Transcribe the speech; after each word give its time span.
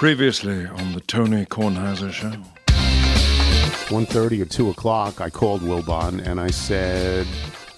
Previously 0.00 0.64
on 0.64 0.92
the 0.94 1.00
Tony 1.02 1.44
Kornheiser 1.44 2.10
Show. 2.10 2.30
1.30 3.90 4.40
or 4.40 4.44
2 4.46 4.70
o'clock, 4.70 5.20
I 5.20 5.28
called 5.28 5.60
Wilbon 5.60 6.26
and 6.26 6.40
I 6.40 6.46
said, 6.48 7.26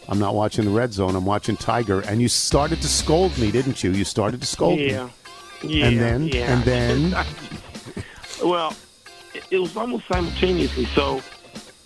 I'm 0.09 0.21
not 0.21 0.37
watching 0.37 0.64
the 0.64 0.71
red 0.71 0.93
zone, 0.93 1.16
I'm 1.16 1.27
watching 1.27 1.56
Tiger. 1.56 1.98
And 2.03 2.22
you 2.22 2.29
started 2.29 2.80
to 2.80 2.87
scold 2.87 3.37
me, 3.38 3.50
didn't 3.50 3.82
you? 3.82 3.90
You 3.90 4.04
started 4.04 4.40
to 4.40 4.46
scold 4.46 4.79
Yeah. 4.79 5.08
me. 5.65 5.69
Yeah. 5.81 5.87
And 5.88 5.99
then- 6.01 6.29
yeah. 6.29 6.53
and 6.54 6.63
then- 6.63 7.11
well, 8.45 8.77
it, 9.35 9.43
it 9.51 9.59
was 9.59 9.77
almost 9.77 10.07
simultaneously. 10.07 10.85
So 10.95 11.21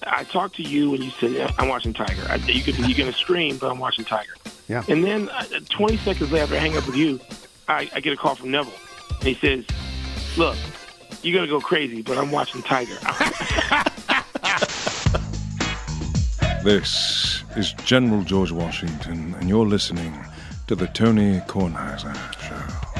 I 0.07 0.25
talked 0.25 0.57
to 0.57 0.63
you 0.63 0.93
and 0.95 1.03
you 1.03 1.13
said, 1.13 1.31
yeah, 1.31 1.51
I'm 1.57 1.69
watching 1.69 1.95
Tiger. 1.95 2.27
I, 2.29 2.35
you 2.35 2.61
could, 2.63 2.77
you're 2.77 2.95
going 2.99 3.11
to 3.11 3.19
scream, 3.19 3.57
but 3.57 3.71
I'm 3.71 3.79
watching 3.79 4.05
Tiger. 4.05 4.35
Yeah. 4.69 4.85
And 4.87 5.03
then 5.03 5.31
uh, 5.31 5.45
20 5.71 5.97
seconds 5.97 6.31
later, 6.31 6.55
I 6.57 6.59
hang 6.59 6.77
up 6.77 6.87
with 6.87 6.97
you, 6.97 7.21
I, 7.69 7.91
I 7.95 8.01
get 8.01 8.13
a 8.13 8.17
call 8.19 8.35
from 8.35 8.51
Neville. 8.51 8.75
And 9.21 9.29
he 9.29 9.35
says, 9.35 9.65
look, 10.37 10.57
you're 11.23 11.35
going 11.35 11.47
to 11.47 11.51
go 11.51 11.61
crazy, 11.61 12.03
but 12.03 12.19
I'm 12.19 12.31
watching 12.31 12.63
Tiger. 12.63 12.99
This 16.67 17.45
is 17.55 17.75
General 17.85 18.23
George 18.25 18.51
Washington, 18.51 19.37
and 19.39 19.49
you're 19.49 19.65
listening 19.65 20.13
to 20.67 20.75
the 20.75 20.89
Tony 20.89 21.39
Kornheiser 21.47 22.13
Show. 22.41 22.57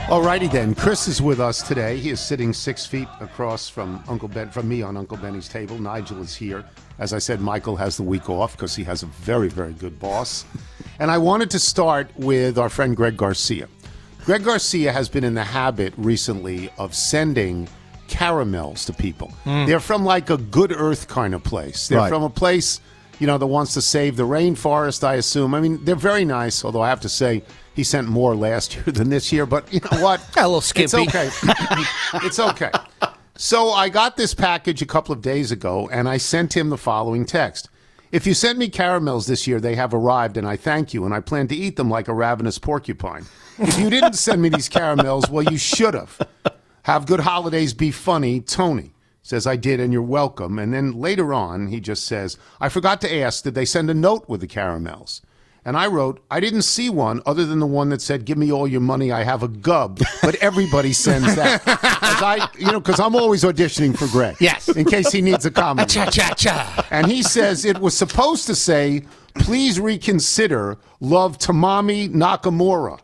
Alrighty 0.07 0.49
then, 0.49 0.73
Chris 0.77 1.09
is 1.09 1.21
with 1.21 1.41
us 1.41 1.67
today. 1.67 1.97
He 1.97 2.11
is 2.11 2.21
sitting 2.21 2.53
six 2.53 2.87
feet 2.87 3.09
across 3.21 3.69
from 3.69 4.05
Uncle 4.07 4.29
Ben, 4.29 4.51
from 4.51 4.69
me 4.69 4.83
on 4.83 4.97
Uncle 4.97 5.17
Benny's 5.17 5.49
table. 5.49 5.81
Nigel 5.81 6.23
is 6.23 6.37
here. 6.37 6.65
As 7.01 7.13
I 7.13 7.19
said, 7.19 7.41
Michael 7.41 7.75
has 7.75 7.97
the 7.97 8.05
week 8.05 8.31
off 8.31 8.53
because 8.53 8.77
he 8.77 8.85
has 8.85 9.03
a 9.03 9.07
very, 9.07 9.49
very 9.49 9.73
good 9.73 9.99
boss. 9.99 10.45
And 11.01 11.11
I 11.11 11.19
wanted 11.19 11.51
to 11.51 11.59
start 11.59 12.09
with 12.17 12.59
our 12.59 12.69
friend 12.69 12.97
Greg 12.97 13.17
Garcia. 13.17 13.67
Greg 14.27 14.43
Garcia 14.43 14.91
has 14.93 15.09
been 15.09 15.23
in 15.23 15.35
the 15.35 15.45
habit 15.45 15.95
recently 15.97 16.69
of 16.79 16.95
sending 16.97 17.69
caramels 18.09 18.85
to 18.87 18.93
people. 18.93 19.33
Mm. 19.45 19.67
They're 19.69 19.79
from 19.81 20.05
like 20.05 20.31
a 20.31 20.37
good 20.37 20.73
earth 20.73 21.07
kind 21.07 21.33
of 21.33 21.45
place. 21.45 21.87
They're 21.87 21.99
Right. 21.99 22.09
from 22.09 22.25
a 22.25 22.29
place, 22.31 22.81
you 23.21 23.27
know, 23.29 23.39
that 23.39 23.47
wants 23.47 23.73
to 23.75 23.81
save 23.81 24.17
the 24.17 24.25
rainforest, 24.27 25.05
I 25.05 25.15
assume. 25.15 25.55
I 25.55 25.61
mean, 25.61 25.85
they're 25.85 25.95
very 25.95 26.25
nice, 26.25 26.65
although 26.65 26.81
I 26.83 26.89
have 26.89 27.01
to 27.03 27.09
say 27.09 27.45
he 27.75 27.85
sent 27.85 28.09
more 28.09 28.35
last 28.35 28.75
year 28.75 28.85
than 28.87 29.11
this 29.11 29.33
year, 29.33 29.47
but 29.47 29.73
you 29.73 29.79
know 29.93 30.03
what? 30.03 30.21
A 30.37 30.43
little 30.43 30.61
skimpy. 30.61 30.83
It's 30.85 30.95
okay. 30.95 31.31
it's 32.27 32.41
okay. 32.41 32.71
So 33.37 33.71
I 33.71 33.89
got 33.91 34.17
this 34.17 34.35
package 34.35 34.83
a 34.83 34.87
couple 34.87 35.13
of 35.13 35.23
days 35.23 35.53
ago, 35.53 35.89
and 35.93 36.09
I 36.09 36.17
sent 36.17 36.57
him 36.57 36.71
the 36.71 36.79
following 36.79 37.27
text. 37.27 37.69
If 38.13 38.27
you 38.27 38.35
sent 38.35 38.59
me 38.59 38.69
caramels 38.69 39.27
this 39.27 39.47
year, 39.47 39.61
they 39.61 39.75
have 39.75 39.93
arrived, 39.93 40.37
and 40.37 40.47
I 40.47 40.57
thank 40.57 40.95
you, 40.95 41.05
and 41.05 41.13
I 41.13 41.21
plan 41.21 41.49
to 41.49 41.57
eat 41.57 41.77
them 41.77 41.91
like 41.91 42.09
a 42.09 42.15
ravenous 42.15 42.59
porcupine. 42.59 43.27
If 43.59 43.79
you 43.79 43.91
didn't 43.91 44.15
send 44.15 44.41
me 44.41 44.49
these 44.49 44.69
caramels, 44.69 45.29
well, 45.29 45.45
you 45.45 45.59
should 45.59 45.95
have. 45.95 46.21
Have 46.85 47.07
good 47.07 47.21
holidays, 47.21 47.75
be 47.75 47.91
funny, 47.91 48.41
Tony. 48.41 48.93
Says, 49.23 49.45
I 49.45 49.57
did, 49.57 49.81
and 49.81 49.93
you're 49.93 50.03
welcome. 50.03 50.57
And 50.59 50.73
then 50.73 50.93
later 51.01 51.35
on, 51.35 51.67
he 51.67 51.81
just 51.81 52.07
says, 52.07 52.39
I 52.61 52.69
forgot 52.69 53.01
to 53.01 53.13
ask, 53.13 53.43
did 53.43 53.57
they 53.57 53.65
send 53.65 53.91
a 53.91 53.95
note 53.95 54.29
with 54.29 54.41
the 54.41 54.47
caramels? 54.47 55.21
And 55.67 55.77
I 55.77 55.89
wrote, 55.89 56.25
I 56.31 56.39
didn't 56.39 56.63
see 56.63 56.91
one 56.91 57.21
other 57.27 57.45
than 57.45 57.59
the 57.59 57.67
one 57.67 57.89
that 57.89 58.01
said, 58.01 58.25
"Give 58.25 58.39
me 58.39 58.53
all 58.53 58.69
your 58.69 58.81
money, 58.81 59.11
I 59.11 59.25
have 59.25 59.43
a 59.43 59.49
gub." 59.49 60.01
But 60.23 60.37
everybody 60.37 60.93
sends 60.93 61.35
that. 61.35 61.61
I, 61.67 62.49
you 62.57 62.67
know, 62.67 62.79
because 62.79 63.01
I'm 63.01 63.17
always 63.17 63.43
auditioning 63.43 63.99
for 63.99 64.07
Greg. 64.07 64.37
Yes. 64.39 64.69
In 64.69 64.85
case 64.85 65.11
he 65.11 65.21
needs 65.21 65.45
a 65.45 65.51
comedy. 65.51 65.93
Cha 65.93 66.09
cha 66.09 66.35
cha. 66.35 66.87
And 66.93 67.09
he 67.09 67.21
says 67.21 67.65
it 67.65 67.79
was 67.81 67.97
supposed 67.97 68.47
to 68.47 68.55
say, 68.55 69.03
"Please 69.35 69.81
reconsider, 69.81 70.79
love 71.01 71.37
to 71.39 71.49
Tamami 71.49 72.11
Nakamura." 72.11 73.01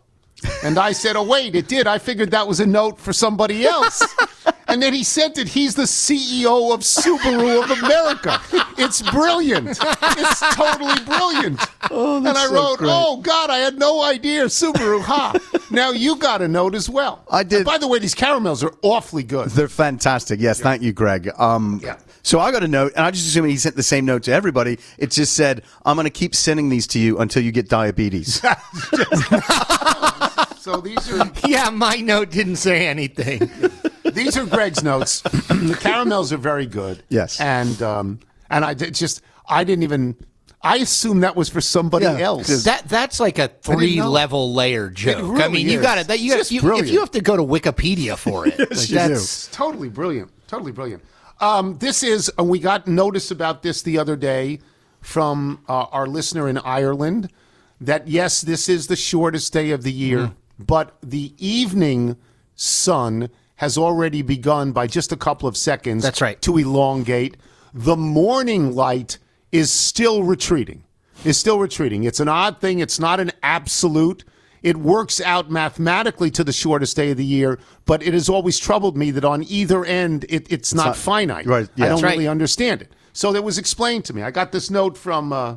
And 0.62 0.78
I 0.78 0.92
said, 0.92 1.16
"Oh 1.16 1.24
wait, 1.24 1.56
it 1.56 1.66
did. 1.66 1.88
I 1.88 1.98
figured 1.98 2.30
that 2.30 2.46
was 2.46 2.60
a 2.60 2.66
note 2.66 3.00
for 3.00 3.12
somebody 3.12 3.66
else." 3.66 4.02
And 4.68 4.82
then 4.82 4.94
he 4.94 5.04
sent 5.04 5.36
it. 5.36 5.48
He's 5.48 5.74
the 5.74 5.82
CEO 5.82 6.72
of 6.72 6.80
Subaru 6.80 7.62
of 7.62 7.70
America. 7.82 8.40
It's 8.84 9.02
brilliant. 9.10 9.68
It's 9.70 10.40
totally 10.54 10.98
brilliant. 11.04 11.60
Oh, 11.90 12.16
and 12.18 12.28
I 12.28 12.46
so 12.46 12.54
wrote, 12.54 12.78
great. 12.78 12.90
"Oh 12.92 13.16
God, 13.18 13.50
I 13.50 13.58
had 13.58 13.78
no 13.78 14.02
idea 14.02 14.44
Subaru." 14.46 15.00
Ha! 15.02 15.34
Now 15.70 15.90
you 15.90 16.16
got 16.16 16.42
a 16.42 16.48
note 16.48 16.74
as 16.74 16.88
well. 16.90 17.24
I 17.30 17.42
did. 17.42 17.58
And 17.58 17.64
by 17.66 17.78
the 17.78 17.88
way, 17.88 17.98
these 17.98 18.14
caramels 18.14 18.62
are 18.62 18.72
awfully 18.82 19.22
good. 19.22 19.50
They're 19.50 19.68
fantastic. 19.68 20.40
Yes, 20.40 20.60
thank 20.60 20.82
you, 20.82 20.92
Greg. 20.92 21.30
Um, 21.38 21.80
Yeah. 21.82 21.96
So 22.24 22.38
I 22.38 22.52
got 22.52 22.62
a 22.62 22.68
note, 22.68 22.92
and 22.94 23.04
I 23.04 23.10
just 23.10 23.26
assume 23.26 23.46
he 23.46 23.56
sent 23.56 23.74
the 23.74 23.82
same 23.82 24.04
note 24.04 24.22
to 24.24 24.32
everybody. 24.32 24.78
It 24.98 25.10
just 25.10 25.32
said, 25.34 25.62
"I'm 25.84 25.96
going 25.96 26.04
to 26.04 26.10
keep 26.10 26.34
sending 26.36 26.68
these 26.68 26.86
to 26.88 26.98
you 27.00 27.18
until 27.18 27.42
you 27.42 27.50
get 27.52 27.68
diabetes." 27.68 28.40
So 30.60 30.76
these 30.80 31.10
are 31.12 31.28
Yeah, 31.44 31.70
my 31.70 31.96
note 31.96 32.30
didn't 32.30 32.54
say 32.56 32.86
anything. 32.86 33.50
these 34.04 34.36
are 34.36 34.46
Greg's 34.46 34.84
notes. 34.84 35.20
the 35.22 35.76
caramels 35.80 36.32
are 36.32 36.36
very 36.36 36.66
good. 36.66 37.02
Yes. 37.08 37.40
and 37.40 37.82
um, 37.82 38.20
and 38.52 38.64
I 38.64 38.74
did 38.74 38.94
just 38.94 39.22
I 39.48 39.64
didn't 39.64 39.82
even 39.82 40.16
I 40.64 40.76
assume 40.76 41.20
that 41.20 41.34
was 41.34 41.48
for 41.48 41.60
somebody 41.60 42.04
Yeah, 42.04 42.18
else. 42.20 42.46
'cause- 42.46 42.64
That 42.64 42.88
that's 42.88 43.18
like 43.18 43.38
a 43.38 43.48
three 43.48 44.00
level 44.02 44.54
layer 44.54 44.88
joke. 44.90 45.16
I 45.18 45.20
really 45.46 45.52
mean, 45.54 45.68
you 45.68 45.80
got 45.80 45.98
it. 45.98 46.06
That 46.06 46.20
you 46.20 46.34
It's 46.34 46.50
got 46.52 46.62
you, 46.62 46.76
if 46.84 46.88
you 46.90 47.00
have 47.00 47.10
to 47.12 47.20
go 47.20 47.36
to 47.36 47.42
Wikipedia 47.42 48.16
for 48.16 48.46
it. 48.46 48.58
like, 48.70 48.70
you 48.70 48.86
do. 48.86 49.08
that's 49.08 49.48
totally 49.48 49.88
brilliant. 49.88 50.30
Totally 50.46 50.70
brilliant. 50.72 51.02
Um, 51.40 51.78
this 51.78 52.04
is, 52.04 52.30
and 52.38 52.48
we 52.48 52.60
got 52.60 52.86
notice 52.86 53.32
about 53.32 53.62
this 53.64 53.82
the 53.82 53.98
other 53.98 54.14
day 54.14 54.60
from 55.00 55.58
uh, 55.68 55.86
our 55.90 56.06
listener 56.06 56.48
in 56.48 56.58
Ireland 56.58 57.28
that 57.80 58.06
yes, 58.06 58.40
this 58.42 58.68
is 58.68 58.86
the 58.86 58.94
shortest 58.94 59.52
day 59.52 59.70
of 59.72 59.82
the 59.82 59.90
year, 59.90 60.18
Mm. 60.18 60.34
but 60.64 60.96
the 61.02 61.32
evening 61.38 62.16
sun 62.54 63.28
has 63.56 63.76
already 63.76 64.22
begun 64.22 64.70
by 64.70 64.86
just 64.86 65.10
a 65.10 65.16
couple 65.16 65.48
of 65.48 65.56
seconds. 65.56 66.04
That's 66.04 66.20
right. 66.20 66.40
To 66.42 66.58
elongate. 66.58 67.36
The 67.74 67.96
morning 67.96 68.74
light 68.74 69.18
is 69.50 69.70
still 69.70 70.22
retreating. 70.22 70.84
Is 71.24 71.38
still 71.38 71.58
retreating. 71.58 72.04
It's 72.04 72.20
an 72.20 72.28
odd 72.28 72.60
thing. 72.60 72.80
It's 72.80 72.98
not 72.98 73.20
an 73.20 73.30
absolute. 73.42 74.24
It 74.62 74.76
works 74.76 75.20
out 75.20 75.50
mathematically 75.50 76.30
to 76.32 76.44
the 76.44 76.52
shortest 76.52 76.96
day 76.96 77.10
of 77.10 77.16
the 77.16 77.24
year, 77.24 77.58
but 77.84 78.02
it 78.02 78.12
has 78.14 78.28
always 78.28 78.58
troubled 78.58 78.96
me 78.96 79.10
that 79.12 79.24
on 79.24 79.44
either 79.44 79.84
end, 79.84 80.24
it, 80.28 80.50
it's, 80.52 80.72
not, 80.72 80.86
not- 80.86 80.96
finite. 80.96 81.46
right, 81.46 81.68
yeah. 81.74 81.86
I 81.86 81.88
don't 81.88 82.02
right. 82.02 82.12
really 82.12 82.28
understand 82.28 82.82
it. 82.82 82.92
So 83.12 83.32
that 83.32 83.42
was 83.42 83.58
explained 83.58 84.04
to 84.06 84.14
me. 84.14 84.22
I 84.22 84.30
got 84.30 84.52
this 84.52 84.70
note 84.70 84.96
from 84.96 85.32
uh, 85.32 85.56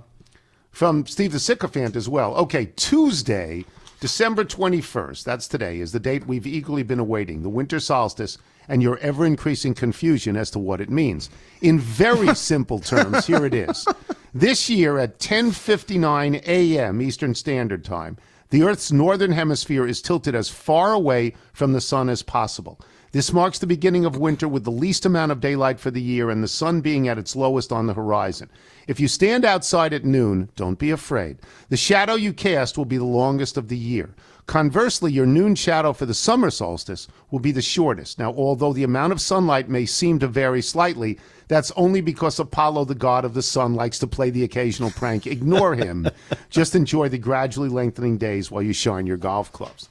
from 0.72 1.06
Steve 1.06 1.32
the 1.32 1.40
Sycophant 1.40 1.96
as 1.96 2.10
well. 2.10 2.36
Okay, 2.36 2.66
Tuesday, 2.76 3.64
December 4.02 4.44
21st, 4.44 5.24
that's 5.24 5.48
today, 5.48 5.80
is 5.80 5.94
the 5.94 6.02
date 6.02 6.28
we've 6.28 6.46
eagerly 6.46 6.84
been 6.84 7.00
awaiting, 7.00 7.44
the 7.44 7.50
winter 7.50 7.80
solstice, 7.80 8.38
and 8.68 8.82
your 8.82 8.98
ever 9.00 9.26
increasing 9.26 9.74
confusion 9.74 10.36
as 10.36 10.52
to 10.52 10.60
what 10.60 10.82
it 10.82 10.90
means. 10.90 11.30
In 11.62 11.80
very 11.80 12.34
simple 12.36 12.80
terms, 12.80 13.28
here 13.28 13.46
it 13.46 13.54
is. 13.54 13.88
This 14.34 14.70
year 14.70 15.00
at 15.00 15.20
10:59 15.20 16.42
a.m. 16.46 17.02
Eastern 17.02 17.36
Standard 17.36 17.84
Time, 17.84 18.18
the 18.50 18.64
Earth's 18.64 18.92
northern 18.92 19.32
hemisphere 19.32 19.88
is 19.88 20.02
tilted 20.02 20.36
as 20.36 20.50
far 20.50 20.94
away 20.94 21.34
from 21.54 21.74
the 21.74 21.82
sun 21.82 22.10
as 22.10 22.22
possible. 22.22 22.80
This 23.16 23.32
marks 23.32 23.60
the 23.60 23.66
beginning 23.66 24.04
of 24.04 24.18
winter 24.18 24.46
with 24.46 24.66
the 24.66 24.72
least 24.72 25.06
amount 25.06 25.32
of 25.32 25.40
daylight 25.40 25.80
for 25.80 25.90
the 25.90 26.02
year 26.02 26.30
and 26.30 26.44
the 26.44 26.50
sun 26.50 26.82
being 26.82 27.08
at 27.08 27.18
its 27.18 27.34
lowest 27.34 27.72
on 27.72 27.88
the 27.88 27.94
horizon. 27.94 28.50
If 28.88 29.00
you 29.00 29.08
stand 29.08 29.46
outside 29.46 29.94
at 29.94 30.04
noon, 30.04 30.50
don't 30.58 30.78
be 30.78 30.92
afraid. 30.92 31.38
The 31.70 31.78
shadow 31.78 32.16
you 32.16 32.34
cast 32.34 32.78
will 32.78 32.84
be 32.84 32.98
the 32.98 33.06
longest 33.06 33.56
of 33.56 33.70
the 33.70 33.78
year. 33.78 34.14
Conversely, 34.48 35.12
your 35.12 35.26
noon 35.26 35.56
shadow 35.56 35.92
for 35.92 36.06
the 36.06 36.14
summer 36.14 36.52
solstice 36.52 37.08
will 37.32 37.40
be 37.40 37.52
the 37.52 37.64
shortest. 37.64 38.20
Now, 38.20 38.32
although 38.34 38.74
the 38.74 38.84
amount 38.84 39.12
of 39.12 39.20
sunlight 39.20 39.70
may 39.70 39.88
seem 39.88 40.20
to 40.20 40.28
vary 40.28 40.62
slightly, 40.62 41.18
that's 41.48 41.72
only 41.76 42.02
because 42.02 42.40
Apollo, 42.40 42.86
the 42.86 42.96
god 42.96 43.26
of 43.26 43.34
the 43.34 43.42
sun, 43.42 43.74
likes 43.74 43.98
to 44.00 44.08
play 44.08 44.30
the 44.30 44.44
occasional 44.44 44.92
prank. 44.92 45.26
Ignore 45.36 45.76
him. 45.76 46.08
Just 46.52 46.76
enjoy 46.76 47.10
the 47.10 47.18
gradually 47.18 47.70
lengthening 47.70 48.18
days 48.18 48.52
while 48.52 48.62
you 48.62 48.74
shine 48.74 49.08
your 49.08 49.18
golf 49.18 49.52
clubs. 49.52 49.90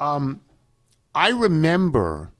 Um, 0.00 0.40
I 1.14 1.30
remember 1.30 2.32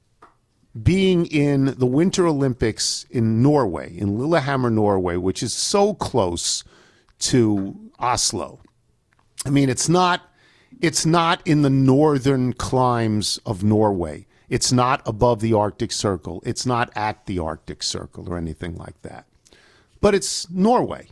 being 0.83 1.25
in 1.25 1.73
the 1.77 1.85
Winter 1.85 2.27
Olympics 2.27 3.05
in 3.09 3.41
Norway, 3.41 3.97
in 3.97 4.17
Lillehammer, 4.17 4.69
Norway, 4.69 5.15
which 5.15 5.41
is 5.41 5.53
so 5.53 5.93
close 5.93 6.63
to 7.19 7.75
Oslo. 7.97 8.59
I 9.45 9.49
mean, 9.49 9.69
it's 9.69 9.89
not 9.89 10.28
it's 10.81 11.05
not 11.05 11.45
in 11.45 11.61
the 11.61 11.69
northern 11.69 12.53
climes 12.53 13.39
of 13.45 13.63
Norway. 13.63 14.25
It's 14.49 14.71
not 14.71 15.01
above 15.05 15.41
the 15.41 15.53
Arctic 15.53 15.91
Circle. 15.91 16.41
It's 16.45 16.65
not 16.65 16.91
at 16.95 17.25
the 17.25 17.39
Arctic 17.39 17.83
Circle 17.83 18.31
or 18.31 18.37
anything 18.37 18.75
like 18.75 18.99
that. 19.03 19.25
But 20.01 20.15
it's 20.15 20.49
Norway. 20.49 21.07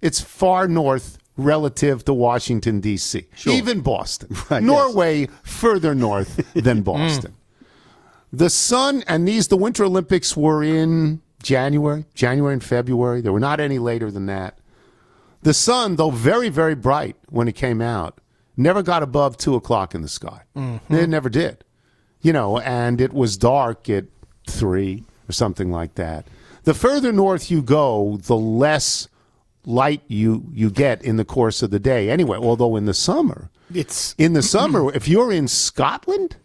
It's 0.00 0.20
far 0.20 0.66
north 0.66 1.18
relative 1.36 2.04
to 2.04 2.12
Washington 2.12 2.80
D.C. 2.80 3.26
Even 3.46 3.80
Boston. 3.80 4.30
Right, 4.50 4.62
yes. 4.62 4.62
Norway 4.62 5.28
further 5.42 5.94
north 5.94 6.36
than 6.54 6.80
mm. 6.82 6.84
Boston. 6.84 7.36
The 8.32 8.50
sun 8.50 9.04
and 9.06 9.28
these 9.28 9.48
the 9.48 9.56
Winter 9.56 9.84
Olympics 9.84 10.36
were 10.36 10.62
in 10.62 11.20
January, 11.42 12.06
January 12.14 12.54
and 12.54 12.64
February. 12.64 13.20
There 13.20 13.32
were 13.32 13.40
not 13.40 13.60
any 13.60 13.78
later 13.78 14.10
than 14.10 14.26
that. 14.26 14.58
The 15.42 15.54
sun, 15.54 15.96
though 15.96 16.10
very, 16.10 16.48
very 16.48 16.74
bright 16.74 17.16
when 17.28 17.48
it 17.48 17.54
came 17.54 17.80
out, 17.80 18.18
never 18.56 18.82
got 18.82 19.02
above 19.02 19.36
two 19.36 19.54
o'clock 19.54 19.94
in 19.94 20.02
the 20.02 20.08
sky. 20.08 20.42
Mm-hmm. 20.56 20.94
It 20.94 21.08
never 21.08 21.28
did. 21.28 21.64
you 22.20 22.32
know, 22.32 22.58
and 22.60 23.00
it 23.00 23.12
was 23.12 23.36
dark 23.36 23.88
at 23.90 24.04
three 24.48 25.02
or 25.28 25.32
something 25.32 25.70
like 25.72 25.94
that. 25.96 26.24
The 26.64 26.74
further 26.74 27.12
north 27.12 27.50
you 27.50 27.62
go, 27.62 28.18
the 28.22 28.36
less 28.36 29.08
light 29.66 30.02
you 30.08 30.44
you 30.52 30.70
get 30.70 31.02
in 31.02 31.16
the 31.16 31.24
course 31.24 31.62
of 31.62 31.70
the 31.70 31.78
day. 31.80 32.10
Anyway, 32.10 32.36
although 32.38 32.76
in 32.76 32.84
the 32.86 32.94
summer, 32.94 33.50
It's 33.74 34.14
in 34.18 34.32
the 34.34 34.42
summer, 34.56 34.92
if 34.94 35.08
you're 35.08 35.32
in 35.32 35.48
Scotland, 35.48 36.36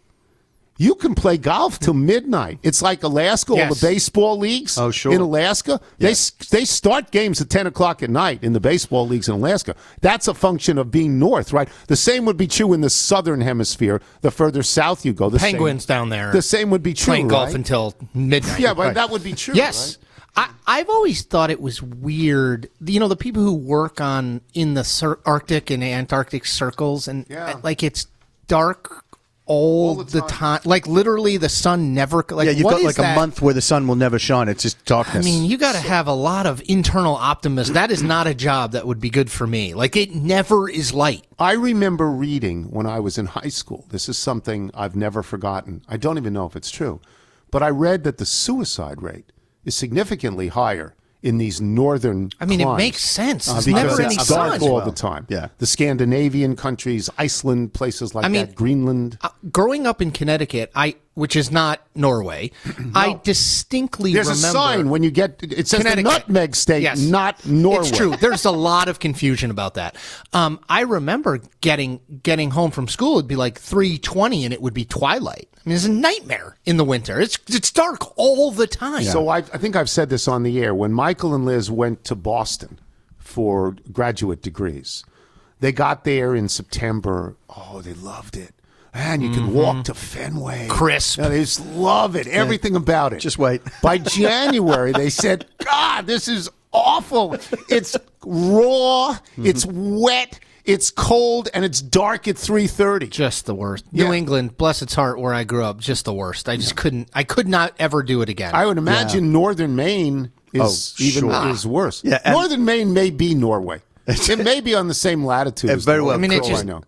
you 0.80 0.94
can 0.94 1.14
play 1.14 1.36
golf 1.36 1.78
till 1.80 1.92
midnight. 1.92 2.58
It's 2.62 2.80
like 2.80 3.02
Alaska, 3.02 3.52
all 3.52 3.74
the 3.74 3.78
baseball 3.82 4.38
leagues 4.38 4.78
Oh, 4.78 4.90
sure. 4.90 5.12
in 5.12 5.20
Alaska. 5.20 5.80
They 5.98 6.14
They 6.50 6.64
start 6.64 7.10
games 7.10 7.40
at 7.40 7.50
ten 7.50 7.66
o'clock 7.66 8.02
at 8.02 8.10
night 8.10 8.42
in 8.44 8.52
the 8.52 8.60
baseball 8.60 9.06
leagues 9.06 9.28
in 9.28 9.34
Alaska. 9.34 9.74
That's 10.00 10.28
a 10.28 10.34
function 10.34 10.78
of 10.78 10.90
being 10.90 11.18
north, 11.18 11.52
right? 11.52 11.68
The 11.88 11.96
same 11.96 12.24
would 12.26 12.36
be 12.36 12.46
true 12.46 12.72
in 12.72 12.80
the 12.80 12.90
southern 12.90 13.40
hemisphere. 13.40 14.00
The 14.22 14.30
further 14.30 14.62
south 14.62 15.04
you 15.04 15.12
go, 15.12 15.28
the 15.28 15.38
same- 15.38 15.52
penguins 15.54 15.84
down 15.84 16.08
there 16.08 16.32
the 16.32 16.42
same 16.42 16.70
would 16.70 16.82
be 16.82 16.94
true. 16.94 17.06
playing 17.12 17.28
golf 17.28 17.54
until 17.54 17.94
midnight. 18.14 18.58
yeah, 18.60 18.72
but 18.72 18.94
that 18.94 19.10
would 19.10 19.24
be 19.24 19.32
true. 19.34 19.54
Yes. 19.54 19.98
right? 19.98 20.04
I, 20.68 20.78
I've 20.80 20.88
always 20.88 21.22
thought 21.22 21.50
it 21.50 21.60
was 21.60 21.82
weird. 21.82 22.68
You 22.84 23.00
know, 23.00 23.08
the 23.08 23.16
people 23.16 23.42
who 23.42 23.54
work 23.54 24.00
on 24.00 24.40
in 24.54 24.74
the 24.74 25.16
Arctic 25.26 25.70
and 25.70 25.82
Antarctic 25.82 26.46
circles, 26.46 27.08
and 27.08 27.26
Yeah. 27.28 27.54
like 27.64 27.82
it's 27.82 28.06
dark 28.46 29.04
all, 29.48 29.96
the 29.96 30.04
the, 30.04 30.20
time. 30.20 30.28
time. 30.28 30.60
Like 30.64 30.86
literally, 30.86 31.36
the 31.36 31.48
sun 31.48 31.94
never. 31.94 32.24
Like, 32.30 32.46
yeah, 32.46 32.52
you've 32.52 32.64
what 32.64 32.72
got 32.72 32.82
like 32.82 32.96
that? 32.96 33.12
a 33.12 33.20
month 33.20 33.42
where 33.42 33.54
the 33.54 33.60
sun 33.60 33.88
will 33.88 33.96
never 33.96 34.18
shine. 34.18 34.48
It's 34.48 34.62
just 34.62 34.84
darkness. 34.84 35.26
I 35.26 35.28
mean, 35.28 35.44
you 35.44 35.58
got 35.58 35.72
to 35.72 35.80
have 35.80 36.06
a 36.06 36.12
lot 36.12 36.46
of 36.46 36.62
internal 36.68 37.16
optimism. 37.16 37.74
That 37.74 37.90
is 37.90 38.02
not 38.02 38.26
a 38.26 38.34
job 38.34 38.72
that 38.72 38.86
would 38.86 39.00
be 39.00 39.10
good 39.10 39.30
for 39.30 39.46
me. 39.46 39.74
Like 39.74 39.96
it 39.96 40.14
never 40.14 40.68
is 40.68 40.94
light. 40.94 41.26
I 41.38 41.52
remember 41.52 42.10
reading 42.10 42.70
when 42.70 42.86
I 42.86 43.00
was 43.00 43.18
in 43.18 43.26
high 43.26 43.48
school. 43.48 43.86
This 43.90 44.08
is 44.08 44.18
something 44.18 44.70
I've 44.74 44.94
never 44.94 45.22
forgotten. 45.22 45.82
I 45.88 45.96
don't 45.96 46.18
even 46.18 46.32
know 46.32 46.46
if 46.46 46.54
it's 46.54 46.70
true, 46.70 47.00
but 47.50 47.62
I 47.62 47.70
read 47.70 48.04
that 48.04 48.18
the 48.18 48.26
suicide 48.26 49.02
rate 49.02 49.32
is 49.64 49.74
significantly 49.74 50.48
higher 50.48 50.94
in 51.22 51.38
these 51.38 51.60
northern. 51.60 52.30
I 52.40 52.44
mean, 52.44 52.60
it 52.60 52.74
makes 52.76 53.02
sense. 53.02 53.48
Uh, 53.48 53.54
There's 53.54 53.66
because 53.66 53.98
never 53.98 54.02
it's 54.02 54.18
any 54.30 54.36
dark 54.38 54.60
sun. 54.60 54.70
all 54.70 54.80
the 54.80 54.92
time. 54.92 55.26
Yeah. 55.28 55.48
the 55.58 55.66
Scandinavian 55.66 56.56
countries, 56.56 57.10
Iceland, 57.18 57.74
places 57.74 58.14
like 58.14 58.24
I 58.24 58.28
mean, 58.28 58.46
that, 58.46 58.54
Greenland. 58.54 59.18
Uh, 59.20 59.30
growing 59.50 59.86
up 59.86 60.00
in 60.00 60.10
Connecticut, 60.12 60.70
I 60.74 60.94
which 61.18 61.34
is 61.34 61.50
not 61.50 61.80
Norway, 61.96 62.52
I 62.94 63.18
distinctly 63.24 64.12
There's 64.12 64.28
remember 64.28 64.46
a 64.46 64.52
sign 64.52 64.88
when 64.88 65.02
you 65.02 65.10
get 65.10 65.42
it 65.42 65.66
says 65.66 65.82
the 65.82 66.02
nutmeg 66.02 66.54
state, 66.54 66.82
Yes. 66.82 67.00
not 67.00 67.44
Norway. 67.44 67.80
It's 67.88 67.96
true. 67.96 68.14
There's 68.16 68.44
a 68.44 68.52
lot 68.52 68.88
of 68.88 69.00
confusion 69.00 69.50
about 69.50 69.74
that. 69.74 69.96
Um, 70.32 70.60
I 70.68 70.82
remember 70.82 71.40
getting 71.60 72.00
getting 72.22 72.52
home 72.52 72.70
from 72.70 72.86
school. 72.86 73.18
It'd 73.18 73.26
be 73.28 73.34
like 73.36 73.58
three 73.58 73.98
twenty, 73.98 74.44
and 74.44 74.54
it 74.54 74.62
would 74.62 74.74
be 74.74 74.84
twilight. 74.84 75.48
I 75.56 75.68
mean, 75.68 75.74
it's 75.76 75.84
a 75.86 75.90
nightmare 75.90 76.56
in 76.64 76.76
the 76.76 76.84
winter. 76.84 77.20
It's 77.20 77.36
it's 77.48 77.72
dark 77.72 78.16
all 78.16 78.52
the 78.52 78.68
time. 78.68 79.02
So 79.02 79.28
I, 79.28 79.38
I 79.38 79.58
think 79.58 79.74
I've 79.74 79.90
said 79.90 80.10
this 80.10 80.28
on 80.28 80.44
the 80.44 80.62
air. 80.62 80.72
When 80.74 80.92
Michael 80.92 81.34
and 81.34 81.44
Liz 81.44 81.68
went 81.68 82.04
to 82.04 82.14
Boston 82.14 82.78
for 83.18 83.74
graduate 83.92 84.40
degrees, 84.40 85.04
they 85.58 85.72
got 85.72 86.04
there 86.04 86.34
in 86.34 86.48
September. 86.48 87.36
Oh, 87.54 87.82
they 87.82 87.94
loved 87.94 88.36
it. 88.36 88.54
And 88.94 89.22
you 89.22 89.30
could 89.30 89.46
walk 89.46 89.84
to 89.84 89.94
Fenway. 89.94 90.60
Mm-hmm. 90.62 90.70
Crisp. 90.70 91.18
Yeah, 91.18 91.28
they 91.28 91.40
just 91.40 91.64
love 91.66 92.16
it. 92.16 92.26
Everything 92.26 92.74
about 92.76 93.12
it. 93.12 93.18
Just 93.20 93.38
wait. 93.38 93.62
By 93.82 93.98
January, 93.98 94.92
they 94.92 95.10
said, 95.10 95.46
God, 95.64 96.06
this 96.06 96.26
is 96.28 96.50
awful. 96.72 97.34
It's 97.68 97.96
raw. 98.24 99.16
Mm-hmm. 99.18 99.46
It's 99.46 99.66
wet. 99.66 100.40
It's 100.64 100.90
cold, 100.90 101.48
and 101.54 101.64
it's 101.64 101.80
dark 101.80 102.28
at 102.28 102.36
three 102.36 102.66
thirty. 102.66 103.06
just 103.06 103.46
the 103.46 103.54
worst. 103.54 103.86
Yeah. 103.90 104.04
New 104.04 104.12
England, 104.12 104.58
bless 104.58 104.82
its 104.82 104.94
heart, 104.94 105.18
where 105.18 105.32
I 105.32 105.44
grew 105.44 105.64
up, 105.64 105.78
just 105.78 106.04
the 106.04 106.12
worst. 106.12 106.46
I 106.46 106.56
just 106.56 106.76
couldn't. 106.76 107.08
I 107.14 107.24
could 107.24 107.48
not 107.48 107.72
ever 107.78 108.02
do 108.02 108.20
it 108.20 108.28
again. 108.28 108.54
I 108.54 108.66
would 108.66 108.76
imagine 108.76 109.32
Northern 109.32 109.76
Maine 109.76 110.30
is 110.52 110.94
Oh, 111.00 111.02
even 111.02 111.30
sure. 111.30 111.48
is 111.48 111.66
worse. 111.66 112.04
Yeah, 112.04 112.18
and- 112.22 112.34
Northern 112.34 112.66
Maine 112.66 112.92
may 112.92 113.08
be 113.08 113.34
Norway. 113.34 113.80
it 114.06 114.44
may 114.44 114.60
be 114.60 114.74
on 114.74 114.88
the 114.88 114.94
same 114.94 115.24
latitude. 115.24 115.70
Very 115.80 116.02
well 116.02 116.14
I 116.14 116.18
mean, 116.18 116.32
it 116.32 116.44
just. 116.44 116.64
I 116.64 116.66
know. 116.66 116.82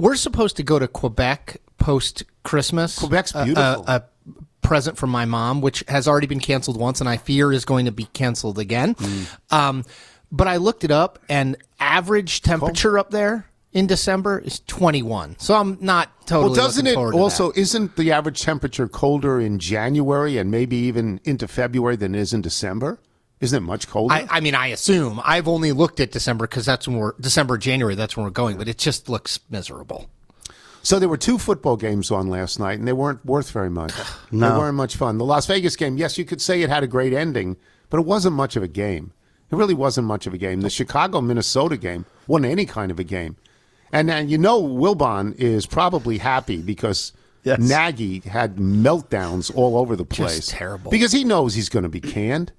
We're 0.00 0.16
supposed 0.16 0.56
to 0.56 0.62
go 0.62 0.78
to 0.78 0.88
Quebec 0.88 1.60
post 1.78 2.24
Christmas. 2.42 2.98
Quebec's 2.98 3.32
beautiful. 3.32 3.84
A, 3.86 4.04
present 4.62 4.96
from 4.96 5.10
my 5.10 5.24
mom, 5.24 5.60
which 5.60 5.84
has 5.88 6.06
already 6.06 6.26
been 6.26 6.40
canceled 6.40 6.78
once, 6.78 7.00
and 7.00 7.08
I 7.08 7.16
fear 7.16 7.52
is 7.52 7.64
going 7.64 7.86
to 7.86 7.92
be 7.92 8.04
canceled 8.04 8.58
again. 8.58 8.94
Hmm. 8.98 9.22
Um, 9.50 9.84
but 10.32 10.46
I 10.46 10.56
looked 10.56 10.84
it 10.84 10.90
up, 10.90 11.18
and 11.28 11.56
average 11.80 12.40
temperature 12.40 12.98
up 12.98 13.10
there 13.10 13.46
in 13.72 13.86
December 13.86 14.38
is 14.38 14.60
21. 14.68 15.36
So 15.38 15.54
I'm 15.54 15.76
not 15.80 16.26
totally. 16.26 16.50
Well, 16.50 16.54
doesn't 16.54 16.86
it 16.86 16.96
also? 16.96 17.52
that. 17.52 17.60
Isn't 17.60 17.96
the 17.96 18.12
average 18.12 18.42
temperature 18.42 18.88
colder 18.88 19.40
in 19.40 19.58
January 19.58 20.38
and 20.38 20.50
maybe 20.50 20.76
even 20.76 21.20
into 21.24 21.46
February 21.48 21.96
than 21.96 22.14
it 22.14 22.20
is 22.20 22.32
in 22.32 22.40
December? 22.42 22.98
Isn't 23.40 23.56
it 23.62 23.66
much 23.66 23.88
colder? 23.88 24.14
I, 24.14 24.26
I 24.30 24.40
mean, 24.40 24.54
I 24.54 24.68
assume 24.68 25.20
I've 25.24 25.48
only 25.48 25.72
looked 25.72 25.98
at 26.00 26.12
December 26.12 26.46
because 26.46 26.66
that's 26.66 26.86
when 26.86 26.98
we're 26.98 27.14
December, 27.20 27.56
January. 27.56 27.94
That's 27.94 28.16
when 28.16 28.24
we're 28.24 28.30
going, 28.30 28.58
but 28.58 28.68
it 28.68 28.76
just 28.78 29.08
looks 29.08 29.40
miserable. 29.48 30.10
So 30.82 30.98
there 30.98 31.08
were 31.08 31.16
two 31.16 31.38
football 31.38 31.76
games 31.76 32.10
on 32.10 32.28
last 32.28 32.58
night, 32.58 32.78
and 32.78 32.86
they 32.88 32.92
weren't 32.92 33.24
worth 33.24 33.50
very 33.50 33.70
much. 33.70 33.92
They 34.30 34.38
weren't 34.38 34.76
much 34.76 34.96
fun. 34.96 35.18
The 35.18 35.24
Las 35.24 35.46
Vegas 35.46 35.74
game, 35.76 35.96
yes, 35.96 36.16
you 36.18 36.24
could 36.24 36.40
say 36.40 36.62
it 36.62 36.70
had 36.70 36.82
a 36.82 36.86
great 36.86 37.12
ending, 37.12 37.56
but 37.88 37.98
it 37.98 38.06
wasn't 38.06 38.34
much 38.36 38.56
of 38.56 38.62
a 38.62 38.68
game. 38.68 39.12
It 39.50 39.56
really 39.56 39.74
wasn't 39.74 40.06
much 40.06 40.26
of 40.26 40.34
a 40.34 40.38
game. 40.38 40.60
The 40.60 40.70
Chicago 40.70 41.20
Minnesota 41.20 41.76
game 41.76 42.04
wasn't 42.26 42.52
any 42.52 42.64
kind 42.66 42.90
of 42.92 42.98
a 43.00 43.04
game, 43.04 43.36
and 43.92 44.10
and 44.10 44.30
you 44.30 44.38
know 44.38 44.62
Wilbon 44.62 45.34
is 45.36 45.66
probably 45.66 46.18
happy 46.18 46.62
because 46.62 47.12
Yes. 47.42 47.58
Nagy 47.58 48.20
had 48.20 48.56
meltdowns 48.56 49.50
all 49.54 49.78
over 49.78 49.96
the 49.96 50.04
place. 50.04 50.48
terrible. 50.48 50.90
because 50.90 51.10
he 51.12 51.24
knows 51.24 51.54
he's 51.54 51.70
going 51.70 51.84
to 51.84 51.88
be 51.88 52.00
canned. 52.00 52.52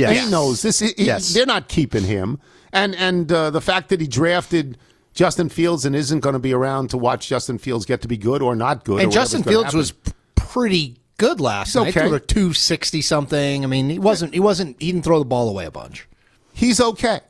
Yes. 0.00 0.24
He 0.24 0.30
knows 0.30 0.62
this. 0.62 0.78
He, 0.80 0.88
he- 0.96 1.04
Yes. 1.04 1.32
They're 1.34 1.46
not 1.46 1.68
keeping 1.68 2.04
him, 2.04 2.38
and 2.72 2.94
and 2.96 3.30
uh, 3.32 3.50
the 3.50 3.60
fact 3.60 3.88
that 3.90 4.00
he 4.00 4.06
drafted 4.06 4.78
Justin 5.14 5.48
Fields 5.48 5.84
and 5.84 5.94
isn't 5.96 6.20
going 6.20 6.34
to 6.34 6.38
be 6.38 6.52
around 6.54 6.90
to 6.90 6.96
watch 6.98 7.28
Justin 7.28 7.58
Fields 7.58 7.84
get 7.84 8.00
to 8.02 8.08
be 8.08 8.16
good 8.16 8.42
or 8.42 8.54
not 8.56 8.84
good. 8.84 9.02
And 9.02 9.10
Justin 9.12 9.42
Fields 9.42 9.74
was 9.74 9.92
pretty 10.36 10.96
good 11.16 11.40
last 11.40 11.68
He's 11.68 11.76
night. 11.76 11.88
okay. 11.96 12.06
Threw 12.08 12.16
a 12.16 12.20
260 12.20 13.02
something. 13.02 13.64
I 13.64 13.66
mean, 13.66 13.90
he 13.90 13.98
wasn't. 13.98 14.32
He 14.34 14.40
wasn't. 14.40 14.80
He 14.80 14.92
didn't 14.92 15.04
throw 15.04 15.18
the 15.18 15.24
ball 15.24 15.48
away 15.48 15.66
a 15.66 15.70
bunch. 15.70 16.08
He's 16.52 16.80
okay. 16.80 17.20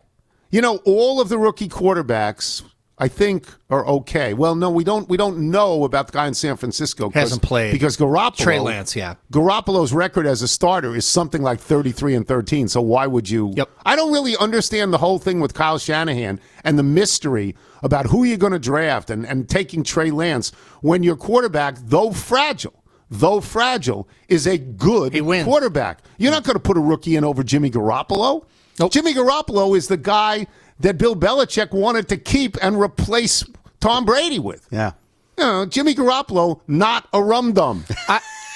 You 0.50 0.60
know, 0.60 0.76
all 0.84 1.20
of 1.20 1.28
the 1.28 1.38
rookie 1.38 1.68
quarterbacks, 1.68 2.62
I 3.00 3.08
think, 3.08 3.46
are 3.70 3.84
okay. 3.86 4.34
Well, 4.34 4.54
no, 4.54 4.70
we 4.70 4.84
don't. 4.84 5.08
We 5.08 5.16
don't 5.16 5.50
know 5.50 5.84
about 5.84 6.08
the 6.08 6.12
guy 6.12 6.26
in 6.28 6.34
San 6.34 6.56
Francisco. 6.58 7.08
Hasn't 7.10 7.40
played. 7.40 7.72
because 7.72 7.96
Garoppolo. 7.96 8.36
Trey 8.36 8.60
Lance, 8.60 8.94
yeah. 8.94 9.14
Garoppolo's 9.32 9.94
record 9.94 10.26
as 10.26 10.42
a 10.42 10.48
starter 10.48 10.94
is 10.94 11.06
something 11.06 11.40
like 11.42 11.58
thirty-three 11.60 12.14
and 12.14 12.28
thirteen. 12.28 12.68
So 12.68 12.82
why 12.82 13.06
would 13.06 13.30
you? 13.30 13.54
Yep. 13.56 13.70
I 13.86 13.96
don't 13.96 14.12
really 14.12 14.36
understand 14.36 14.92
the 14.92 14.98
whole 14.98 15.18
thing 15.18 15.40
with 15.40 15.54
Kyle 15.54 15.78
Shanahan 15.78 16.38
and 16.62 16.78
the 16.78 16.82
mystery 16.82 17.56
about 17.82 18.04
who 18.06 18.24
you're 18.24 18.36
going 18.36 18.52
to 18.52 18.58
draft 18.58 19.08
and 19.08 19.26
and 19.26 19.48
taking 19.48 19.82
Trey 19.82 20.10
Lance 20.10 20.52
when 20.82 21.02
your 21.02 21.16
quarterback, 21.16 21.76
though 21.78 22.12
fragile. 22.12 22.74
Though 23.12 23.40
fragile, 23.40 24.08
is 24.28 24.46
a 24.46 24.56
good 24.56 25.12
quarterback. 25.44 26.02
You're 26.18 26.30
not 26.30 26.44
going 26.44 26.54
to 26.54 26.60
put 26.60 26.76
a 26.76 26.80
rookie 26.80 27.16
in 27.16 27.24
over 27.24 27.42
Jimmy 27.42 27.68
Garoppolo. 27.70 28.44
Jimmy 28.90 29.14
Garoppolo 29.14 29.76
is 29.76 29.88
the 29.88 29.96
guy 29.96 30.46
that 30.80 30.98
Bill 30.98 31.14
Belichick 31.16 31.72
wanted 31.72 32.08
to 32.08 32.16
keep 32.16 32.56
and 32.62 32.78
replace 32.80 33.44
Tom 33.80 34.04
Brady 34.04 34.38
with. 34.38 34.66
Yeah. 34.70 34.92
You 35.38 35.44
know, 35.44 35.66
Jimmy 35.66 35.94
Garoppolo, 35.94 36.60
not 36.68 37.08
a 37.12 37.22
rum 37.22 37.52
dum. 37.52 37.84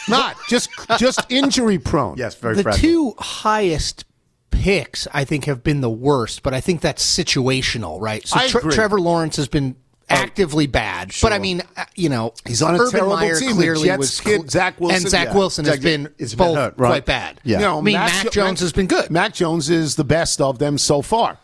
not 0.09 0.37
just 0.49 0.69
just 0.99 1.21
injury 1.31 1.79
prone. 1.79 2.17
Yes, 2.19 2.35
very 2.35 2.57
the 2.57 2.63
fragile. 2.63 2.81
two 2.81 3.15
highest 3.19 4.05
picks, 4.51 5.09
I 5.13 5.25
think, 5.25 5.45
have 5.47 5.63
been 5.63 5.81
the 5.81 5.91
worst. 5.91 6.43
But 6.43 6.55
I 6.55 6.61
think 6.61 6.81
that's 6.81 7.05
situational, 7.05 8.01
right? 8.01 8.27
So 8.27 8.39
I 8.39 8.49
Tre- 8.49 8.59
agree. 8.61 8.73
Oh, 8.73 8.75
Trevor 8.75 9.01
Lawrence 9.01 9.37
has 9.37 9.49
been 9.49 9.77
actively 10.11 10.67
bad. 10.67 11.11
But 11.23 11.33
I 11.33 11.39
mean, 11.39 11.63
uh, 11.77 11.85
you 11.95 12.11
know, 12.11 12.35
He's 12.47 12.61
on 12.63 12.75
a 12.75 12.79
Urban 12.79 12.91
terrible 12.93 13.17
Meyer 13.17 13.39
team. 13.41 13.53
Clearly 13.53 13.89
Jets 13.89 13.99
was 13.99 14.21
kid, 14.21 14.51
Zach 14.51 14.79
Wilson. 14.79 14.97
and 14.97 15.09
Zach 15.09 15.29
Yeah. 15.29 15.35
Wilson 15.35 15.65
has 15.65 15.75
Zach- 15.75 15.83
been 15.83 16.09
it's 16.19 16.35
been 16.35 16.55
hurt, 16.55 16.75
right. 16.77 16.89
quite 16.89 17.07
bad. 17.07 17.41
Yeah. 17.43 17.57
You 17.59 17.65
know, 17.65 17.79
I 17.79 17.81
mean, 17.81 17.95
Mac 17.95 18.13
Mac, 18.13 18.25
Jo- 18.25 18.31
Jones 18.31 18.61
has 18.61 18.73
been 18.73 18.87
good. 18.87 19.11
Mac 19.11 19.33
Jones 19.33 19.71
is 19.71 19.97
the 19.97 20.05
best 20.05 20.41
of 20.43 20.59
them 20.59 20.77
so 20.77 21.01
far. 21.01 21.39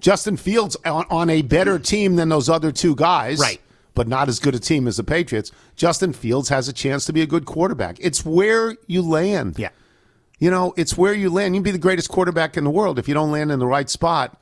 Justin 0.00 0.36
Fields 0.36 0.76
on, 0.84 1.06
on 1.10 1.30
a 1.30 1.42
better 1.42 1.78
team 1.78 2.16
than 2.16 2.28
those 2.28 2.48
other 2.48 2.72
two 2.72 2.94
guys. 2.94 3.38
Right. 3.40 3.60
But 3.94 4.08
not 4.08 4.28
as 4.28 4.38
good 4.40 4.54
a 4.54 4.58
team 4.58 4.86
as 4.86 4.98
the 4.98 5.04
Patriots. 5.04 5.52
Justin 5.74 6.12
Fields 6.12 6.50
has 6.50 6.68
a 6.68 6.72
chance 6.72 7.06
to 7.06 7.14
be 7.14 7.22
a 7.22 7.26
good 7.26 7.46
quarterback. 7.46 7.96
It's 7.98 8.24
where 8.24 8.76
you 8.86 9.00
land. 9.00 9.58
yeah. 9.58 9.70
You 10.38 10.50
know, 10.50 10.74
it's 10.76 10.98
where 10.98 11.14
you 11.14 11.30
land. 11.30 11.54
You 11.54 11.60
can 11.60 11.64
be 11.64 11.70
the 11.70 11.78
greatest 11.78 12.10
quarterback 12.10 12.58
in 12.58 12.64
the 12.64 12.70
world. 12.70 12.98
If 12.98 13.08
you 13.08 13.14
don't 13.14 13.32
land 13.32 13.50
in 13.50 13.58
the 13.58 13.66
right 13.66 13.88
spot, 13.88 14.38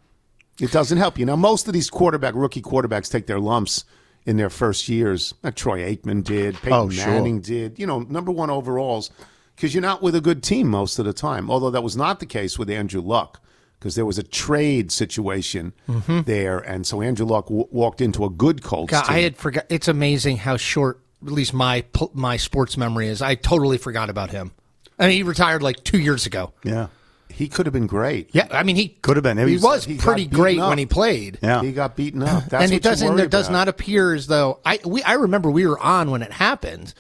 it 0.61 0.73
doesn't 0.73 0.99
help 0.99 1.19
you. 1.21 1.25
Now, 1.27 1.37
most 1.37 1.69
of 1.69 1.73
these 1.73 1.89
quarterback, 1.89 2.35
rookie 2.35 2.63
quarterbacks 2.63 3.09
take 3.09 3.29
their 3.29 3.39
lumps 3.39 3.85
in 4.27 4.37
their 4.37 4.51
first 4.51 4.89
years. 4.89 5.35
Like 5.45 5.55
Troy 5.55 5.83
Aikman 5.95 6.25
did, 6.25 6.57
Peyton 6.57 6.73
Oh, 6.73 6.91
sure. 6.91 7.07
Manning 7.07 7.41
did, 7.41 7.79
you 7.79 7.87
know, 7.87 8.01
number 8.01 8.33
one 8.33 8.51
overalls, 8.51 9.13
because 9.55 9.73
you're 9.73 9.83
not 9.83 10.03
with 10.03 10.17
a 10.17 10.21
good 10.21 10.43
team 10.43 10.67
most 10.67 10.99
of 10.99 11.05
the 11.05 11.13
time. 11.13 11.49
Although 11.49 11.71
that 11.71 11.83
was 11.85 11.97
not 11.97 12.19
the 12.19 12.27
case 12.27 12.59
with 12.59 12.69
Andrew 12.69 13.01
Luck, 13.01 13.41
because 13.85 13.97
there 13.97 14.07
was 14.07 14.17
a 14.17 14.23
trade 14.23 14.91
situation 14.91 15.75
mm-hmm. 15.87 16.23
there. 16.23 16.59
And 16.59 16.87
so 16.87 17.03
Andrew 17.03 17.27
Luck 17.27 17.49
w- 17.49 17.69
walked 17.71 18.01
into 18.01 18.25
a 18.25 18.31
good 18.31 18.63
Colts 18.63 18.91
God, 18.91 19.03
team. 19.03 19.15
I 19.15 19.19
had 19.19 19.37
forgot. 19.37 19.67
It's 19.69 19.89
amazing 19.89 20.39
how 20.39 20.57
short 20.57 21.03
at 21.23 21.31
least 21.31 21.53
my 21.53 21.85
my 22.15 22.39
sports 22.39 22.79
memory 22.79 23.09
is. 23.09 23.21
I 23.21 23.35
totally 23.35 23.77
forgot 23.77 24.09
about 24.09 24.31
him. 24.31 24.53
I 24.99 25.09
mean, 25.09 25.17
he 25.19 25.23
retired 25.23 25.63
like 25.63 25.85
two 25.85 25.99
years 25.99 26.25
ago. 26.25 26.55
Yeah. 26.65 26.87
He 27.29 27.47
could 27.49 27.67
have 27.67 27.75
been 27.75 27.87
great. 27.87 28.31
Yeah, 28.33 28.47
I 28.51 28.63
mean, 28.63 28.77
he 28.77 28.89
Could 28.89 29.17
have 29.19 29.25
been. 29.25 29.37
He 29.37 29.57
He 29.57 29.57
was- 29.59 29.85
he 29.85 29.99
pretty 29.99 30.25
great 30.27 30.59
up. 30.59 30.71
when 30.71 30.79
he 30.79 30.87
played. 30.87 31.41
Yeah. 31.43 31.61
He 31.61 31.73
got 31.73 31.95
beaten 31.95 32.23
up. 32.23 32.45
That's 32.49 32.63
and 32.63 32.71
what 32.71 32.77
it 32.77 32.83
doesn't. 32.83 33.19
It 33.19 33.31
does 33.31 33.51
not 33.51 33.69
appear 33.69 34.15
as 34.15 34.29
though 34.29 34.61
I. 34.65 34.79
We 34.87 35.03
I 35.03 35.15
remember 35.15 35.51
we 35.51 35.67
were 35.67 35.79
on 35.79 36.11
when 36.11 36.23
it 36.23 36.33
happened, 36.33 36.95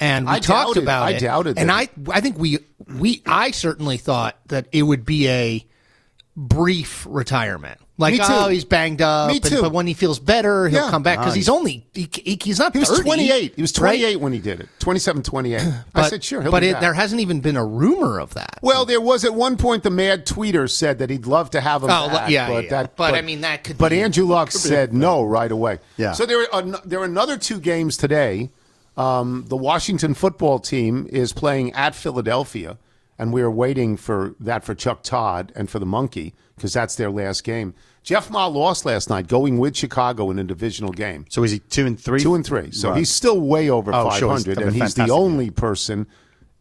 and 0.00 0.26
we 0.26 0.32
I 0.32 0.40
talked 0.40 0.74
doubted- 0.74 0.82
about 0.82 1.02
I 1.04 1.10
it. 1.10 1.16
I 1.16 1.18
doubted 1.20 1.58
and 1.58 1.68
that. 1.68 1.90
I 2.08 2.16
I 2.16 2.20
think 2.20 2.36
we 2.36 2.58
we 2.98 3.22
I 3.26 3.52
certainly 3.52 3.96
thought 3.96 4.36
that 4.48 4.66
it 4.72 4.82
would 4.82 5.04
be 5.04 5.28
a 5.28 5.64
brief 6.36 7.06
retirement. 7.08 7.80
Like, 7.98 8.12
Me 8.12 8.18
too. 8.18 8.24
oh, 8.28 8.48
he's 8.48 8.66
banged 8.66 9.00
up. 9.00 9.28
Me 9.30 9.36
and- 9.36 9.44
too. 9.44 9.62
but 9.62 9.72
when 9.72 9.86
he 9.86 9.94
feels 9.94 10.18
better, 10.18 10.68
he'll 10.68 10.84
Yeah. 10.84 10.90
come 10.90 11.02
back 11.02 11.18
because 11.18 11.34
he's 11.34 11.48
only 11.48 11.86
he, 11.94 12.06
he- 12.12 12.38
he's 12.44 12.58
not. 12.58 12.74
He 12.74 12.78
was 12.80 12.90
30, 12.90 13.02
28. 13.04 13.52
He 13.56 13.62
was 13.62 13.70
right? 13.78 13.92
28 13.98 14.16
when 14.20 14.32
he 14.34 14.38
did 14.38 14.60
it. 14.60 14.68
27, 14.80 15.22
28. 15.22 15.62
I 15.94 16.08
said, 16.10 16.22
sure. 16.22 16.42
He'll 16.42 16.50
but 16.50 16.60
be 16.60 16.68
it, 16.68 16.72
back. 16.74 16.82
there 16.82 16.92
hasn't 16.92 17.22
even 17.22 17.40
been 17.40 17.56
a 17.56 17.64
rumor 17.64 18.20
of 18.20 18.34
that. 18.34 18.58
Well, 18.60 18.84
there 18.84 19.00
was 19.00 19.24
at 19.24 19.32
one 19.32 19.56
point 19.56 19.82
the 19.82 19.88
mad 19.90 20.26
tweeter 20.26 20.68
said 20.68 20.98
that 20.98 21.08
he'd 21.08 21.24
love 21.26 21.48
to 21.52 21.60
have 21.62 21.82
him 21.84 21.88
Oh, 21.90 22.08
back, 22.08 22.28
yeah, 22.28 22.48
but 22.48 22.64
yeah. 22.64 22.70
that. 22.70 22.96
But, 22.96 23.14
I 23.14 23.22
mean, 23.22 23.40
that 23.40 23.64
could 23.64 23.78
But 23.78 23.88
be- 23.92 24.02
Andrew 24.02 24.26
Luck 24.26 24.50
said 24.52 24.92
no 24.92 25.22
right 25.24 25.50
away. 25.50 25.78
Yeah. 25.96 26.12
So 26.12 26.26
there 26.26 26.42
are 26.52 26.60
an- 26.60 26.76
there 26.84 27.00
are 27.00 27.04
another 27.06 27.38
two 27.38 27.58
games 27.60 27.96
today. 27.96 28.50
Um, 28.98 29.46
the 29.48 29.56
Washington 29.56 30.12
football 30.12 30.58
team 30.58 31.06
is 31.10 31.32
playing 31.32 31.72
at 31.72 31.94
Philadelphia, 31.94 32.76
and 33.18 33.32
we 33.32 33.42
are 33.42 33.50
waiting 33.50 33.96
for 33.96 34.34
that 34.40 34.64
for 34.64 34.74
Chuck 34.74 35.02
Todd 35.02 35.52
and 35.56 35.68
for 35.70 35.78
the 35.78 35.86
Monkey 35.86 36.34
because 36.54 36.72
that's 36.72 36.94
their 36.96 37.10
last 37.10 37.44
game. 37.44 37.74
Jeff 38.02 38.30
Ma 38.30 38.46
lost 38.46 38.84
last 38.86 39.10
night, 39.10 39.26
going 39.26 39.58
with 39.58 39.76
Chicago 39.76 40.30
in 40.30 40.38
a 40.38 40.44
divisional 40.44 40.92
game. 40.92 41.24
So 41.28 41.42
is 41.42 41.50
he 41.50 41.58
two 41.58 41.86
and 41.86 41.98
three? 42.00 42.20
Two 42.20 42.34
and 42.34 42.44
three. 42.46 42.70
So 42.70 42.90
Right. 42.90 42.98
he's 42.98 43.10
still 43.10 43.40
way 43.40 43.68
over 43.68 43.92
Oh, 43.92 44.10
sure. 44.10 44.28
500, 44.36 44.52
It's 44.58 44.62
and 44.62 44.72
he's 44.72 44.94
the 44.94 45.02
fantastic. 45.02 45.10
only 45.10 45.50
person 45.50 46.06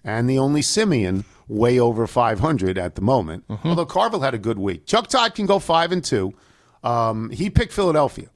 and 0.03 0.29
the 0.29 0.39
only 0.39 0.61
simian 0.63 1.23
way 1.47 1.79
over 1.79 2.07
500 2.07 2.77
at 2.79 2.95
the 2.95 3.01
moment. 3.01 3.47
Mm-hmm. 3.47 3.67
Although 3.69 3.85
Carville 3.85 4.21
had 4.21 4.33
a 4.33 4.39
good 4.39 4.57
week. 4.57 4.85
Chuck 4.87 5.07
Todd 5.07 5.35
can 5.35 5.45
go 5.45 5.59
five 5.59 5.91
and 5.91 6.03
two. 6.03 6.33
Um, 6.83 7.29
he 7.29 7.49
picked 7.49 7.73
Philadelphia. 7.73 8.27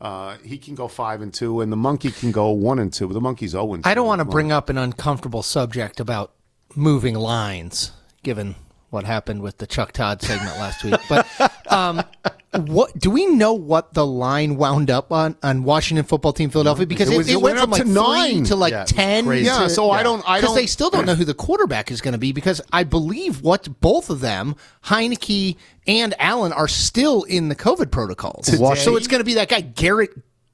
Uh, 0.00 0.36
he 0.44 0.58
can 0.58 0.74
go 0.76 0.86
five 0.86 1.20
and 1.20 1.34
two, 1.34 1.60
and 1.60 1.72
the 1.72 1.76
monkey 1.76 2.10
can 2.12 2.30
go 2.30 2.50
one 2.50 2.78
and 2.78 2.92
two. 2.92 3.08
The 3.08 3.20
monkey's 3.20 3.50
zero 3.52 3.74
and 3.74 3.82
two. 3.82 3.90
I 3.90 3.94
don't 3.94 4.06
want 4.06 4.20
to 4.20 4.24
bring 4.24 4.52
up 4.52 4.68
an 4.68 4.78
uncomfortable 4.78 5.42
subject 5.42 5.98
about 5.98 6.32
moving 6.74 7.14
lines, 7.14 7.92
given 8.22 8.54
what 8.90 9.04
happened 9.04 9.42
with 9.42 9.58
the 9.58 9.66
Chuck 9.66 9.92
Todd 9.92 10.22
segment 10.22 10.56
last 10.58 10.82
week. 10.82 10.98
But 11.08 11.26
um, 11.70 12.02
what 12.66 12.98
do 12.98 13.10
we 13.10 13.26
know 13.26 13.52
what 13.52 13.92
the 13.92 14.06
line 14.06 14.56
wound 14.56 14.90
up 14.90 15.12
on 15.12 15.36
on 15.42 15.62
Washington 15.64 16.06
football 16.06 16.32
team 16.32 16.48
Philadelphia? 16.48 16.86
Because 16.86 17.10
It 17.10 17.14
it, 17.14 17.18
was- 17.18 17.28
it 17.28 17.32
it 17.32 17.36
went, 17.42 17.56
went 17.56 17.58
from 17.58 17.64
up 17.64 17.70
like 17.72 17.82
to 17.82 17.84
three 17.84 18.34
nine. 18.34 18.44
to 18.44 18.56
like 18.56 18.70
Yeah, 18.72 18.84
ten. 18.84 19.26
crazy. 19.26 19.44
Yeah, 19.46 19.64
to- 19.64 19.70
so 19.70 19.90
I 19.90 20.02
don't. 20.02 20.22
I 20.26 20.38
because 20.38 20.50
don't. 20.50 20.56
they 20.56 20.66
still 20.66 20.88
don't 20.88 21.04
know 21.04 21.14
who 21.14 21.26
the 21.26 21.34
quarterback 21.34 21.90
is 21.90 22.00
going 22.00 22.12
to 22.12 22.18
be. 22.18 22.32
Because 22.32 22.62
I 22.72 22.84
believe 22.84 23.42
what 23.42 23.80
both 23.80 24.08
of 24.08 24.20
them, 24.20 24.56
Heinicke 24.84 25.56
and 25.86 26.14
Allen, 26.18 26.52
are 26.54 26.68
still 26.68 27.24
in 27.24 27.48
the 27.50 27.56
COVID 27.56 27.90
protocols. 27.90 28.46
So 28.46 28.96
it's 28.96 29.06
going 29.08 29.20
to 29.20 29.24
be 29.24 29.34
that 29.34 29.48
guy 29.50 29.60
Garrett 29.60 30.10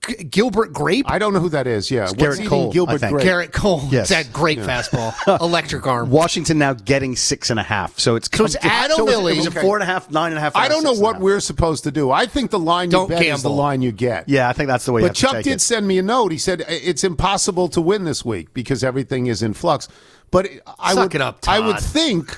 G- 0.07 0.25
Gilbert 0.25 0.73
Grape. 0.73 1.05
I 1.09 1.19
don't 1.19 1.33
know 1.33 1.41
who 1.41 1.49
that 1.51 1.67
is. 1.67 1.91
Yeah, 1.91 2.03
What's 2.03 2.15
Garrett 2.15 2.39
eating 2.41 2.49
Cole, 2.51 2.71
I 2.71 2.73
Gilbert 2.73 2.99
think. 2.99 3.13
Grape? 3.13 3.25
Garrett 3.25 3.53
Cole. 3.53 3.83
Yes. 3.91 4.11
It's 4.11 4.27
that 4.27 4.33
great 4.33 4.59
fastball, 4.59 5.15
electric 5.41 5.87
arm. 5.87 6.11
Washington 6.11 6.59
now 6.59 6.73
getting 6.75 7.17
six 7.17 7.51
and 7.51 7.61
a 7.61 7.63
half. 7.63 7.99
So 7.99 8.17
it's 8.17 8.29
So 8.35 8.45
it's 8.45 8.57
at 8.57 8.91
so 8.91 9.03
it's- 9.05 9.09
Philly. 9.09 9.39
It 9.39 9.47
a 9.47 9.51
four 9.51 9.77
and 9.77 9.83
a 9.83 9.87
half, 9.87 10.11
nine 10.11 10.33
and 10.33 10.39
a 10.39 10.41
half. 10.41 10.57
I 10.57 10.69
don't 10.69 10.83
know 10.83 10.91
six 10.91 10.99
and 11.01 11.07
a 11.09 11.13
what 11.13 11.21
we're 11.21 11.41
supposed 11.41 11.85
to 11.85 11.91
do. 11.91 12.11
I 12.11 12.27
think 12.27 12.51
the 12.51 12.59
line 12.59 12.89
Don't 12.91 13.09
bet 13.09 13.23
is 13.23 13.43
the 13.43 13.51
line 13.51 13.83
you 13.83 13.93
get. 13.93 14.29
Yeah, 14.29 14.49
I 14.49 14.53
think 14.53 14.69
that's 14.69 14.85
the 14.87 14.93
way. 14.93 15.03
you 15.03 15.09
But 15.09 15.17
have 15.17 15.17
to 15.17 15.21
Chuck 15.21 15.33
take 15.37 15.45
did 15.45 15.53
it. 15.55 15.61
send 15.61 15.87
me 15.87 15.99
a 15.99 16.03
note. 16.03 16.33
He 16.33 16.39
said 16.39 16.65
it's 16.69 17.05
impossible 17.05 17.69
to 17.69 17.81
win 17.81 18.05
this 18.05 18.25
week 18.25 18.53
because 18.55 18.83
everything 18.85 19.27
is 19.27 19.43
in 19.43 19.55
flux. 19.55 19.89
But 20.31 20.49
I 20.81 20.95
Suck 20.95 21.03
would, 21.05 21.15
it 21.15 21.21
up, 21.21 21.39
I 21.47 21.61
would 21.61 21.79
think, 21.79 22.37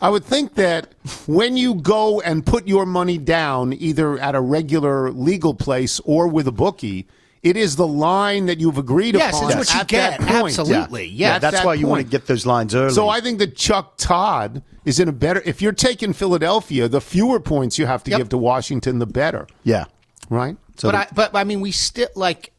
I 0.00 0.10
would 0.10 0.24
think 0.24 0.54
that 0.56 0.92
when 1.26 1.56
you 1.56 1.74
go 1.76 2.20
and 2.20 2.44
put 2.44 2.66
your 2.68 2.84
money 2.86 3.18
down, 3.18 3.72
either 3.72 4.18
at 4.18 4.34
a 4.34 4.40
regular 4.40 5.10
legal 5.10 5.54
place 5.54 6.00
or 6.04 6.28
with 6.28 6.46
a 6.46 6.52
bookie, 6.52 7.06
it 7.42 7.56
is 7.56 7.76
the 7.76 7.86
line 7.86 8.46
that 8.46 8.58
you've 8.60 8.76
agreed 8.78 9.14
Yes, 9.14 9.34
upon. 9.36 9.50
it's 9.50 9.56
what 9.56 9.74
you 9.74 9.80
at 9.80 9.88
get. 9.88 10.20
That 10.20 10.28
point. 10.40 10.58
Absolutely. 10.58 11.06
Yeah, 11.06 11.34
Yes. 11.34 11.40
that's 11.42 11.56
that 11.58 11.66
why 11.66 11.74
you 11.74 11.86
want 11.86 12.04
to 12.04 12.10
get 12.10 12.26
those 12.26 12.44
lines 12.44 12.74
early. 12.74 12.92
So 12.92 13.08
I 13.08 13.20
think 13.20 13.38
that 13.38 13.56
Chuck 13.56 13.94
Todd 13.96 14.62
is 14.84 15.00
in 15.00 15.08
a 15.08 15.12
better. 15.12 15.40
If 15.46 15.62
you're 15.62 15.72
taking 15.72 16.12
Philadelphia, 16.12 16.88
the 16.88 17.00
fewer 17.00 17.40
points 17.40 17.78
you 17.78 17.86
have 17.86 18.02
to 18.04 18.10
Yep. 18.10 18.18
give 18.18 18.28
to 18.30 18.38
Washington, 18.38 18.98
the 18.98 19.06
better. 19.06 19.46
yeah. 19.64 19.84
Right. 20.28 20.56
So 20.76 20.90
but 20.90 20.92
the- 20.92 20.98
I, 20.98 21.06
but 21.30 21.34
I 21.36 21.44
mean, 21.44 21.60
we 21.60 21.70
still 21.72 22.08
like 22.16 22.52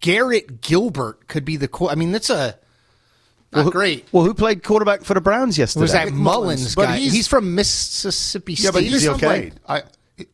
Garrett 0.00 0.60
Gilbert 0.60 1.28
could 1.28 1.44
be 1.44 1.56
the. 1.56 1.68
qu- 1.68 1.88
I 1.88 1.94
mean, 1.94 2.12
that's 2.12 2.30
a 2.30 2.56
not 3.54 3.72
great. 3.72 4.06
Well, 4.12 4.24
who 4.24 4.34
played 4.34 4.62
quarterback 4.62 5.02
for 5.04 5.14
the 5.14 5.20
Browns 5.20 5.56
yesterday? 5.58 5.82
Was 5.82 5.92
that 5.92 6.08
Mullens, 6.08 6.16
Mullens, 6.20 6.74
but 6.74 6.86
guy? 6.86 6.96
he's- 6.98 7.12
He's, 7.12 7.28
from 7.28 7.54
Mississippi 7.54 8.54
Yeah, 8.54 8.70
but 8.70 8.82
he's 8.82 9.02
he 9.02 9.08
okay? 9.10 9.26
played. 9.26 9.54
I, 9.68 9.82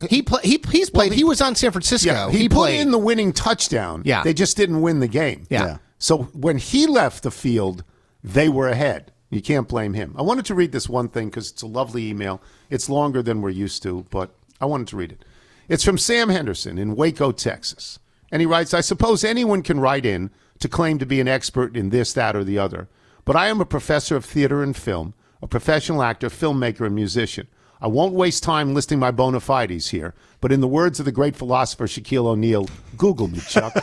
he 0.08 0.22
play, 0.22 0.40
he 0.42 0.60
he's 0.70 0.90
played. 0.90 1.12
he- 1.12 1.18
he, 1.18 1.24
was 1.24 1.40
on 1.40 1.54
San 1.54 1.70
Francisco. 1.72 2.10
Yeah, 2.10 2.30
he, 2.30 2.38
he 2.38 2.48
put 2.48 2.56
played. 2.56 2.80
in 2.80 2.90
the 2.90 2.98
winning 2.98 3.32
touchdown. 3.32 4.02
Yeah. 4.04 4.22
they 4.22 4.34
just 4.34 4.56
didn't 4.56 4.82
win 4.82 5.00
the 5.00 5.08
game. 5.08 5.46
Yeah. 5.50 5.64
Yeah. 5.64 5.76
So 5.98 6.24
when 6.34 6.58
he 6.58 6.86
left 6.86 7.22
the 7.22 7.30
field, 7.30 7.84
they 8.22 8.48
were 8.48 8.68
ahead. 8.68 9.12
You 9.30 9.40
can't 9.40 9.68
blame 9.68 9.94
him. 9.94 10.14
I 10.18 10.22
wanted 10.22 10.44
to 10.46 10.54
read 10.54 10.72
this 10.72 10.88
one 10.88 11.08
thing 11.08 11.28
because 11.28 11.50
it's 11.50 11.62
a 11.62 11.66
lovely 11.66 12.08
email. 12.08 12.42
It's 12.68 12.88
longer 12.88 13.22
than 13.22 13.42
we're 13.42 13.50
used 13.50 13.82
to, 13.84 14.04
but 14.10 14.34
I 14.60 14.66
wanted 14.66 14.88
to 14.88 14.96
read 14.96 15.12
it. 15.12 15.24
It's 15.68 15.84
from 15.84 15.98
Sam 15.98 16.30
Henderson 16.30 16.78
in 16.78 16.96
Waco, 16.96 17.30
Texas. 17.30 18.00
And 18.32 18.40
he 18.40 18.46
writes 18.46 18.74
I 18.74 18.80
suppose 18.80 19.22
anyone 19.24 19.62
can 19.62 19.78
write 19.78 20.04
in 20.04 20.30
to 20.58 20.68
claim 20.68 20.98
to 20.98 21.06
be 21.06 21.20
an 21.20 21.28
expert 21.28 21.76
in 21.76 21.90
this, 21.90 22.12
that, 22.14 22.34
or 22.36 22.44
the 22.44 22.58
other. 22.58 22.88
But 23.24 23.36
I 23.36 23.48
am 23.48 23.60
a 23.60 23.66
professor 23.66 24.16
of 24.16 24.24
theater 24.24 24.62
and 24.62 24.76
film, 24.76 25.14
a 25.42 25.46
professional 25.46 26.02
actor, 26.02 26.28
filmmaker, 26.28 26.86
and 26.86 26.94
musician. 26.94 27.46
I 27.82 27.86
won't 27.86 28.12
waste 28.12 28.42
time 28.42 28.74
listing 28.74 28.98
my 28.98 29.10
bona 29.10 29.40
fides 29.40 29.88
here, 29.88 30.14
but 30.42 30.52
in 30.52 30.60
the 30.60 30.68
words 30.68 30.98
of 30.98 31.06
the 31.06 31.12
great 31.12 31.34
philosopher 31.34 31.86
Shaquille 31.86 32.26
O'Neal, 32.26 32.68
Google 32.98 33.28
me, 33.28 33.40
Chuck. 33.40 33.72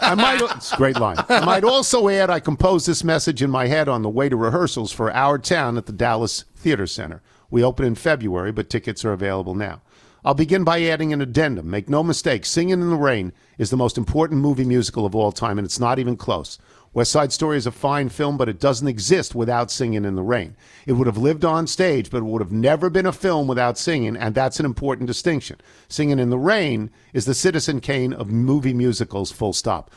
I 0.00 0.14
might, 0.14 0.42
it's 0.56 0.74
a 0.74 0.76
great 0.76 1.00
line. 1.00 1.16
I 1.30 1.42
might 1.42 1.64
also 1.64 2.08
add 2.10 2.28
I 2.28 2.40
composed 2.40 2.86
this 2.86 3.02
message 3.02 3.42
in 3.42 3.50
my 3.50 3.66
head 3.66 3.88
on 3.88 4.02
the 4.02 4.10
way 4.10 4.28
to 4.28 4.36
rehearsals 4.36 4.92
for 4.92 5.10
Our 5.10 5.38
Town 5.38 5.78
at 5.78 5.86
the 5.86 5.92
Dallas 5.92 6.44
Theater 6.54 6.86
Center. 6.86 7.22
We 7.50 7.64
open 7.64 7.86
in 7.86 7.94
February, 7.94 8.52
but 8.52 8.68
tickets 8.68 9.06
are 9.06 9.12
available 9.12 9.54
now. 9.54 9.80
I'll 10.22 10.34
begin 10.34 10.64
by 10.64 10.82
adding 10.82 11.12
an 11.12 11.20
addendum. 11.20 11.70
Make 11.70 11.88
no 11.88 12.02
mistake, 12.02 12.44
Singing 12.44 12.80
in 12.80 12.90
the 12.90 12.96
Rain 12.96 13.32
is 13.58 13.70
the 13.70 13.76
most 13.76 13.96
important 13.96 14.40
movie 14.40 14.64
musical 14.64 15.04
of 15.06 15.14
all 15.14 15.32
time, 15.32 15.58
and 15.58 15.64
it's 15.64 15.80
not 15.80 15.98
even 15.98 16.16
close. 16.16 16.58
West 16.94 17.10
Side 17.10 17.32
Story 17.32 17.56
is 17.56 17.66
a 17.66 17.72
fine 17.72 18.08
film, 18.08 18.36
but 18.36 18.48
it 18.48 18.60
doesn't 18.60 18.86
exist 18.86 19.34
without 19.34 19.70
Singing 19.70 20.04
in 20.04 20.14
the 20.14 20.22
Rain. 20.22 20.56
It 20.86 20.92
would 20.92 21.08
have 21.08 21.18
lived 21.18 21.44
on 21.44 21.66
stage, 21.66 22.08
but 22.08 22.18
it 22.18 22.24
would 22.24 22.40
have 22.40 22.52
never 22.52 22.88
been 22.88 23.04
a 23.04 23.12
film 23.12 23.48
without 23.48 23.76
singing, 23.76 24.16
and 24.16 24.34
that's 24.34 24.60
an 24.60 24.64
important 24.64 25.08
distinction. 25.08 25.60
Singing 25.88 26.20
in 26.20 26.30
the 26.30 26.38
Rain 26.38 26.90
is 27.12 27.24
the 27.24 27.34
Citizen 27.34 27.80
Kane 27.80 28.12
of 28.12 28.30
movie 28.30 28.74
musicals, 28.74 29.32
full 29.32 29.52
stop. 29.52 29.90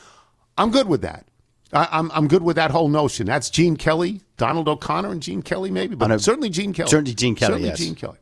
I'm 0.57 0.71
good 0.71 0.87
with 0.87 1.01
that. 1.01 1.27
I, 1.71 1.87
I'm, 1.91 2.11
I'm 2.13 2.27
good 2.27 2.41
with 2.41 2.55
that 2.55 2.71
whole 2.71 2.89
notion. 2.89 3.27
That's 3.27 3.49
Gene 3.51 3.77
Kelly, 3.77 4.21
Donald 4.37 4.67
O'Connor, 4.67 5.11
and 5.11 5.21
Gene 5.21 5.43
Kelly, 5.43 5.69
maybe, 5.69 5.95
but 5.95 6.07
know. 6.07 6.17
certainly 6.17 6.49
Gene 6.49 6.73
Kelly. 6.73 6.89
Certainly 6.89 7.13
Gene 7.13 7.35
Kelly, 7.35 7.51
Certainly 7.51 7.69
yes. 7.69 7.77
Gene 7.77 7.95
Kelly. 7.95 8.17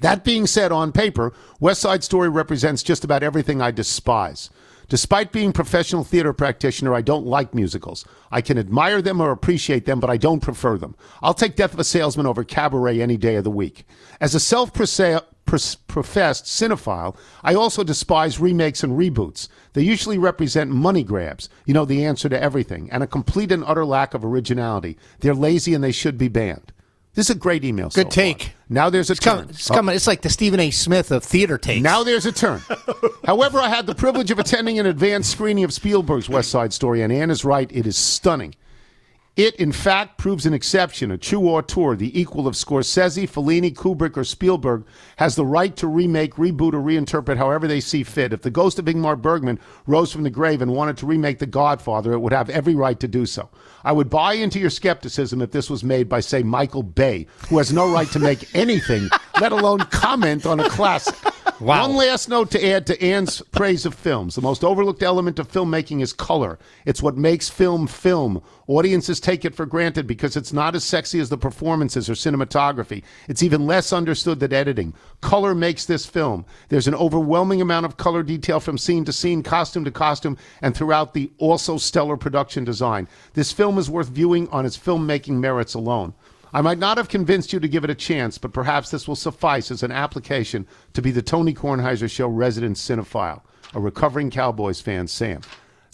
That 0.00 0.24
being 0.24 0.46
said, 0.46 0.72
on 0.72 0.92
paper, 0.92 1.32
West 1.60 1.82
Side 1.82 2.02
Story 2.02 2.28
represents 2.28 2.82
just 2.82 3.04
about 3.04 3.22
everything 3.22 3.60
I 3.60 3.70
despise. 3.70 4.50
Despite 4.88 5.32
being 5.32 5.52
professional 5.52 6.04
theater 6.04 6.32
practitioner, 6.32 6.94
I 6.94 7.00
don't 7.02 7.26
like 7.26 7.54
musicals. 7.54 8.04
I 8.30 8.40
can 8.40 8.58
admire 8.58 9.00
them 9.00 9.20
or 9.20 9.30
appreciate 9.30 9.86
them, 9.86 10.00
but 10.00 10.10
I 10.10 10.16
don't 10.16 10.40
prefer 10.40 10.76
them. 10.76 10.96
I'll 11.22 11.34
take 11.34 11.56
Death 11.56 11.72
of 11.72 11.80
a 11.80 11.84
Salesman 11.84 12.26
over 12.26 12.44
Cabaret 12.44 13.00
any 13.00 13.16
day 13.16 13.36
of 13.36 13.44
the 13.44 13.50
week. 13.50 13.86
As 14.20 14.34
a 14.34 14.40
self-professed 14.40 15.24
cinephile, 15.46 17.16
I 17.42 17.54
also 17.54 17.82
despise 17.84 18.38
remakes 18.38 18.82
and 18.82 18.98
reboots. 18.98 19.48
They 19.72 19.82
usually 19.82 20.18
represent 20.18 20.70
money 20.70 21.02
grabs, 21.02 21.48
you 21.64 21.72
know, 21.72 21.84
the 21.86 22.04
answer 22.04 22.28
to 22.28 22.42
everything, 22.42 22.90
and 22.90 23.02
a 23.02 23.06
complete 23.06 23.50
and 23.50 23.64
utter 23.64 23.84
lack 23.86 24.12
of 24.12 24.24
originality. 24.24 24.98
They're 25.20 25.34
lazy 25.34 25.72
and 25.74 25.82
they 25.82 25.92
should 25.92 26.18
be 26.18 26.28
banned. 26.28 26.72
This 27.14 27.28
is 27.28 27.36
a 27.36 27.38
great 27.38 27.62
email. 27.64 27.90
so 27.90 27.96
Good 28.02 28.06
far. 28.06 28.12
take. 28.24 28.52
Now 28.70 28.88
there's 28.88 29.10
a 29.10 29.12
It's 29.12 29.20
coming. 29.20 29.44
turn. 29.44 29.50
It's 29.50 29.68
coming. 29.68 29.94
It's 29.94 30.06
like 30.06 30.22
the 30.22 30.30
Stephen 30.30 30.58
A. 30.60 30.70
Smith 30.70 31.10
of 31.10 31.22
theater 31.22 31.58
takes. 31.58 31.82
Now 31.82 32.02
there's 32.04 32.24
a 32.24 32.32
turn. 32.32 32.62
However, 33.24 33.58
I 33.58 33.68
had 33.68 33.86
the 33.86 33.94
privilege 33.94 34.30
of 34.30 34.38
attending 34.38 34.78
an 34.78 34.86
advanced 34.86 35.30
screening 35.30 35.64
of 35.64 35.72
Spielberg's 35.74 36.28
West 36.30 36.50
Side 36.50 36.72
Story, 36.72 37.02
and 37.02 37.12
Ann 37.12 37.30
is 37.30 37.44
right. 37.44 37.70
It 37.70 37.86
is 37.86 37.98
stunning. 37.98 38.54
It, 39.34 39.56
in 39.56 39.72
fact, 39.72 40.18
proves 40.18 40.44
an 40.44 40.52
exception, 40.52 41.10
a 41.10 41.16
true 41.16 41.48
auteur, 41.48 41.96
the 41.96 42.20
equal 42.20 42.46
of 42.46 42.54
Scorsese, 42.54 43.26
Fellini, 43.26 43.72
Kubrick, 43.72 44.14
or 44.14 44.24
Spielberg, 44.24 44.84
has 45.16 45.36
the 45.36 45.46
right 45.46 45.74
to 45.76 45.86
remake, 45.86 46.34
reboot, 46.34 46.74
or 46.74 46.82
reinterpret 46.82 47.38
however 47.38 47.66
they 47.66 47.80
see 47.80 48.02
fit. 48.02 48.34
If 48.34 48.42
the 48.42 48.50
ghost 48.50 48.78
of 48.78 48.84
Ingmar 48.84 49.16
Bergman 49.16 49.58
rose 49.86 50.12
from 50.12 50.24
the 50.24 50.28
grave 50.28 50.60
and 50.60 50.74
wanted 50.74 50.98
to 50.98 51.06
remake 51.06 51.38
The 51.38 51.46
Godfather, 51.46 52.12
it 52.12 52.18
would 52.18 52.34
have 52.34 52.50
every 52.50 52.74
right 52.74 53.00
to 53.00 53.08
do 53.08 53.24
so. 53.24 53.48
I 53.84 53.92
would 53.92 54.10
buy 54.10 54.34
into 54.34 54.60
your 54.60 54.68
skepticism 54.68 55.40
if 55.40 55.50
this 55.50 55.70
was 55.70 55.82
made 55.82 56.10
by, 56.10 56.20
say, 56.20 56.42
Michael 56.42 56.82
Bay, 56.82 57.26
who 57.48 57.56
has 57.56 57.72
no 57.72 57.90
right 57.90 58.08
to 58.08 58.18
make 58.18 58.54
anything, 58.54 59.08
let 59.40 59.52
alone 59.52 59.78
comment 59.78 60.44
on 60.44 60.60
a 60.60 60.68
classic. 60.68 61.31
Wow. 61.62 61.82
One 61.86 61.94
last 61.94 62.28
note 62.28 62.50
to 62.50 62.66
add 62.66 62.88
to 62.88 63.00
Ann's 63.00 63.40
praise 63.52 63.86
of 63.86 63.94
films. 63.94 64.34
The 64.34 64.40
most 64.40 64.64
overlooked 64.64 65.04
element 65.04 65.38
of 65.38 65.46
filmmaking 65.46 66.02
is 66.02 66.12
color. 66.12 66.58
It's 66.86 67.00
what 67.00 67.16
makes 67.16 67.48
film 67.48 67.86
film. 67.86 68.42
Audiences 68.66 69.20
take 69.20 69.44
it 69.44 69.54
for 69.54 69.64
granted 69.64 70.08
because 70.08 70.36
it's 70.36 70.52
not 70.52 70.74
as 70.74 70.82
sexy 70.82 71.20
as 71.20 71.28
the 71.28 71.38
performances 71.38 72.10
or 72.10 72.14
cinematography. 72.14 73.04
It's 73.28 73.44
even 73.44 73.64
less 73.64 73.92
understood 73.92 74.40
than 74.40 74.52
editing. 74.52 74.92
Color 75.20 75.54
makes 75.54 75.84
this 75.84 76.04
film. 76.04 76.44
There's 76.68 76.88
an 76.88 76.96
overwhelming 76.96 77.60
amount 77.60 77.86
of 77.86 77.96
color 77.96 78.24
detail 78.24 78.58
from 78.58 78.76
scene 78.76 79.04
to 79.04 79.12
scene, 79.12 79.44
costume 79.44 79.84
to 79.84 79.92
costume, 79.92 80.38
and 80.62 80.76
throughout 80.76 81.14
the 81.14 81.30
also 81.38 81.76
stellar 81.76 82.16
production 82.16 82.64
design. 82.64 83.06
This 83.34 83.52
film 83.52 83.78
is 83.78 83.88
worth 83.88 84.08
viewing 84.08 84.48
on 84.48 84.66
its 84.66 84.76
filmmaking 84.76 85.34
merits 85.34 85.74
alone. 85.74 86.14
I 86.52 86.60
might 86.60 86.78
not 86.78 86.98
have 86.98 87.08
convinced 87.08 87.52
you 87.52 87.60
to 87.60 87.68
give 87.68 87.84
it 87.84 87.90
a 87.90 87.94
chance, 87.94 88.36
but 88.38 88.52
perhaps 88.52 88.90
this 88.90 89.08
will 89.08 89.16
suffice 89.16 89.70
as 89.70 89.82
an 89.82 89.90
application 89.92 90.66
to 90.92 91.02
be 91.02 91.10
the 91.10 91.22
Tony 91.22 91.54
Kornheiser 91.54 92.10
Show 92.10 92.28
resident 92.28 92.76
cinephile, 92.76 93.40
a 93.74 93.80
recovering 93.80 94.30
Cowboys 94.30 94.80
fan, 94.80 95.06
Sam. 95.08 95.40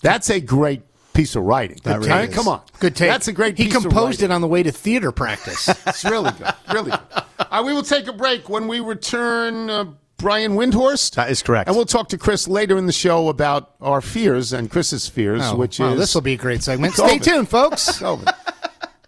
That's 0.02 0.30
a 0.30 0.40
great 0.40 0.82
piece 1.12 1.36
of 1.36 1.42
writing. 1.44 1.78
That 1.84 2.00
really 2.00 2.28
is. 2.28 2.34
Come 2.34 2.48
on. 2.48 2.62
Good 2.80 2.96
take. 2.96 3.08
That's 3.08 3.28
a 3.28 3.32
great 3.32 3.56
He 3.56 3.64
piece 3.66 3.76
of 3.76 3.82
composed 3.82 4.20
writing. 4.20 4.32
it 4.32 4.34
on 4.34 4.40
the 4.40 4.48
way 4.48 4.62
to 4.62 4.72
theater 4.72 5.12
practice. 5.12 5.68
It's 5.86 6.04
really 6.04 6.30
good. 6.32 6.52
Really 6.72 6.90
good. 6.90 7.00
Uh, 7.38 7.62
we 7.64 7.72
will 7.72 7.82
take 7.82 8.06
a 8.08 8.12
break. 8.12 8.48
When 8.48 8.68
we 8.68 8.80
return, 8.80 9.70
uh, 9.70 9.84
Brian 10.16 10.52
Windhorst. 10.56 11.14
That 11.14 11.30
is 11.30 11.42
correct. 11.42 11.68
And 11.68 11.76
we'll 11.76 11.86
talk 11.86 12.08
to 12.08 12.18
Chris 12.18 12.48
later 12.48 12.76
in 12.76 12.86
the 12.86 12.92
show 12.92 13.28
about 13.28 13.74
our 13.80 14.00
fears 14.00 14.52
and 14.52 14.68
Chris's 14.70 15.08
fears, 15.08 15.42
Oh, 15.44 15.56
which 15.56 15.78
wow, 15.78 15.92
is. 15.92 15.98
this 15.98 16.14
will 16.14 16.22
be 16.22 16.32
a 16.32 16.36
great 16.36 16.62
segment. 16.64 16.94
Stay 16.94 17.18
tuned, 17.18 17.48
folks. 17.48 17.84
COVID. 18.00 18.32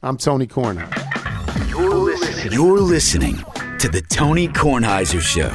I'm 0.02 0.16
Tony 0.16 0.46
Kornheiser. 0.46 1.19
You're 2.48 2.80
listening 2.80 3.36
to 3.80 3.90
the 3.90 4.00
Tony 4.08 4.48
Kornheiser 4.48 5.20
Show. 5.20 5.52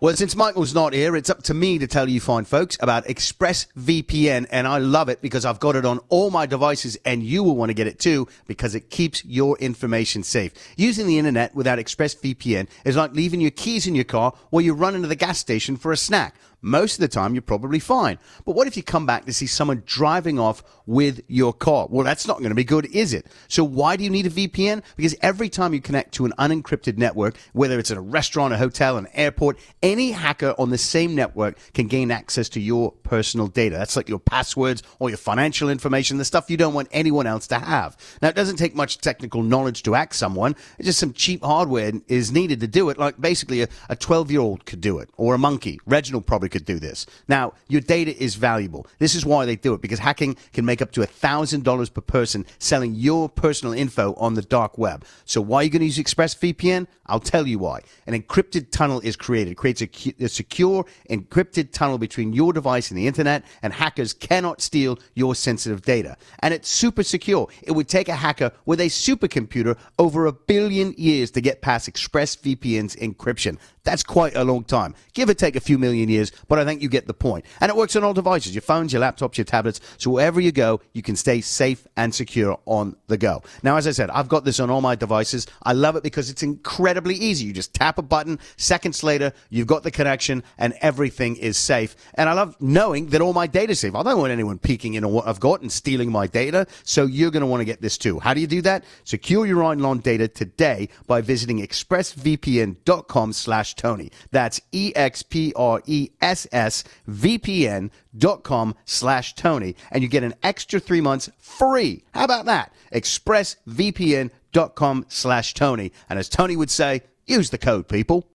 Well, 0.00 0.16
since 0.16 0.34
Michael's 0.34 0.74
not 0.74 0.94
here, 0.94 1.14
it's 1.14 1.28
up 1.28 1.42
to 1.42 1.54
me 1.54 1.78
to 1.78 1.86
tell 1.86 2.08
you 2.08 2.20
fine 2.20 2.46
folks 2.46 2.78
about 2.80 3.04
ExpressVPN, 3.04 4.46
and 4.50 4.66
I 4.66 4.78
love 4.78 5.10
it 5.10 5.20
because 5.20 5.44
I've 5.44 5.60
got 5.60 5.76
it 5.76 5.84
on 5.84 6.00
all 6.08 6.30
my 6.30 6.46
devices, 6.46 6.96
and 7.04 7.22
you 7.22 7.42
will 7.42 7.54
want 7.54 7.68
to 7.68 7.74
get 7.74 7.86
it 7.86 7.98
too 7.98 8.28
because 8.46 8.74
it 8.74 8.88
keeps 8.88 9.26
your 9.26 9.58
information 9.58 10.22
safe. 10.22 10.52
Using 10.78 11.06
the 11.06 11.18
internet 11.18 11.54
without 11.54 11.78
ExpressVPN 11.78 12.68
is 12.86 12.96
like 12.96 13.12
leaving 13.12 13.42
your 13.42 13.50
keys 13.50 13.86
in 13.86 13.94
your 13.94 14.04
car 14.04 14.32
while 14.48 14.62
you 14.62 14.72
run 14.72 14.94
into 14.94 15.08
the 15.08 15.16
gas 15.16 15.38
station 15.38 15.76
for 15.76 15.92
a 15.92 15.98
snack. 15.98 16.34
Most 16.62 16.94
of 16.94 17.00
the 17.00 17.08
time, 17.08 17.34
you're 17.34 17.42
probably 17.42 17.78
fine. 17.78 18.18
But 18.44 18.56
what 18.56 18.66
if 18.66 18.76
you 18.76 18.82
come 18.82 19.06
back 19.06 19.26
to 19.26 19.32
see 19.32 19.46
someone 19.46 19.82
driving 19.86 20.38
off 20.38 20.62
with 20.86 21.20
your 21.28 21.52
car? 21.52 21.86
Well, 21.90 22.04
that's 22.04 22.26
not 22.26 22.38
going 22.38 22.48
to 22.48 22.54
be 22.56 22.64
good, 22.64 22.86
is 22.86 23.12
it? 23.12 23.26
So 23.48 23.62
why 23.62 23.96
do 23.96 24.04
you 24.04 24.10
need 24.10 24.26
a 24.26 24.30
VPN? 24.30 24.82
Because 24.96 25.14
every 25.20 25.48
time 25.48 25.74
you 25.74 25.80
connect 25.80 26.14
to 26.14 26.24
an 26.24 26.32
unencrypted 26.38 26.96
network, 26.96 27.36
whether 27.52 27.78
it's 27.78 27.90
at 27.90 27.96
a 27.96 28.00
restaurant, 28.00 28.54
a 28.54 28.56
hotel, 28.56 28.96
an 28.96 29.06
airport, 29.12 29.58
any 29.82 30.12
hacker 30.12 30.54
on 30.58 30.70
the 30.70 30.78
same 30.78 31.14
network 31.14 31.58
can 31.74 31.86
gain 31.86 32.10
access 32.10 32.48
to 32.50 32.60
your 32.60 32.92
personal 33.02 33.46
data. 33.46 33.76
That's 33.76 33.96
like 33.96 34.08
your 34.08 34.18
passwords 34.18 34.82
or 34.98 35.10
your 35.10 35.18
financial 35.18 35.68
information, 35.68 36.18
the 36.18 36.24
stuff 36.24 36.50
you 36.50 36.56
don't 36.56 36.74
want 36.74 36.88
anyone 36.90 37.26
else 37.26 37.46
to 37.48 37.58
have. 37.58 37.96
Now, 38.22 38.28
it 38.28 38.34
doesn't 38.34 38.56
take 38.56 38.74
much 38.74 38.98
technical 38.98 39.42
knowledge 39.42 39.82
to 39.84 39.92
hack 39.92 40.14
someone. 40.14 40.56
It's 40.78 40.86
just 40.86 40.98
some 40.98 41.12
cheap 41.12 41.44
hardware 41.44 41.92
is 42.08 42.32
needed 42.32 42.60
to 42.60 42.66
do 42.66 42.88
it. 42.88 42.98
Like 42.98 43.20
basically 43.20 43.62
a, 43.62 43.68
a 43.88 43.96
12 43.96 44.30
year 44.30 44.40
old 44.40 44.64
could 44.66 44.80
do 44.80 44.98
it 44.98 45.10
or 45.16 45.34
a 45.34 45.38
monkey. 45.38 45.78
Reginald 45.86 46.26
probably 46.26 46.45
could 46.48 46.64
do 46.64 46.78
this. 46.78 47.06
Now, 47.28 47.52
your 47.68 47.80
data 47.80 48.16
is 48.22 48.34
valuable. 48.34 48.86
This 48.98 49.14
is 49.14 49.24
why 49.24 49.46
they 49.46 49.56
do 49.56 49.74
it 49.74 49.80
because 49.80 49.98
hacking 49.98 50.36
can 50.52 50.64
make 50.64 50.82
up 50.82 50.92
to 50.92 51.00
$1,000 51.00 51.94
per 51.94 52.00
person 52.00 52.46
selling 52.58 52.94
your 52.94 53.28
personal 53.28 53.74
info 53.74 54.14
on 54.14 54.34
the 54.34 54.42
dark 54.42 54.78
web. 54.78 55.04
So 55.24 55.40
why 55.40 55.58
are 55.58 55.62
you 55.64 55.70
going 55.70 55.80
to 55.80 55.86
use 55.86 55.98
ExpressVPN? 55.98 56.86
I'll 57.06 57.20
tell 57.20 57.46
you 57.46 57.58
why. 57.58 57.82
An 58.06 58.20
encrypted 58.20 58.70
tunnel 58.70 59.00
is 59.00 59.16
created. 59.16 59.52
It 59.52 59.54
creates 59.56 59.82
a, 59.82 59.88
a 60.24 60.28
secure 60.28 60.84
encrypted 61.08 61.72
tunnel 61.72 61.98
between 61.98 62.32
your 62.32 62.52
device 62.52 62.90
and 62.90 62.98
the 62.98 63.06
internet, 63.06 63.44
and 63.62 63.72
hackers 63.72 64.12
cannot 64.12 64.60
steal 64.60 64.98
your 65.14 65.34
sensitive 65.34 65.82
data. 65.82 66.16
And 66.40 66.52
it's 66.52 66.68
super 66.68 67.02
secure. 67.02 67.48
It 67.62 67.72
would 67.72 67.88
take 67.88 68.08
a 68.08 68.16
hacker 68.16 68.52
with 68.64 68.80
a 68.80 68.86
supercomputer 68.86 69.78
over 69.98 70.26
a 70.26 70.32
billion 70.32 70.94
years 70.96 71.30
to 71.32 71.40
get 71.40 71.62
past 71.62 71.90
ExpressVPN's 71.90 72.96
encryption. 72.96 73.58
That's 73.86 74.02
quite 74.02 74.34
a 74.34 74.42
long 74.42 74.64
time. 74.64 74.96
Give 75.14 75.28
or 75.28 75.34
take 75.34 75.54
a 75.54 75.60
few 75.60 75.78
million 75.78 76.08
years, 76.08 76.32
but 76.48 76.58
I 76.58 76.64
think 76.64 76.82
you 76.82 76.88
get 76.88 77.06
the 77.06 77.14
point. 77.14 77.44
And 77.60 77.70
it 77.70 77.76
works 77.76 77.94
on 77.94 78.02
all 78.02 78.12
devices 78.12 78.52
your 78.52 78.62
phones, 78.62 78.92
your 78.92 79.00
laptops, 79.00 79.38
your 79.38 79.44
tablets. 79.44 79.80
So 79.96 80.10
wherever 80.10 80.40
you 80.40 80.50
go, 80.50 80.80
you 80.92 81.02
can 81.02 81.14
stay 81.14 81.40
safe 81.40 81.86
and 81.96 82.12
secure 82.12 82.58
on 82.66 82.96
the 83.06 83.16
go. 83.16 83.44
Now, 83.62 83.76
as 83.76 83.86
I 83.86 83.92
said, 83.92 84.10
I've 84.10 84.28
got 84.28 84.44
this 84.44 84.58
on 84.58 84.70
all 84.70 84.80
my 84.80 84.96
devices. 84.96 85.46
I 85.62 85.72
love 85.72 85.94
it 85.94 86.02
because 86.02 86.30
it's 86.30 86.42
incredibly 86.42 87.14
easy. 87.14 87.46
You 87.46 87.52
just 87.52 87.74
tap 87.74 87.96
a 87.98 88.02
button, 88.02 88.40
seconds 88.56 89.04
later, 89.04 89.32
you've 89.50 89.68
got 89.68 89.84
the 89.84 89.92
connection, 89.92 90.42
and 90.58 90.74
everything 90.80 91.36
is 91.36 91.56
safe. 91.56 91.94
And 92.14 92.28
I 92.28 92.32
love 92.32 92.56
knowing 92.60 93.06
that 93.10 93.20
all 93.20 93.32
my 93.32 93.46
data 93.46 93.70
is 93.70 93.78
safe. 93.78 93.94
I 93.94 94.02
don't 94.02 94.18
want 94.18 94.32
anyone 94.32 94.58
peeking 94.58 94.94
in 94.94 95.04
on 95.04 95.12
what 95.12 95.28
I've 95.28 95.38
got 95.38 95.60
and 95.60 95.70
stealing 95.70 96.10
my 96.10 96.26
data. 96.26 96.66
So 96.82 97.06
you're 97.06 97.30
going 97.30 97.42
to 97.42 97.46
want 97.46 97.60
to 97.60 97.64
get 97.64 97.80
this 97.80 97.96
too. 97.96 98.18
How 98.18 98.34
do 98.34 98.40
you 98.40 98.48
do 98.48 98.62
that? 98.62 98.82
Secure 99.04 99.46
your 99.46 99.62
online 99.62 99.98
data 99.98 100.26
today 100.26 100.88
by 101.06 101.20
visiting 101.20 101.60
expressvpn.com 101.60 103.32
slash 103.32 103.75
Tony. 103.76 104.10
That's 104.30 104.60
E 104.72 104.92
X 104.96 105.22
P 105.22 105.52
R 105.54 105.82
E 105.86 106.10
S 106.20 106.46
S 106.52 106.84
V 107.06 107.38
P 107.38 107.68
N 107.68 107.90
dot 108.16 108.42
com 108.42 108.74
slash 108.84 109.34
Tony. 109.34 109.76
And 109.90 110.02
you 110.02 110.08
get 110.08 110.24
an 110.24 110.34
extra 110.42 110.80
three 110.80 111.00
months 111.00 111.30
free. 111.38 112.02
How 112.12 112.24
about 112.24 112.46
that? 112.46 112.72
ExpressVPN 112.92 114.30
dot 114.52 114.74
com 114.74 115.04
slash 115.08 115.54
Tony. 115.54 115.92
And 116.08 116.18
as 116.18 116.28
Tony 116.28 116.56
would 116.56 116.70
say, 116.70 117.02
use 117.26 117.50
the 117.50 117.58
code, 117.58 117.88
people. 117.88 118.26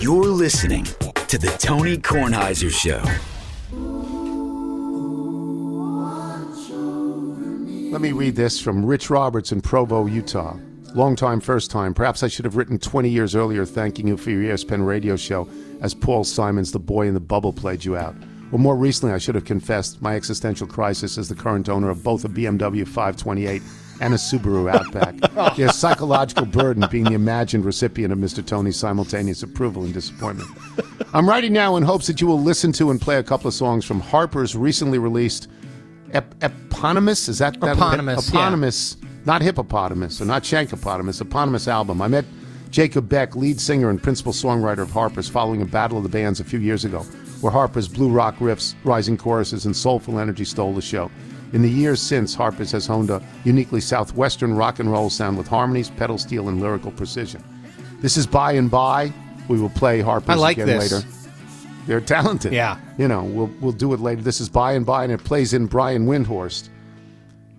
You're 0.00 0.24
listening 0.26 0.84
to 0.84 1.38
the 1.38 1.54
Tony 1.58 1.96
Kornheiser 1.96 2.70
Show. 2.70 3.02
Let 7.90 8.00
me 8.02 8.12
read 8.12 8.36
this 8.36 8.60
from 8.60 8.84
Rich 8.84 9.08
Roberts 9.08 9.52
in 9.52 9.62
Provo, 9.62 10.06
Utah. 10.06 10.58
Long 10.96 11.14
time, 11.14 11.40
first 11.40 11.70
time. 11.70 11.92
Perhaps 11.92 12.22
I 12.22 12.28
should 12.28 12.46
have 12.46 12.56
written 12.56 12.78
20 12.78 13.10
years 13.10 13.34
earlier 13.34 13.66
thanking 13.66 14.08
you 14.08 14.16
for 14.16 14.30
your 14.30 14.54
ESPN 14.54 14.86
radio 14.86 15.14
show 15.14 15.46
as 15.82 15.92
Paul 15.92 16.24
Simon's 16.24 16.72
The 16.72 16.78
Boy 16.78 17.06
in 17.06 17.12
the 17.12 17.20
Bubble 17.20 17.52
played 17.52 17.84
you 17.84 17.98
out. 17.98 18.14
Or 18.50 18.58
more 18.58 18.74
recently, 18.74 19.14
I 19.14 19.18
should 19.18 19.34
have 19.34 19.44
confessed 19.44 20.00
my 20.00 20.16
existential 20.16 20.66
crisis 20.66 21.18
as 21.18 21.28
the 21.28 21.34
current 21.34 21.68
owner 21.68 21.90
of 21.90 22.02
both 22.02 22.24
a 22.24 22.30
BMW 22.30 22.86
528 22.86 23.60
and 24.00 24.14
a 24.14 24.16
Subaru 24.16 24.74
Outback. 24.74 25.56
Their 25.58 25.68
psychological 25.68 26.46
burden 26.46 26.86
being 26.90 27.04
the 27.04 27.12
imagined 27.12 27.66
recipient 27.66 28.10
of 28.10 28.18
Mr. 28.18 28.44
Tony's 28.44 28.78
simultaneous 28.78 29.42
approval 29.42 29.84
and 29.84 29.92
disappointment. 29.92 30.48
I'm 31.12 31.28
writing 31.28 31.52
now 31.52 31.76
in 31.76 31.82
hopes 31.82 32.06
that 32.06 32.22
you 32.22 32.26
will 32.26 32.40
listen 32.40 32.72
to 32.72 32.90
and 32.90 32.98
play 32.98 33.16
a 33.16 33.22
couple 33.22 33.48
of 33.48 33.52
songs 33.52 33.84
from 33.84 34.00
Harper's 34.00 34.56
recently 34.56 34.96
released 34.96 35.48
Ep- 36.12 36.34
eponymous 36.42 37.28
is 37.28 37.38
that, 37.40 37.60
that 37.60 37.76
Eponymous, 37.76 38.96
yeah. 39.02 39.08
Not 39.26 39.42
hippopotamus 39.42 40.20
or 40.20 40.24
not 40.24 40.42
shankopotamus 40.42 41.20
eponymous 41.20 41.68
album 41.68 42.00
i 42.00 42.08
met 42.08 42.24
jacob 42.70 43.08
beck 43.08 43.36
lead 43.36 43.60
singer 43.60 43.90
and 43.90 44.02
principal 44.02 44.32
songwriter 44.32 44.78
of 44.78 44.90
harper's 44.90 45.28
following 45.28 45.62
a 45.62 45.66
battle 45.66 45.98
of 45.98 46.02
the 46.02 46.08
bands 46.08 46.40
a 46.40 46.44
few 46.44 46.58
years 46.58 46.84
ago 46.84 47.00
where 47.40 47.52
harper's 47.52 47.88
blue 47.88 48.08
rock 48.08 48.36
riffs 48.36 48.74
rising 48.84 49.16
choruses 49.16 49.66
and 49.66 49.76
soulful 49.76 50.18
energy 50.18 50.44
stole 50.44 50.72
the 50.72 50.80
show 50.80 51.10
in 51.52 51.62
the 51.62 51.70
years 51.70 52.00
since 52.00 52.34
harper's 52.34 52.72
has 52.72 52.86
honed 52.86 53.10
a 53.10 53.22
uniquely 53.44 53.80
southwestern 53.80 54.54
rock 54.54 54.78
and 54.78 54.90
roll 54.90 55.10
sound 55.10 55.36
with 55.36 55.46
harmonies 55.46 55.90
pedal 55.90 56.18
steel 56.18 56.48
and 56.48 56.60
lyrical 56.60 56.90
precision 56.92 57.42
this 58.00 58.16
is 58.16 58.26
by 58.26 58.52
and 58.52 58.70
by 58.70 59.12
we 59.48 59.60
will 59.60 59.70
play 59.70 60.00
harper's 60.00 60.30
I 60.30 60.34
like 60.34 60.56
again 60.56 60.78
this. 60.78 60.92
later 60.92 61.06
they're 61.86 62.00
talented. 62.00 62.52
Yeah. 62.52 62.78
You 62.98 63.08
know, 63.08 63.22
we'll 63.22 63.50
we'll 63.60 63.72
do 63.72 63.94
it 63.94 64.00
later. 64.00 64.20
This 64.20 64.40
is 64.40 64.48
by 64.48 64.72
and 64.72 64.84
by, 64.84 65.04
and 65.04 65.12
it 65.12 65.22
plays 65.22 65.54
in 65.54 65.66
Brian 65.66 66.06
Windhorst. 66.06 66.68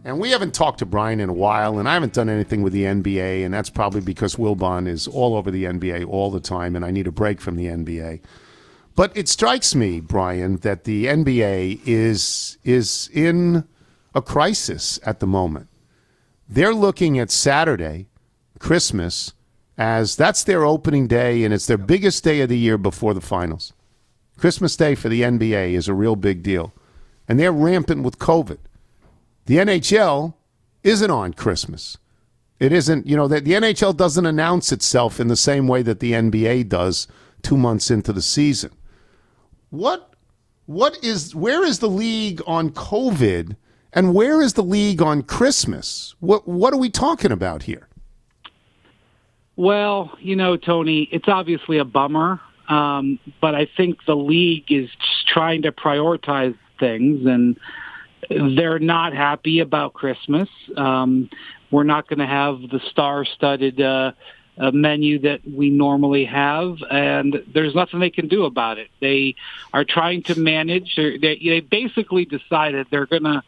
And 0.07 0.19
we 0.19 0.31
haven't 0.31 0.53
talked 0.53 0.79
to 0.79 0.85
Brian 0.85 1.19
in 1.19 1.27
a 1.27 1.33
while, 1.33 1.79
and 1.79 1.89
I 1.89 1.93
haven't 1.93 2.13
done 2.13 2.29
anything 2.29 2.61
with 2.61 2.71
the 2.71 2.85
NBA, 2.85 3.43
and 3.43 3.53
that's 3.53 3.69
probably 3.69 3.99
because 3.99 4.37
Wilbon 4.37 4.87
is 4.87 5.05
all 5.05 5.35
over 5.35 5.51
the 5.51 5.65
NBA 5.65 6.07
all 6.07 6.31
the 6.31 6.39
time, 6.39 6.77
and 6.77 6.85
I 6.85 6.91
need 6.91 7.07
a 7.07 7.11
break 7.11 7.41
from 7.41 7.57
the 7.57 7.65
NBA. 7.65 8.21
But 8.95 9.11
it 9.17 9.27
strikes 9.27 9.75
me, 9.75 9.99
Brian, 9.99 10.59
that 10.59 10.85
the 10.85 11.07
NBA 11.07 11.81
is 11.85 12.57
is 12.63 13.09
in 13.13 13.67
a 14.15 14.21
crisis 14.21 14.97
at 15.05 15.19
the 15.19 15.27
moment. 15.27 15.67
They're 16.47 16.73
looking 16.73 17.19
at 17.19 17.29
Saturday, 17.29 18.07
Christmas, 18.59 19.33
as 19.77 20.15
that's 20.15 20.45
their 20.45 20.63
opening 20.63 21.07
day, 21.07 21.43
and 21.43 21.53
it's 21.53 21.65
their 21.65 21.77
biggest 21.77 22.23
day 22.23 22.39
of 22.39 22.47
the 22.47 22.57
year 22.57 22.77
before 22.77 23.13
the 23.13 23.19
finals. 23.19 23.73
Christmas 24.37 24.77
Day 24.77 24.95
for 24.95 25.09
the 25.09 25.23
NBA 25.23 25.73
is 25.73 25.89
a 25.89 25.93
real 25.93 26.15
big 26.15 26.43
deal. 26.43 26.71
And 27.27 27.37
they're 27.37 27.51
rampant 27.51 28.03
with 28.03 28.19
COVID. 28.19 28.59
The 29.47 29.57
NHL 29.57 30.35
isn't 30.83 31.11
on 31.11 31.33
Christmas. 31.33 31.97
It 32.59 32.73
isn't, 32.73 33.07
you 33.07 33.15
know, 33.15 33.27
that 33.27 33.45
the 33.45 33.53
NHL 33.53 33.95
doesn't 33.95 34.25
announce 34.25 34.71
itself 34.71 35.19
in 35.19 35.29
the 35.29 35.35
same 35.35 35.67
way 35.67 35.81
that 35.83 35.99
the 35.99 36.11
NBA 36.11 36.69
does 36.69 37.07
two 37.43 37.57
months 37.57 37.89
into 37.89 38.11
the 38.11 38.21
season. 38.21 38.71
What 39.69 40.13
what 40.65 41.01
is 41.01 41.33
where 41.33 41.63
is 41.63 41.79
the 41.79 41.89
league 41.89 42.41
on 42.45 42.71
COVID 42.71 43.55
and 43.93 44.13
where 44.13 44.41
is 44.41 44.53
the 44.53 44.63
league 44.63 45.01
on 45.01 45.21
Christmas? 45.21 46.13
What 46.19 46.47
what 46.47 46.73
are 46.73 46.77
we 46.77 46.89
talking 46.89 47.31
about 47.31 47.63
here? 47.63 47.87
Well, 49.55 50.17
you 50.19 50.35
know, 50.35 50.57
Tony, 50.57 51.07
it's 51.11 51.27
obviously 51.27 51.77
a 51.77 51.85
bummer 51.85 52.41
Um, 52.67 53.17
but 53.39 53.55
I 53.55 53.65
think 53.77 54.03
the 54.05 54.15
league 54.15 54.69
is 54.71 54.89
trying 55.25 55.61
to 55.61 55.71
prioritize 55.71 56.57
things, 56.79 57.25
and 57.25 57.57
they're 58.29 58.79
not 58.79 59.13
happy 59.13 59.59
about 59.59 59.93
Christmas. 59.93 60.49
Um, 60.75 61.29
we're 61.71 61.83
not 61.83 62.07
going 62.07 62.19
to 62.19 62.27
have 62.27 62.61
the 62.61 62.79
star-studded 62.91 63.81
uh, 63.81 64.11
uh, 64.57 64.71
menu 64.71 65.19
that 65.19 65.41
we 65.47 65.69
normally 65.69 66.25
have, 66.25 66.77
and 66.89 67.43
there's 67.53 67.75
nothing 67.75 67.99
they 67.99 68.09
can 68.09 68.27
do 68.27 68.45
about 68.45 68.77
it. 68.77 68.89
They 68.99 69.35
are 69.73 69.83
trying 69.83 70.23
to 70.23 70.39
manage. 70.39 70.95
They, 70.95 71.17
they 71.19 71.59
basically 71.59 72.25
decided 72.25 72.87
they're 72.89 73.05
going 73.05 73.23
to 73.23 73.43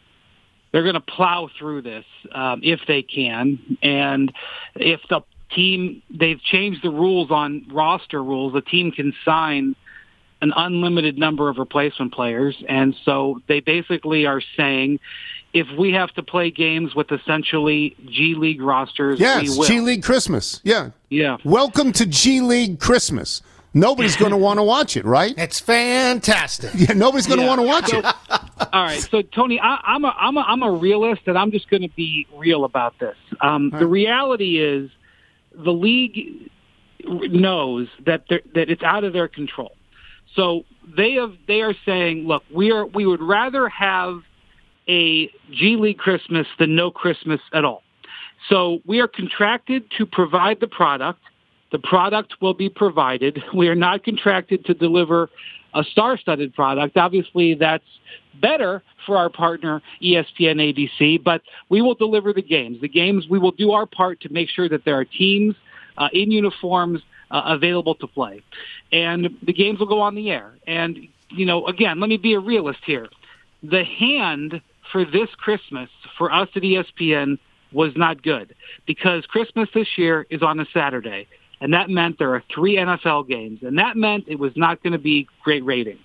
they're 0.72 0.84
going 0.84 0.94
to 0.94 1.00
plow 1.00 1.50
through 1.58 1.82
this 1.82 2.04
um, 2.30 2.60
if 2.62 2.80
they 2.86 3.02
can, 3.02 3.76
and 3.82 4.32
if 4.76 5.00
the 5.08 5.22
team 5.50 6.02
they've 6.10 6.40
changed 6.40 6.84
the 6.84 6.90
rules 6.90 7.30
on 7.32 7.66
roster 7.72 8.22
rules, 8.22 8.52
the 8.52 8.60
team 8.60 8.92
can 8.92 9.12
sign 9.24 9.74
an 10.42 10.52
unlimited 10.56 11.18
number 11.18 11.48
of 11.48 11.58
replacement 11.58 12.12
players, 12.14 12.62
and 12.68 12.94
so 13.04 13.40
they 13.46 13.60
basically 13.60 14.26
are 14.26 14.40
saying 14.56 14.98
if 15.52 15.66
we 15.78 15.92
have 15.92 16.10
to 16.14 16.22
play 16.22 16.50
games 16.50 16.94
with 16.94 17.10
essentially 17.12 17.96
G 18.06 18.34
League 18.36 18.62
rosters, 18.62 19.18
Yes, 19.20 19.42
we 19.42 19.58
will. 19.58 19.66
G 19.66 19.80
League 19.80 20.02
Christmas. 20.02 20.60
Yeah. 20.64 20.90
Yeah. 21.08 21.36
Welcome 21.44 21.92
to 21.92 22.06
G 22.06 22.40
League 22.40 22.78
Christmas. 22.80 23.42
Nobody's 23.74 24.16
going 24.16 24.30
to 24.36 24.36
want 24.36 24.58
to 24.58 24.62
watch 24.62 24.96
it, 24.96 25.04
right? 25.04 25.34
It's 25.36 25.60
fantastic. 25.60 26.70
Yeah, 26.74 26.92
nobody's 26.94 27.26
going 27.26 27.38
to 27.40 27.44
Yeah. 27.44 27.48
want 27.56 27.60
to 27.60 27.66
watch 27.66 27.92
it. 27.92 28.04
All 28.72 28.82
right, 28.84 29.00
so 29.00 29.22
Tony, 29.22 29.58
I, 29.60 29.80
I'm 29.84 30.04
a 30.04 30.14
I'm 30.18 30.36
a 30.36 30.40
I'm 30.40 30.62
a 30.62 30.70
realist, 30.70 31.22
and 31.26 31.36
I'm 31.36 31.50
just 31.50 31.68
going 31.68 31.82
to 31.82 31.88
be 31.96 32.26
real 32.36 32.64
about 32.64 32.98
this. 32.98 33.16
Um, 33.40 33.70
The 33.70 33.86
reality 33.86 34.58
is, 34.62 34.90
the 35.52 35.72
league 35.72 36.48
knows 37.04 37.88
that 38.06 38.24
that 38.28 38.70
it's 38.70 38.82
out 38.82 39.04
of 39.04 39.12
their 39.12 39.28
control. 39.28 39.72
So 40.36 40.64
they 40.96 41.12
have 41.14 41.32
they 41.46 41.60
are 41.62 41.74
saying, 41.84 42.26
look, 42.26 42.42
we 42.54 42.70
are 42.70 42.86
we 42.86 43.06
would 43.06 43.22
rather 43.22 43.68
have 43.68 44.20
a 44.88 45.26
G 45.52 45.76
League 45.76 45.98
Christmas 45.98 46.46
than 46.58 46.74
no 46.74 46.90
Christmas 46.90 47.40
at 47.52 47.64
all. 47.64 47.82
So 48.48 48.80
we 48.86 49.00
are 49.00 49.08
contracted 49.08 49.84
to 49.98 50.06
provide 50.06 50.60
the 50.60 50.66
product. 50.66 51.20
The 51.72 51.78
product 51.78 52.34
will 52.40 52.54
be 52.54 52.68
provided. 52.68 53.42
We 53.54 53.68
are 53.68 53.74
not 53.74 54.04
contracted 54.04 54.64
to 54.66 54.74
deliver 54.74 55.28
a 55.74 55.84
star-studded 55.84 56.54
product. 56.54 56.96
Obviously, 56.96 57.54
that's 57.54 57.84
better 58.40 58.82
for 59.06 59.16
our 59.16 59.28
partner 59.28 59.80
ESPN 60.02 60.56
ABC, 60.58 61.22
but 61.22 61.42
we 61.68 61.80
will 61.80 61.94
deliver 61.94 62.32
the 62.32 62.42
games. 62.42 62.80
The 62.80 62.88
games, 62.88 63.26
we 63.30 63.38
will 63.38 63.52
do 63.52 63.70
our 63.70 63.86
part 63.86 64.20
to 64.22 64.32
make 64.32 64.48
sure 64.48 64.68
that 64.68 64.84
there 64.84 64.98
are 64.98 65.04
teams 65.04 65.54
uh, 65.98 66.08
in 66.12 66.32
uniforms 66.32 67.02
uh, 67.30 67.42
available 67.46 67.94
to 67.96 68.06
play. 68.06 68.42
And 68.92 69.36
the 69.42 69.52
games 69.52 69.78
will 69.78 69.86
go 69.86 70.00
on 70.00 70.14
the 70.14 70.30
air. 70.30 70.52
And, 70.66 71.08
you 71.30 71.46
know, 71.46 71.66
again, 71.66 72.00
let 72.00 72.08
me 72.08 72.16
be 72.16 72.34
a 72.34 72.40
realist 72.40 72.80
here. 72.84 73.08
The 73.62 73.84
hand 73.84 74.60
for 74.90 75.04
this 75.04 75.28
Christmas 75.36 75.88
for 76.18 76.32
us 76.32 76.48
at 76.54 76.62
ESPN 76.62 77.38
was 77.72 77.92
not 77.96 78.22
good 78.22 78.54
because 78.86 79.26
Christmas 79.26 79.68
this 79.74 79.86
year 79.96 80.26
is 80.30 80.42
on 80.42 80.58
a 80.58 80.66
Saturday. 80.72 81.26
And 81.60 81.72
that 81.74 81.90
meant 81.90 82.18
there 82.18 82.34
are 82.34 82.42
three 82.52 82.76
NFL 82.76 83.28
games. 83.28 83.62
And 83.62 83.78
that 83.78 83.96
meant 83.96 84.24
it 84.26 84.38
was 84.38 84.52
not 84.56 84.82
going 84.82 84.92
to 84.94 84.98
be 84.98 85.28
great 85.44 85.64
ratings. 85.64 86.00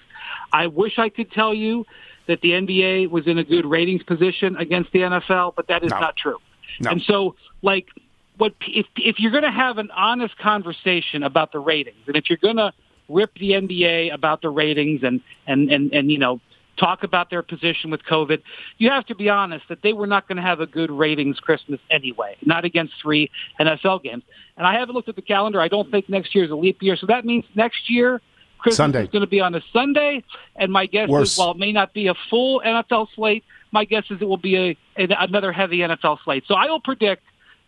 I 0.52 0.68
wish 0.68 1.00
I 1.00 1.10
could 1.10 1.32
tell 1.32 1.54
you 1.54 1.86
that 2.28 2.42
the 2.42 2.52
NBA 2.52 3.10
was 3.10 3.26
in 3.28 3.38
a 3.38 3.44
good 3.44 3.66
ratings 3.66 4.04
position 4.04 4.58
against 4.58 4.92
the 4.92 5.00
NFL, 5.00 5.54
but 5.56 5.68
that 5.68 5.84
is 5.84 5.92
No. 5.92 6.00
not 6.00 6.18
true. 6.18 6.38
No. 6.82 6.92
And 6.92 7.02
so, 7.04 7.36
like, 7.62 7.88
what 8.38 8.54
if 8.68 8.86
if 8.98 9.20
you're 9.20 9.32
going 9.32 9.44
to 9.44 9.52
have 9.52 9.78
an 9.78 9.92
honest 9.92 10.38
conversation 10.38 11.24
about 11.24 11.52
the 11.52 11.60
ratings, 11.60 11.98
and 12.08 12.16
if 12.16 12.30
you're 12.30 12.38
going 12.38 12.58
to 12.58 12.74
rip 13.08 13.34
the 13.36 13.52
NBA 13.52 14.14
about 14.14 14.42
the 14.42 14.50
ratings 14.50 15.04
and 15.04 15.22
and 15.48 15.72
and 15.72 15.94
and 15.94 16.12
you 16.12 16.18
know 16.18 16.42
talk 16.78 17.04
about 17.04 17.30
their 17.30 17.42
position 17.42 17.90
with 17.90 18.04
COVID, 18.04 18.42
you 18.78 18.90
have 18.90 19.06
to 19.06 19.16
be 19.16 19.30
honest 19.30 19.66
that 19.70 19.82
they 19.82 19.94
were 19.94 20.08
not 20.08 20.28
going 20.28 20.36
to 20.36 20.42
have 20.42 20.60
a 20.60 20.66
good 20.66 20.92
ratings 20.92 21.40
Christmas 21.40 21.80
anyway, 21.90 22.36
not 22.46 22.66
against 22.66 22.94
three 23.02 23.32
NFL 23.60 24.04
games. 24.04 24.24
And 24.58 24.68
I 24.68 24.78
haven't 24.78 24.94
looked 24.94 25.08
at 25.08 25.16
the 25.16 25.22
calendar. 25.22 25.62
I 25.62 25.70
don't 25.70 25.90
think 25.90 26.10
next 26.10 26.36
year 26.36 26.44
is 26.44 26.52
a 26.52 26.56
leap 26.56 26.82
year, 26.82 26.98
so 26.98 27.08
that 27.08 27.26
means 27.26 27.46
next 27.56 27.90
year 27.90 28.22
Christmas 28.58 28.78
Sunday. 28.78 29.04
is 29.04 29.10
going 29.10 29.22
to 29.22 29.28
be 29.28 29.40
on 29.40 29.56
a 29.56 29.62
Sunday. 29.72 30.24
And 30.56 30.72
my 30.72 30.86
guess 30.86 31.08
Worse. 31.08 31.32
is, 31.32 31.38
while 31.38 31.52
it 31.52 31.58
may 31.58 31.72
not 31.72 31.94
be 31.94 32.08
a 32.08 32.16
full 32.30 32.62
NFL 32.66 33.08
slate, 33.16 33.44
my 33.72 33.86
guess 33.86 34.06
is 34.10 34.22
it 34.22 34.26
will 34.26 34.38
be 34.38 34.56
a, 34.58 34.78
a 34.98 35.08
another 35.20 35.52
heavy 35.52 35.80
NFL 35.80 36.18
slate. 36.24 36.44
So 36.48 36.56
I 36.56 36.66
will 36.66 36.80
predict 36.80 37.24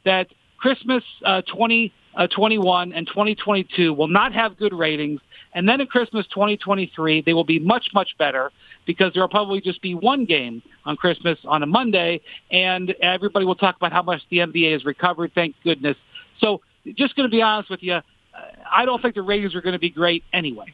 that 0.06 0.28
Christmas 0.58 1.04
uh, 1.26 1.42
2021 1.44 2.94
and 2.94 3.08
2022 3.08 3.94
will 3.94 4.08
not 4.08 4.34
have 4.34 4.58
good 4.58 4.74
ratings. 4.74 5.22
And 5.54 5.68
then 5.68 5.82
in 5.82 5.88
Christmas 5.88 6.26
2023, 6.28 7.22
they 7.22 7.34
will 7.34 7.44
be 7.44 7.60
much, 7.60 7.90
much 7.94 8.18
better 8.18 8.52
because 8.86 9.14
there 9.14 9.24
will 9.24 9.30
probably 9.30 9.62
just 9.62 9.82
be 9.82 9.96
one 9.96 10.26
game 10.26 10.62
on 10.86 10.98
Christmas 10.98 11.38
on 11.46 11.64
a 11.64 11.66
Monday, 11.66 12.22
and 12.52 12.94
everybody 13.02 13.46
will 13.46 13.56
talk 13.56 13.76
about 13.76 13.92
how 13.92 14.02
much 14.04 14.22
the 14.30 14.38
NBA 14.38 14.74
has 14.74 14.86
recovered. 14.86 15.32
Thank 15.34 15.56
goodness. 15.64 15.98
So, 16.40 16.62
just 16.96 17.16
going 17.16 17.30
to 17.30 17.32
be 17.36 17.42
honest 17.42 17.70
with 17.70 17.84
you, 17.84 17.94
uh, 17.94 18.02
I 18.72 18.86
don't 18.86 19.02
think 19.02 19.16
the 19.16 19.22
ratings 19.22 19.56
are 19.56 19.62
going 19.62 19.74
to 19.74 19.80
be 19.80 19.90
great 19.90 20.24
anyway. 20.32 20.74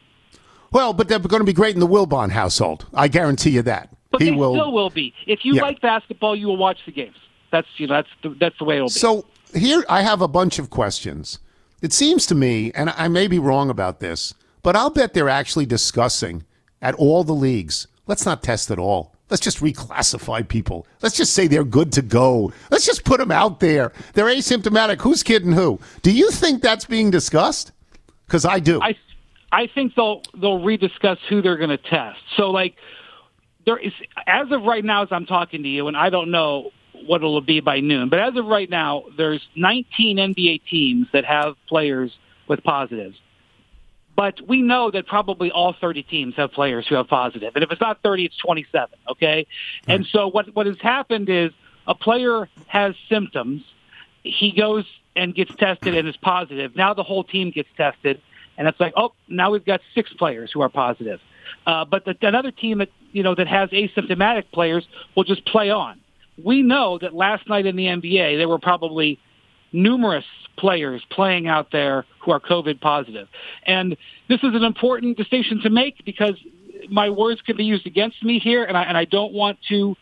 Well, 0.70 0.92
but 0.92 1.08
they're 1.08 1.18
going 1.18 1.40
to 1.40 1.46
be 1.46 1.52
great 1.52 1.74
in 1.74 1.80
the 1.80 1.86
Wilbon 1.86 2.30
household. 2.30 2.86
I 2.94 3.08
guarantee 3.08 3.50
you 3.50 3.62
that. 3.62 3.90
But 4.10 4.22
he 4.22 4.30
they 4.30 4.36
will. 4.36 4.54
still 4.54 4.72
will 4.72 4.90
be. 4.90 5.12
If 5.26 5.44
you 5.44 5.54
Yeah. 5.54 5.62
like 5.62 5.80
basketball, 5.80 6.36
you 6.36 6.46
will 6.48 6.56
watch 6.56 6.78
the 6.86 6.92
games. 6.92 7.16
That's 7.50 7.68
you 7.76 7.86
know 7.86 7.94
that's 7.94 8.08
the, 8.22 8.36
that's 8.38 8.58
the 8.58 8.64
way 8.64 8.76
it'll 8.76 8.88
be. 8.88 8.92
So 8.92 9.24
here 9.54 9.84
I 9.88 10.02
have 10.02 10.20
a 10.20 10.28
bunch 10.28 10.58
of 10.58 10.70
questions. 10.70 11.38
It 11.82 11.92
seems 11.92 12.26
to 12.26 12.34
me, 12.34 12.72
and 12.74 12.90
I 12.90 13.08
may 13.08 13.26
be 13.26 13.38
wrong 13.38 13.70
about 13.70 14.00
this, 14.00 14.34
but 14.62 14.76
I'll 14.76 14.90
bet 14.90 15.12
they're 15.12 15.28
actually 15.28 15.66
discussing 15.66 16.44
at 16.80 16.94
all 16.94 17.24
the 17.24 17.34
leagues. 17.34 17.86
Let's 18.06 18.24
not 18.24 18.42
test 18.42 18.70
at 18.70 18.78
all. 18.78 19.14
Let's 19.30 19.42
just 19.42 19.60
reclassify 19.60 20.46
people. 20.46 20.86
Let's 21.02 21.16
just 21.16 21.32
say 21.32 21.46
they're 21.46 21.64
good 21.64 21.92
to 21.92 22.02
go. 22.02 22.52
Let's 22.70 22.84
just 22.84 23.04
put 23.04 23.18
them 23.18 23.30
out 23.30 23.60
there. 23.60 23.92
They're 24.12 24.26
asymptomatic. 24.26 25.00
Who's 25.00 25.22
kidding 25.22 25.52
who? 25.52 25.80
Do 26.02 26.12
you 26.12 26.30
think 26.30 26.62
that's 26.62 26.84
being 26.84 27.10
discussed? 27.10 27.72
Because 28.26 28.44
I 28.44 28.60
do. 28.60 28.80
I 28.80 28.96
I 29.50 29.66
think 29.66 29.94
they'll 29.94 30.22
they'll 30.40 30.60
rediscuss 30.60 31.18
who 31.28 31.40
they're 31.42 31.56
going 31.56 31.70
to 31.70 31.78
test. 31.78 32.20
So 32.36 32.50
like 32.50 32.76
there 33.64 33.78
is 33.78 33.92
as 34.26 34.50
of 34.50 34.62
right 34.62 34.84
now 34.84 35.02
as 35.02 35.08
I'm 35.10 35.26
talking 35.26 35.62
to 35.62 35.68
you, 35.68 35.88
and 35.88 35.96
I 35.96 36.10
don't 36.10 36.30
know 36.30 36.70
what 37.06 37.16
it'll 37.18 37.40
be 37.40 37.60
by 37.60 37.80
noon, 37.80 38.08
but 38.08 38.18
as 38.18 38.36
of 38.36 38.46
right 38.46 38.68
now, 38.68 39.04
there's 39.16 39.46
19 39.56 40.16
NBA 40.16 40.62
teams 40.68 41.06
that 41.12 41.24
have 41.24 41.54
players 41.68 42.16
with 42.48 42.62
positives. 42.62 43.18
But 44.16 44.40
we 44.46 44.62
know 44.62 44.90
that 44.90 45.06
probably 45.06 45.50
all 45.50 45.74
30 45.80 46.04
teams 46.04 46.34
have 46.36 46.52
players 46.52 46.86
who 46.86 46.94
have 46.94 47.08
positive. 47.08 47.52
And 47.54 47.64
if 47.64 47.72
it's 47.72 47.80
not 47.80 48.00
30, 48.02 48.26
it's 48.26 48.36
27, 48.36 48.98
okay? 49.10 49.46
And 49.88 50.06
so 50.06 50.28
what, 50.28 50.54
what 50.54 50.66
has 50.66 50.80
happened 50.80 51.28
is 51.28 51.50
a 51.86 51.94
player 51.94 52.48
has 52.66 52.94
symptoms. 53.08 53.64
He 54.22 54.52
goes 54.52 54.84
and 55.16 55.34
gets 55.34 55.54
tested 55.56 55.96
and 55.96 56.08
is 56.08 56.16
positive. 56.16 56.76
Now 56.76 56.94
the 56.94 57.02
whole 57.02 57.24
team 57.24 57.50
gets 57.50 57.68
tested. 57.76 58.20
And 58.56 58.68
it's 58.68 58.78
like, 58.78 58.92
oh, 58.96 59.12
now 59.26 59.50
we've 59.50 59.64
got 59.64 59.80
six 59.94 60.12
players 60.12 60.52
who 60.52 60.60
are 60.60 60.68
positive. 60.68 61.20
Uh, 61.66 61.84
but 61.84 62.04
the, 62.04 62.16
another 62.22 62.52
team 62.52 62.78
that, 62.78 62.90
you 63.12 63.22
know, 63.22 63.34
that 63.34 63.48
has 63.48 63.70
asymptomatic 63.70 64.44
players 64.52 64.86
will 65.16 65.24
just 65.24 65.44
play 65.44 65.70
on. 65.70 66.00
We 66.42 66.62
know 66.62 66.98
that 66.98 67.14
last 67.14 67.48
night 67.48 67.66
in 67.66 67.76
the 67.76 67.86
NBA, 67.86 68.36
there 68.38 68.48
were 68.48 68.58
probably 68.58 69.18
numerous 69.72 70.24
players 70.56 71.02
playing 71.10 71.46
out 71.48 71.70
there 71.72 72.04
who 72.20 72.30
are 72.30 72.40
COVID 72.40 72.80
positive. 72.80 73.28
And 73.66 73.96
this 74.28 74.38
is 74.42 74.54
an 74.54 74.64
important 74.64 75.16
distinction 75.16 75.60
to 75.62 75.70
make 75.70 76.04
because 76.04 76.34
my 76.88 77.10
words 77.10 77.40
could 77.42 77.56
be 77.56 77.64
used 77.64 77.86
against 77.86 78.22
me 78.22 78.38
here, 78.38 78.64
and 78.64 78.76
I, 78.76 78.82
and 78.84 78.96
I 78.96 79.04
don't 79.04 79.32
want 79.32 79.58
to. 79.68 79.96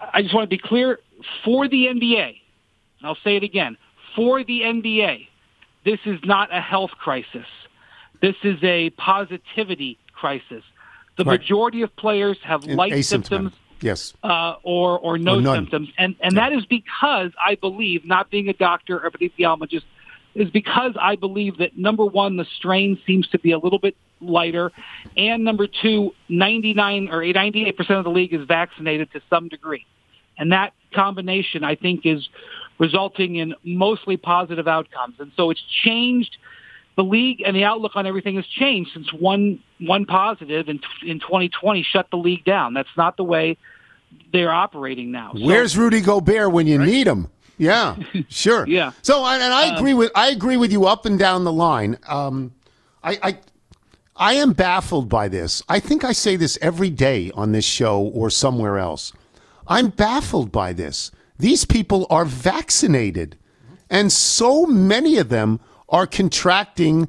I 0.00 0.22
just 0.22 0.34
want 0.34 0.44
to 0.44 0.54
be 0.54 0.60
clear 0.62 0.98
for 1.44 1.68
the 1.68 1.86
NBA. 1.86 2.36
I'll 3.02 3.18
say 3.22 3.36
it 3.36 3.42
again 3.42 3.76
for 4.16 4.44
the 4.44 4.60
NBA. 4.62 5.28
This 5.84 6.00
is 6.04 6.18
not 6.24 6.54
a 6.54 6.60
health 6.60 6.90
crisis. 6.92 7.46
This 8.20 8.34
is 8.42 8.58
a 8.62 8.90
positivity 8.90 9.98
crisis. 10.12 10.64
The 11.16 11.24
Right. 11.24 11.38
majority 11.38 11.82
of 11.82 11.94
players 11.96 12.38
have 12.42 12.64
light 12.64 13.04
symptoms 13.04 13.52
Yes. 13.80 14.14
uh, 14.22 14.56
or 14.62 14.98
or 14.98 15.18
no 15.18 15.38
Or 15.38 15.54
symptoms, 15.54 15.90
and 15.98 16.16
and 16.20 16.36
that 16.36 16.52
is 16.52 16.64
because 16.64 17.32
I 17.38 17.56
believe, 17.56 18.04
not 18.04 18.30
being 18.30 18.48
a 18.48 18.52
doctor 18.52 18.98
or 18.98 19.10
epidemiologist, 19.10 19.84
is 20.34 20.50
because 20.50 20.92
I 21.00 21.16
believe 21.16 21.58
that 21.58 21.76
number 21.76 22.04
one, 22.04 22.36
the 22.36 22.46
strain 22.56 22.98
seems 23.06 23.28
to 23.28 23.38
be 23.38 23.52
a 23.52 23.58
little 23.58 23.78
bit 23.78 23.96
lighter, 24.20 24.72
and 25.16 25.44
number 25.44 25.66
two, 25.66 26.14
99 26.28 27.08
or 27.10 27.24
98 27.24 27.76
percent 27.76 27.98
of 27.98 28.04
the 28.04 28.10
league 28.10 28.32
is 28.32 28.46
vaccinated 28.46 29.12
to 29.12 29.20
some 29.28 29.48
degree, 29.48 29.84
and 30.38 30.52
that 30.52 30.72
combination 30.94 31.64
I 31.64 31.74
think 31.74 32.06
is 32.06 32.28
resulting 32.78 33.36
in 33.36 33.54
mostly 33.64 34.16
positive 34.16 34.66
outcomes, 34.66 35.16
and 35.18 35.32
so 35.36 35.50
it's 35.50 35.62
changed. 35.84 36.36
The 36.96 37.02
league 37.04 37.42
and 37.44 37.56
the 37.56 37.64
outlook 37.64 37.92
on 37.96 38.06
everything 38.06 38.36
has 38.36 38.46
changed 38.46 38.92
since 38.94 39.12
one 39.12 39.60
one 39.80 40.04
positive 40.06 40.68
in 40.68 40.80
in 41.04 41.18
2020 41.20 41.82
shut 41.82 42.08
the 42.10 42.16
league 42.16 42.44
down. 42.44 42.72
That's 42.74 42.88
not 42.96 43.16
the 43.16 43.24
way 43.24 43.56
they're 44.32 44.52
operating 44.52 45.10
now. 45.10 45.32
So- 45.34 45.44
Where's 45.44 45.76
Rudy 45.76 46.00
Gobert 46.00 46.52
when 46.52 46.66
you 46.66 46.78
need 46.78 47.06
him? 47.06 47.28
Yeah, 47.58 47.96
sure. 48.28 48.66
Yeah. 48.68 48.92
So, 49.02 49.24
and, 49.24 49.42
and 49.42 49.52
I 49.52 49.76
agree 49.76 49.94
with 49.94 50.10
I 50.14 50.28
agree 50.28 50.56
with 50.56 50.72
you 50.72 50.86
up 50.86 51.04
and 51.06 51.18
down 51.18 51.44
the 51.44 51.52
line. 51.52 51.98
Um, 52.08 52.52
I, 53.02 53.18
I 53.22 53.38
I 54.16 54.34
am 54.34 54.52
baffled 54.52 55.08
by 55.08 55.28
this. 55.28 55.62
I 55.68 55.80
think 55.80 56.04
I 56.04 56.12
say 56.12 56.36
this 56.36 56.58
every 56.62 56.90
day 56.90 57.30
on 57.34 57.52
this 57.52 57.64
show 57.64 58.00
or 58.00 58.30
somewhere 58.30 58.78
else. 58.78 59.12
I'm 59.66 59.88
baffled 59.88 60.52
by 60.52 60.72
this. 60.72 61.10
These 61.38 61.64
people 61.64 62.06
are 62.10 62.24
vaccinated, 62.24 63.36
and 63.90 64.12
so 64.12 64.66
many 64.66 65.18
of 65.18 65.28
them 65.28 65.58
are 65.88 66.06
contracting 66.06 67.08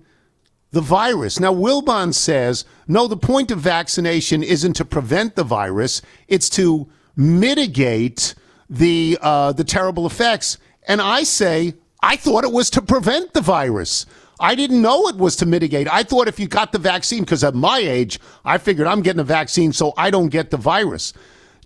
the 0.71 0.81
virus. 0.81 1.39
Now, 1.39 1.53
Wilbon 1.53 2.13
says, 2.13 2.65
no, 2.87 3.07
the 3.07 3.17
point 3.17 3.51
of 3.51 3.59
vaccination 3.59 4.43
isn't 4.43 4.73
to 4.73 4.85
prevent 4.85 5.35
the 5.35 5.43
virus, 5.43 6.01
it's 6.27 6.49
to 6.51 6.89
mitigate 7.15 8.35
the, 8.69 9.17
uh, 9.21 9.53
the 9.53 9.63
terrible 9.63 10.05
effects. 10.05 10.57
And 10.87 11.01
I 11.01 11.23
say, 11.23 11.75
I 12.03 12.17
thought 12.17 12.43
it 12.43 12.51
was 12.51 12.69
to 12.71 12.81
prevent 12.81 13.33
the 13.33 13.41
virus. 13.41 14.05
I 14.39 14.53
didn't 14.53 14.81
know 14.81 15.07
it 15.07 15.15
was 15.15 15.37
to 15.37 15.45
mitigate. 15.45 15.87
I 15.91 16.03
thought 16.03 16.27
if 16.27 16.39
you 16.39 16.47
got 16.47 16.71
the 16.71 16.77
vaccine, 16.77 17.23
because 17.23 17.43
at 17.43 17.55
my 17.55 17.79
age, 17.79 18.19
I 18.43 18.57
figured 18.57 18.85
I'm 18.85 19.01
getting 19.01 19.21
a 19.21 19.23
vaccine 19.23 19.71
so 19.71 19.93
I 19.97 20.11
don't 20.11 20.27
get 20.27 20.51
the 20.51 20.57
virus. 20.57 21.13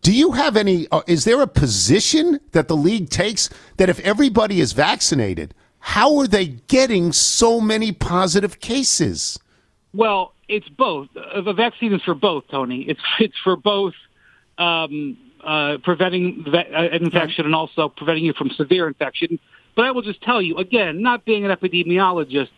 Do 0.01 0.13
you 0.13 0.31
have 0.33 0.55
any? 0.55 0.87
Uh, 0.91 1.01
is 1.07 1.25
there 1.25 1.41
a 1.41 1.47
position 1.47 2.39
that 2.51 2.67
the 2.67 2.77
league 2.77 3.09
takes 3.09 3.49
that 3.77 3.89
if 3.89 3.99
everybody 4.01 4.61
is 4.61 4.71
vaccinated, 4.71 5.53
how 5.79 6.17
are 6.17 6.27
they 6.27 6.45
getting 6.45 7.11
so 7.11 7.59
many 7.61 7.91
positive 7.91 8.59
cases? 8.59 9.39
Well, 9.93 10.33
it's 10.47 10.69
both. 10.69 11.07
Uh, 11.15 11.41
the 11.41 11.53
vaccine 11.53 11.93
is 11.93 12.01
for 12.03 12.13
both, 12.13 12.45
Tony. 12.49 12.81
It's 12.81 13.01
it's 13.19 13.37
for 13.43 13.55
both 13.55 13.93
um, 14.57 15.17
uh, 15.43 15.77
preventing 15.83 16.43
ve- 16.43 16.73
uh, 16.73 16.95
infection 16.95 17.45
and 17.45 17.55
also 17.55 17.89
preventing 17.89 18.25
you 18.25 18.33
from 18.33 18.49
severe 18.51 18.87
infection. 18.87 19.39
But 19.75 19.85
I 19.85 19.91
will 19.91 20.01
just 20.01 20.21
tell 20.21 20.41
you 20.41 20.57
again, 20.57 21.01
not 21.01 21.25
being 21.25 21.45
an 21.45 21.55
epidemiologist, 21.55 22.49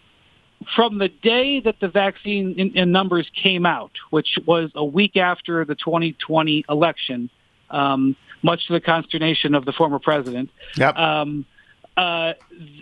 from 0.75 0.97
the 0.97 1.07
day 1.09 1.59
that 1.59 1.79
the 1.79 1.87
vaccine 1.87 2.55
in, 2.57 2.77
in 2.77 2.91
numbers 2.91 3.29
came 3.41 3.65
out, 3.65 3.91
which 4.09 4.37
was 4.45 4.71
a 4.75 4.85
week 4.85 5.17
after 5.17 5.65
the 5.65 5.75
2020 5.75 6.65
election, 6.69 7.29
um, 7.69 8.15
much 8.43 8.67
to 8.67 8.73
the 8.73 8.81
consternation 8.81 9.55
of 9.55 9.65
the 9.65 9.71
former 9.71 9.99
president. 9.99 10.49
Yep. 10.77 10.95
Um, 10.97 11.45
uh, 12.01 12.33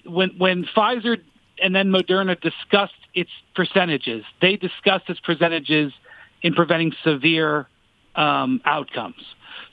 when 0.05 0.29
when 0.37 0.65
Pfizer 0.75 1.17
and 1.61 1.75
then 1.75 1.89
Moderna 1.89 2.39
discussed 2.39 2.93
its 3.13 3.29
percentages, 3.53 4.23
they 4.41 4.55
discussed 4.55 5.09
its 5.09 5.19
percentages 5.19 5.91
in 6.41 6.53
preventing 6.53 6.93
severe 7.03 7.67
um, 8.15 8.61
outcomes. 8.63 9.21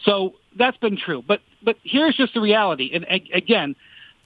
So 0.05 0.35
that's 0.59 0.77
been 0.79 0.97
true. 0.97 1.23
But 1.27 1.43
but 1.63 1.77
here's 1.85 2.17
just 2.17 2.35
the 2.35 2.41
reality. 2.41 2.91
And 2.93 3.05
a- 3.05 3.31
again, 3.33 3.77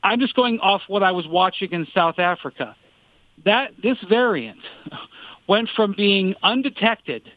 I'm 0.02 0.20
just 0.20 0.35
going 0.35 0.59
off 0.61 0.83
what 0.88 1.02
I 1.02 1.12
was 1.12 1.26
watching 1.26 1.70
in 1.72 1.87
South 1.94 2.18
Africa. 2.18 2.74
That 3.44 3.72
this 3.83 3.98
variant 4.09 4.61
went 5.46 5.68
from 5.76 5.92
being 5.94 6.35
undetected 6.42 7.30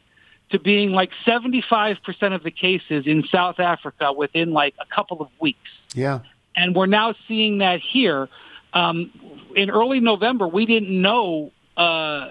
to 0.51 0.59
being 0.59 0.91
like 0.91 1.09
75% 1.25 1.97
of 2.33 2.43
the 2.43 2.51
cases 2.51 3.07
in 3.07 3.25
South 3.29 3.59
Africa 3.59 4.13
within 4.13 4.53
like 4.53 4.75
a 4.79 4.85
couple 4.95 5.21
of 5.21 5.27
weeks. 5.41 5.59
Yeah. 5.93 6.19
And 6.55 6.75
we're 6.75 6.85
now 6.85 7.15
seeing 7.27 7.59
that 7.59 7.79
here. 7.79 8.29
Um, 8.73 9.11
in 9.55 9.69
early 9.69 9.99
November, 9.99 10.47
we 10.47 10.65
didn't 10.65 11.01
know 11.01 11.51
uh, 11.77 11.79
uh, 11.79 12.29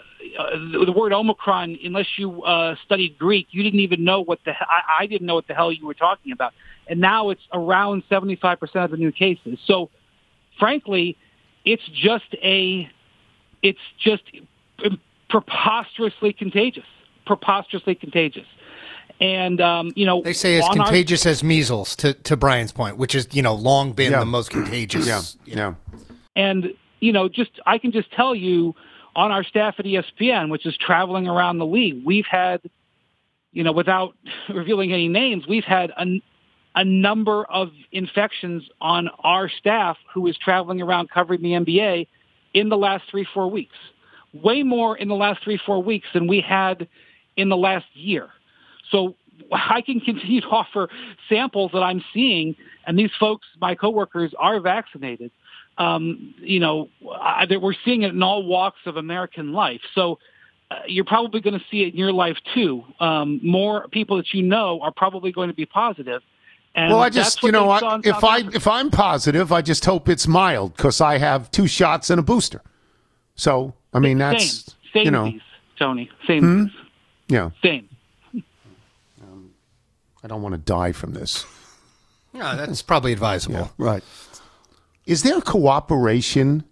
the, 0.72 0.92
word 0.94 1.12
Omicron 1.12 1.78
unless 1.85 2.06
you 2.16 2.42
uh, 2.42 2.76
studied 2.85 3.18
Greek. 3.18 3.48
You 3.50 3.62
didn't 3.62 3.80
even 3.80 4.04
know 4.04 4.20
what 4.20 4.40
the 4.44 4.52
he- 4.52 4.66
I, 4.68 5.02
I 5.04 5.06
didn't 5.06 5.26
know 5.26 5.35
what 5.35 5.46
the 5.46 5.54
hell 5.54 5.72
you 5.72 5.87
were 5.87 5.94
talking 5.94 6.32
about. 6.32 6.52
And 6.88 7.00
now 7.00 7.30
it's 7.30 7.42
around 7.52 8.02
75% 8.11 8.58
of 8.85 8.90
the 8.90 8.96
new 8.96 9.12
cases. 9.12 9.58
So, 9.66 9.90
frankly, 10.58 11.16
it's 11.64 11.82
just 11.94 12.35
a 12.42 12.90
it's 13.62 13.78
just 14.00 14.22
preposterously 15.28 16.32
contagious, 16.32 16.85
preposterously 17.26 17.94
contagious. 17.94 18.46
And 19.20 19.61
um, 19.61 19.92
you 19.94 20.05
know, 20.07 20.22
They 20.22 20.33
say 20.33 20.59
as 20.59 20.64
on 20.64 20.70
our- 20.81 20.87
contagious 20.87 21.25
as 21.27 21.42
measles, 21.44 21.94
to, 21.96 22.14
to 22.14 22.37
Brian's 22.37 22.72
point, 22.72 22.96
which 22.96 23.14
is, 23.14 23.29
you 23.33 23.42
know, 23.42 23.55
long 23.55 23.92
been 23.92 24.12
Yeah. 24.12 24.20
the 24.20 24.27
most 24.27 24.51
contagious. 24.51 25.07
Yeah. 25.07 25.22
Yeah. 25.46 25.75
And 26.35 26.72
you 27.01 27.12
know, 27.12 27.29
just 27.29 27.51
I 27.66 27.79
can 27.79 27.92
just 27.92 28.11
tell 28.12 28.35
you 28.35 28.75
on 29.14 29.31
our 29.31 29.44
staff 29.44 29.75
at 29.79 29.85
ESPN, 29.85 30.51
which 30.51 30.64
is 30.66 30.77
traveling 30.77 31.29
around 31.29 31.59
the 31.59 31.66
league, 31.66 32.03
we've 32.05 32.27
had, 32.27 32.61
you 33.53 33.62
know, 33.62 33.72
without 33.72 34.14
revealing 34.48 34.92
any 34.92 35.09
names, 35.09 35.46
we've 35.46 35.64
had 35.64 35.90
a, 35.98 36.22
a 36.75 36.85
number 36.85 37.44
of 37.44 37.70
infections 37.92 38.62
on 38.81 39.09
our 39.22 39.48
staff 39.51 39.98
who 40.14 40.27
is 40.27 40.37
traveling 40.38 40.81
around 40.81 41.11
covering 41.11 41.42
the 41.42 41.51
NBA 41.53 42.07
in 42.55 42.68
the 42.70 42.77
last 42.79 43.05
three 43.11 43.27
four 43.35 43.48
weeks. 43.51 43.77
Way 44.33 44.62
more 44.62 44.96
in 44.96 45.09
the 45.09 45.14
last 45.14 45.42
three 45.44 45.59
four 45.64 45.83
weeks 45.83 46.09
than 46.14 46.27
we 46.27 46.40
had 46.40 46.88
in 47.37 47.48
the 47.51 47.57
last 47.57 47.85
year. 47.94 48.31
So 48.92 49.16
I 49.50 49.81
can 49.81 49.98
continue 50.00 50.40
to 50.42 50.46
offer 50.50 50.88
samples 51.28 51.72
that 51.72 51.83
I'm 51.83 52.05
seeing, 52.14 52.55
and 52.87 52.96
these 52.98 53.11
folks, 53.18 53.46
my 53.61 53.74
coworkers, 53.74 54.33
are 54.38 54.61
vaccinated. 54.61 55.33
Um, 55.78 56.35
you 56.38 56.61
know, 56.61 56.90
I, 57.11 57.46
we're 57.61 57.74
seeing 57.85 58.02
it 58.02 58.12
in 58.12 58.22
all 58.22 58.44
walks 58.44 58.81
of 58.87 58.96
American 58.96 59.52
life. 59.52 59.81
So 59.94 60.18
uh, 60.70 60.81
you're 60.87 61.05
probably 61.05 61.40
going 61.40 61.59
to 61.59 61.64
see 61.70 61.83
it 61.83 61.94
in 61.94 61.98
your 61.98 62.12
life 62.12 62.37
too. 62.55 62.85
Um, 63.00 63.40
more 63.42 63.88
people 63.88 64.18
that 64.18 64.33
you 64.33 64.42
know 64.42 64.81
are 64.83 64.92
probably 64.92 65.33
going 65.33 65.48
to 65.48 65.55
be 65.55 65.66
positive. 65.66 66.22
And 66.74 66.90
Well, 66.92 67.00
I 67.00 67.11
just, 67.11 67.42
you 67.42 67.52
know, 67.52 67.68
I, 67.68 67.76
if 68.02 68.14
South 68.14 68.24
I 68.24 68.38
Africa. 68.38 68.57
if 68.57 68.66
I'm 68.66 68.90
positive, 68.90 69.52
I 69.52 69.61
just 69.61 69.85
hope 69.85 70.09
it's 70.09 70.26
mild 70.26 70.76
because 70.76 71.00
I 71.00 71.18
have 71.18 71.50
two 71.50 71.66
shots 71.66 72.09
and 72.11 72.18
a 72.18 72.22
booster. 72.22 72.62
So, 73.35 73.74
I 73.92 73.98
mean, 73.98 74.18
that's 74.18 74.44
same, 74.44 74.74
same 74.92 75.05
you 75.05 75.11
know, 75.11 75.24
disease, 75.26 75.42
Tony, 75.78 76.11
same, 76.26 76.64
disease. 76.64 76.81
yeah. 77.28 77.50
same. 77.62 77.88
I 80.22 80.28
don't 80.28 80.42
want 80.42 80.54
to 80.54 80.58
die 80.61 80.92
from 80.92 81.12
this. 81.14 81.44
Yeah, 82.32 82.54
that's 82.54 82.80
probably 82.82 83.12
advisable. 83.12 83.72
Right. 83.76 84.02
Is 85.04 85.22
there 85.22 85.40
cooperation 85.40 86.64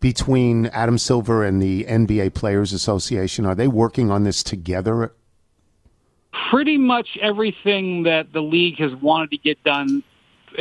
between 0.00 0.66
Adam 0.66 0.98
Silver 0.98 1.44
and 1.44 1.60
the 1.60 1.84
NBA 1.84 2.34
Players 2.34 2.72
Association? 2.72 3.46
Are 3.46 3.54
they 3.54 3.68
working 3.68 4.10
on 4.10 4.24
this 4.24 4.42
together? 4.42 5.12
pretty 6.50 6.76
much 6.76 7.16
everything 7.20 8.02
that 8.02 8.32
the 8.32 8.40
league 8.40 8.78
has 8.78 8.94
wanted 8.96 9.30
to 9.30 9.38
get 9.38 9.62
done 9.64 10.02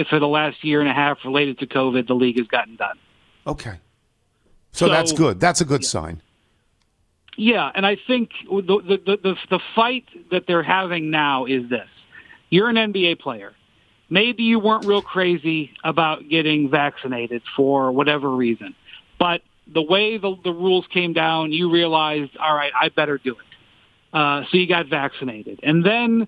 for 0.10 0.20
the 0.20 0.28
last 0.28 0.64
year 0.64 0.80
and 0.80 0.90
a 0.90 0.94
half 0.94 1.18
related 1.26 1.60
to 1.60 1.68
COVID, 1.68 2.08
the 2.08 2.14
league 2.14 2.38
has 2.38 2.48
gotten 2.48 2.76
done. 2.78 2.98
Okay. 3.46 3.76
So, 4.72 4.86
So- 4.88 4.92
that's 4.92 5.12
good. 5.12 5.40
That's 5.40 5.60
a 5.62 5.66
good 5.66 5.84
sign. 5.84 6.22
Yeah, 7.38 7.72
and 7.74 7.86
I 7.86 7.98
think 8.08 8.32
the, 8.50 8.62
the 8.62 8.98
the 9.06 9.18
the 9.24 9.36
the 9.50 9.60
fight 9.74 10.04
that 10.32 10.48
they're 10.48 10.64
having 10.64 11.10
now 11.12 11.46
is 11.46 11.70
this: 11.70 11.88
you're 12.52 12.70
an 12.70 12.76
NBA 12.76 13.20
player. 13.20 13.54
Maybe 14.10 14.44
you 14.44 14.60
weren't 14.60 14.86
real 14.86 15.02
crazy 15.02 15.72
about 15.84 16.28
getting 16.30 16.70
vaccinated 16.70 17.42
for 17.56 17.92
whatever 17.92 18.30
reason, 18.30 18.76
but 19.18 19.42
the 19.74 19.82
way 19.82 20.18
the, 20.18 20.36
the 20.44 20.52
rules 20.52 20.86
came 20.88 21.14
down, 21.14 21.54
you 21.54 21.72
realized, 21.72 22.36
all 22.38 22.54
right, 22.54 22.74
I 22.80 22.90
better 22.90 23.18
do 23.18 23.32
it. 23.32 24.16
Uh, 24.16 24.44
so 24.52 24.58
you 24.58 24.68
got 24.68 24.88
vaccinated, 24.88 25.62
and 25.64 25.86
then 25.86 26.28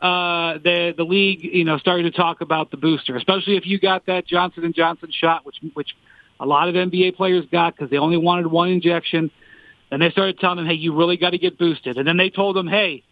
uh, 0.00 0.58
the 0.58 0.94
the 0.96 1.02
league, 1.02 1.42
you 1.42 1.64
know, 1.64 1.78
started 1.78 2.04
to 2.04 2.10
talk 2.10 2.40
about 2.40 2.70
the 2.70 2.76
booster, 2.76 3.16
especially 3.16 3.56
if 3.56 3.66
you 3.66 3.80
got 3.80 4.06
that 4.06 4.26
Johnson 4.26 4.64
and 4.64 4.74
Johnson 4.74 5.10
shot, 5.10 5.44
which 5.44 5.56
which 5.72 5.96
a 6.38 6.46
lot 6.46 6.68
of 6.68 6.76
NBA 6.76 7.16
players 7.16 7.44
got 7.50 7.74
because 7.74 7.90
they 7.90 7.96
only 7.96 8.16
wanted 8.16 8.46
one 8.46 8.68
injection. 8.68 9.30
And 9.90 10.02
they 10.02 10.10
started 10.10 10.38
telling 10.38 10.58
them, 10.58 10.66
"Hey, 10.66 10.74
you 10.74 10.94
really 10.94 11.16
got 11.16 11.30
to 11.30 11.38
get 11.38 11.58
boosted." 11.58 11.96
And 11.98 12.06
then 12.06 12.16
they 12.16 12.30
told 12.30 12.54
them, 12.54 12.68
"Hey, 12.68 13.02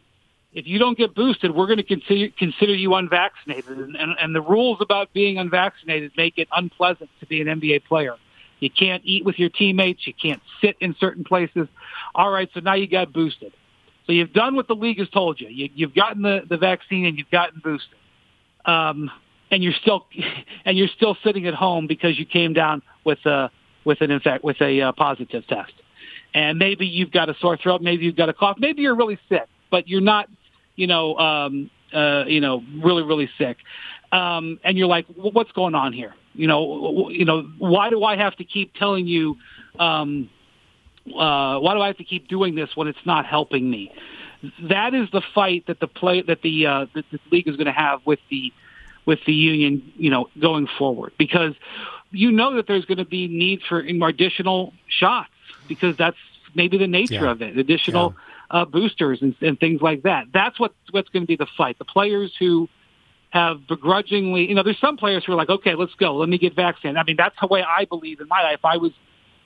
if 0.52 0.66
you 0.66 0.78
don't 0.78 0.98
get 0.98 1.14
boosted, 1.14 1.54
we're 1.54 1.66
going 1.66 1.78
to 1.78 1.82
consider 1.84 2.28
consider 2.38 2.74
you 2.74 2.94
unvaccinated." 2.94 3.78
And, 3.78 3.96
and, 3.96 4.14
and 4.18 4.34
the 4.34 4.40
rules 4.40 4.78
about 4.80 5.12
being 5.12 5.38
unvaccinated 5.38 6.12
make 6.16 6.38
it 6.38 6.48
unpleasant 6.52 7.10
to 7.20 7.26
be 7.26 7.40
an 7.40 7.46
NBA 7.46 7.84
player. 7.84 8.16
You 8.60 8.70
can't 8.70 9.02
eat 9.04 9.24
with 9.24 9.38
your 9.38 9.48
teammates. 9.48 10.06
You 10.06 10.14
can't 10.14 10.40
sit 10.60 10.76
in 10.80 10.94
certain 11.00 11.24
places. 11.24 11.68
All 12.14 12.30
right, 12.30 12.48
so 12.54 12.60
now 12.60 12.74
you 12.74 12.86
got 12.86 13.12
boosted. 13.12 13.52
So 14.06 14.12
you've 14.12 14.32
done 14.32 14.54
what 14.56 14.68
the 14.68 14.74
league 14.74 14.98
has 14.98 15.08
told 15.08 15.40
you. 15.40 15.48
you 15.48 15.68
you've 15.74 15.94
gotten 15.94 16.22
the, 16.22 16.42
the 16.48 16.56
vaccine 16.56 17.06
and 17.06 17.18
you've 17.18 17.30
gotten 17.30 17.60
boosted. 17.62 17.96
Um, 18.64 19.10
and 19.50 19.62
you're 19.62 19.74
still 19.80 20.06
and 20.64 20.76
you're 20.76 20.88
still 20.88 21.16
sitting 21.24 21.46
at 21.46 21.54
home 21.54 21.86
because 21.86 22.18
you 22.18 22.26
came 22.26 22.52
down 22.52 22.82
with 23.04 23.24
a 23.26 23.50
with 23.84 24.00
an 24.00 24.10
infect 24.10 24.44
with 24.44 24.60
a 24.60 24.80
uh, 24.80 24.92
positive 24.92 25.46
test. 25.46 25.72
And 26.34 26.58
maybe 26.58 26.86
you've 26.86 27.10
got 27.10 27.28
a 27.28 27.34
sore 27.40 27.56
throat, 27.56 27.82
maybe 27.82 28.04
you've 28.04 28.16
got 28.16 28.28
a 28.28 28.32
cough, 28.32 28.56
maybe 28.58 28.82
you're 28.82 28.96
really 28.96 29.18
sick, 29.28 29.46
but 29.70 29.86
you're 29.86 30.00
not, 30.00 30.28
you 30.76 30.86
know, 30.86 31.16
um, 31.18 31.70
uh, 31.92 32.24
you 32.26 32.40
know, 32.40 32.62
really 32.82 33.02
really 33.02 33.28
sick. 33.38 33.58
Um, 34.12 34.60
and 34.62 34.76
you're 34.76 34.88
like, 34.88 35.06
well, 35.16 35.32
what's 35.32 35.52
going 35.52 35.74
on 35.74 35.92
here? 35.92 36.14
You 36.34 36.46
know, 36.46 37.08
you 37.10 37.24
know, 37.24 37.42
why 37.58 37.90
do 37.90 38.04
I 38.04 38.16
have 38.16 38.36
to 38.36 38.44
keep 38.44 38.74
telling 38.74 39.06
you? 39.06 39.36
Um, 39.78 40.28
uh, 41.08 41.58
why 41.58 41.74
do 41.74 41.80
I 41.80 41.86
have 41.88 41.96
to 41.98 42.04
keep 42.04 42.28
doing 42.28 42.54
this 42.54 42.70
when 42.74 42.88
it's 42.88 43.04
not 43.04 43.26
helping 43.26 43.70
me? 43.70 43.92
That 44.68 44.94
is 44.94 45.08
the 45.12 45.22
fight 45.34 45.66
that 45.66 45.80
the 45.80 45.86
play 45.86 46.22
that 46.22 46.42
the 46.42 46.66
uh, 46.66 46.86
that 46.94 47.04
the 47.10 47.18
league 47.30 47.48
is 47.48 47.56
going 47.56 47.66
to 47.66 47.72
have 47.72 48.00
with 48.06 48.18
the 48.30 48.52
with 49.06 49.18
the 49.26 49.32
union, 49.32 49.92
you 49.96 50.10
know, 50.10 50.28
going 50.40 50.66
forward 50.78 51.12
because 51.18 51.54
you 52.10 52.30
know 52.30 52.54
that 52.56 52.66
there's 52.66 52.84
going 52.84 52.98
to 52.98 53.04
be 53.04 53.28
need 53.28 53.60
for 53.68 53.80
additional 53.80 54.72
shots 54.88 55.30
because 55.68 55.96
that's 55.96 56.16
maybe 56.54 56.76
the 56.78 56.86
nature 56.86 57.24
Yeah. 57.24 57.30
of 57.30 57.40
it. 57.42 57.56
Additional 57.56 58.14
uh, 58.52 58.66
boosters 58.66 59.20
and, 59.22 59.34
and 59.40 59.58
things 59.58 59.80
like 59.80 60.02
that. 60.02 60.26
That's 60.32 60.60
what 60.60 60.74
what's 60.90 61.08
going 61.08 61.22
to 61.22 61.26
be 61.26 61.36
the 61.36 61.48
fight. 61.56 61.78
The 61.78 61.84
players 61.84 62.32
who 62.38 62.68
have 63.30 63.66
begrudgingly, 63.66 64.46
you 64.48 64.54
know, 64.54 64.62
there's 64.62 64.78
some 64.78 64.98
players 64.98 65.24
who 65.24 65.32
are 65.32 65.36
like, 65.36 65.48
okay, 65.48 65.74
let's 65.74 65.94
go, 65.94 66.16
let 66.16 66.28
me 66.28 66.36
get 66.36 66.54
vaccinated. 66.54 66.98
I 66.98 67.04
mean, 67.04 67.16
that's 67.16 67.34
the 67.40 67.46
way 67.46 67.62
I 67.62 67.86
believe 67.86 68.20
in 68.20 68.28
my 68.28 68.42
life. 68.42 68.60
I 68.62 68.76
was 68.76 68.92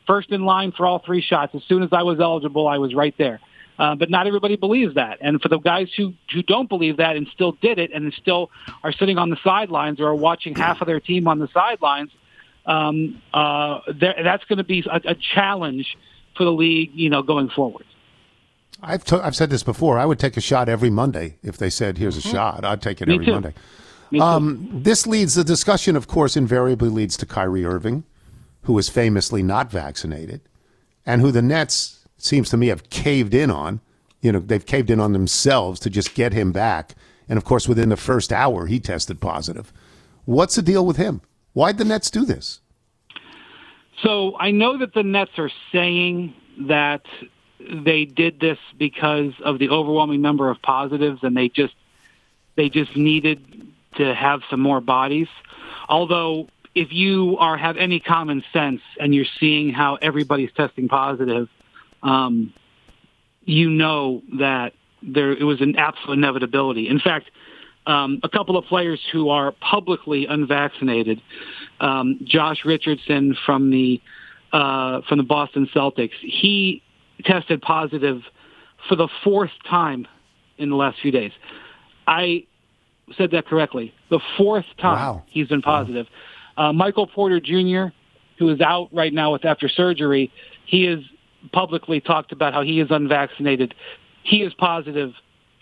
first 0.09 0.31
in 0.31 0.45
line 0.45 0.73
for 0.73 0.87
all 0.87 0.99
three 0.99 1.23
shots. 1.23 1.55
As 1.55 1.63
soon 1.69 1.85
as 1.85 1.91
I 1.93 2.03
was 2.03 2.19
eligible, 2.21 2.67
I 2.67 2.79
was 2.79 2.95
right 2.95 3.15
there. 3.17 3.41
Uh, 3.79 3.95
but 3.95 4.11
not 4.11 4.27
everybody 4.27 4.57
believes 4.57 4.95
that. 4.95 5.19
And 5.21 5.41
for 5.41 5.49
the 5.49 5.59
guys 5.59 5.89
who, 5.97 6.15
who 6.33 6.43
don't 6.43 6.69
believe 6.69 6.97
that 6.97 7.15
and 7.15 7.29
still 7.33 7.53
did 7.53 7.79
it 7.79 7.93
and 7.93 8.13
still 8.15 8.51
are 8.83 8.93
sitting 8.93 9.19
on 9.19 9.31
the 9.31 9.37
sidelines 9.45 10.01
or 10.01 10.09
are 10.09 10.15
watching 10.15 10.55
half 10.55 10.81
of 10.81 10.87
their 10.87 10.99
team 10.99 11.29
on 11.29 11.39
the 11.39 11.49
sidelines, 11.53 12.11
um, 12.65 13.23
uh, 13.35 13.81
that's 14.01 14.45
going 14.47 14.59
to 14.59 14.65
be 14.65 14.83
a, 14.91 15.11
a 15.11 15.15
challenge 15.15 15.97
for 16.37 16.45
the 16.45 16.53
league, 16.53 16.91
you 16.95 17.11
know, 17.11 17.23
going 17.23 17.51
forward. 17.51 17.85
I've 18.83 19.05
t- 19.05 19.17
I've 19.17 19.37
said 19.37 19.51
this 19.51 19.63
before. 19.63 19.99
I 19.99 20.07
would 20.07 20.19
take 20.19 20.37
a 20.37 20.41
shot 20.41 20.69
every 20.69 20.91
Monday 20.91 21.39
if 21.43 21.57
they 21.57 21.71
said, 21.71 21.99
"Here's 21.99 22.17
a 22.17 22.21
mm-hmm. 22.21 22.31
shot." 22.31 22.65
I'd 22.65 22.83
take 22.83 23.01
it 23.01 23.09
Me 23.09 23.15
every 23.15 23.27
too. 23.27 23.33
Monday. 23.33 23.55
Um, 24.21 24.69
this 24.73 25.07
leads 25.07 25.35
the 25.35 25.45
discussion, 25.45 25.97
of 25.97 26.07
course, 26.07 26.37
invariably 26.37 26.89
leads 26.89 27.17
to 27.19 27.27
Kyrie 27.27 27.65
Irving, 27.65 28.05
who 28.63 28.79
is 28.79 28.89
famously 28.89 29.43
not 29.43 29.71
vaccinated, 29.71 30.43
and 31.05 31.21
who 31.21 31.33
the 31.33 31.43
Nets 31.43 32.07
seems 32.17 32.49
to 32.51 32.57
me 32.57 32.69
have 32.69 32.89
caved 32.91 33.35
in 33.35 33.51
on. 33.51 33.81
You 34.21 34.33
know, 34.33 34.39
they've 34.39 34.65
caved 34.65 34.91
in 34.91 35.01
on 35.01 35.13
themselves 35.13 35.81
to 35.81 35.91
just 35.91 36.15
get 36.15 36.33
him 36.33 36.53
back. 36.53 36.95
And 37.29 37.37
of 37.37 37.45
course, 37.45 37.69
within 37.69 37.89
the 37.89 37.97
first 37.97 38.33
hour, 38.33 38.67
he 38.67 38.81
tested 38.81 39.21
positive. 39.21 39.73
What's 40.25 40.55
the 40.55 40.63
deal 40.63 40.87
with 40.87 40.97
him? 40.97 41.21
Why'd 41.53 41.79
the 41.79 41.85
Nets 41.85 42.11
do 42.11 42.25
this? 42.25 42.61
So 44.03 44.37
I 44.39 44.51
know 44.51 44.79
that 44.79 44.95
the 44.95 45.03
Nets 45.03 45.33
are 45.39 45.51
saying 45.73 46.35
that 46.69 47.03
they 47.71 48.05
did 48.05 48.41
this 48.41 48.59
because 48.79 49.33
of 49.45 49.59
the 49.59 49.69
overwhelming 49.71 50.23
number 50.23 50.51
of 50.51 50.61
positives, 50.63 51.21
and 51.23 51.37
they 51.37 51.49
just 51.49 51.75
they 52.57 52.69
just 52.69 52.97
needed 52.97 53.69
to 53.97 54.15
have 54.15 54.43
some 54.51 54.61
more 54.61 54.81
bodies. 54.81 55.29
Although, 55.89 56.49
if 56.75 56.93
you 56.93 57.37
are 57.39 57.57
have 57.57 57.77
any 57.77 58.01
common 58.01 58.45
sense 58.53 58.81
and 58.99 59.15
you're 59.15 59.27
seeing 59.39 59.71
how 59.71 59.97
everybody's 59.97 60.53
testing 60.53 60.89
positive, 60.89 61.49
um, 62.03 62.53
you 63.45 63.71
know 63.71 64.23
that 64.39 64.73
there 65.03 65.33
it 65.33 65.45
was 65.45 65.61
an 65.61 65.77
absolute 65.77 66.19
inevitability. 66.19 66.89
In 66.89 67.01
fact, 67.01 67.31
um, 67.87 68.21
a 68.23 68.29
couple 68.29 68.57
of 68.57 68.65
players 68.65 69.01
who 69.13 69.31
are 69.31 69.53
publicly 69.53 70.27
unvaccinated, 70.27 71.23
um, 71.81 72.21
Josh 72.25 72.65
Richardson 72.65 73.37
from 73.47 73.71
the 73.71 74.01
uh, 74.53 75.03
from 75.09 75.19
the 75.19 75.25
Boston 75.25 75.69
Celtics, 75.75 76.15
he 76.21 76.83
tested 77.25 77.63
positive 77.63 78.23
for 78.89 78.97
the 78.97 79.09
fourth 79.25 79.51
time 79.69 80.07
in 80.59 80.71
the 80.71 80.77
last 80.77 80.99
few 81.01 81.11
days. 81.11 81.33
I 82.07 82.47
said 83.17 83.31
that 83.33 83.47
correctly. 83.47 83.95
The 84.11 84.21
fourth 84.37 84.67
time 84.81 84.97
wow. 84.97 85.23
he's 85.27 85.49
been 85.49 85.63
positive. 85.63 86.07
Wow. 86.57 86.71
Uh, 86.71 86.73
Michael 86.73 87.07
Porter 87.07 87.41
Jr., 87.41 87.93
who 88.39 88.49
is 88.49 88.61
out 88.61 88.89
right 88.93 89.13
now 89.13 89.33
with 89.33 89.45
after 89.45 89.69
surgery, 89.69 90.31
he 90.65 90.85
has 90.85 91.01
publicly 91.53 92.01
talked 92.01 92.33
about 92.33 92.53
how 92.53 92.63
he 92.63 92.81
is 92.81 92.89
unvaccinated. 92.91 93.75
He 94.23 94.43
is 94.43 94.53
positive 94.55 95.13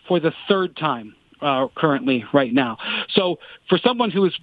for 0.09 0.21
the 0.21 0.33
third 0.49 0.77
time 0.77 1.15
uh, 1.41 1.69
currently 1.75 2.25
right 2.33 2.53
now. 2.53 2.79
So 3.11 3.39
for 3.69 3.79
someone 3.79 4.11
who 4.11 4.25
is 4.25 4.35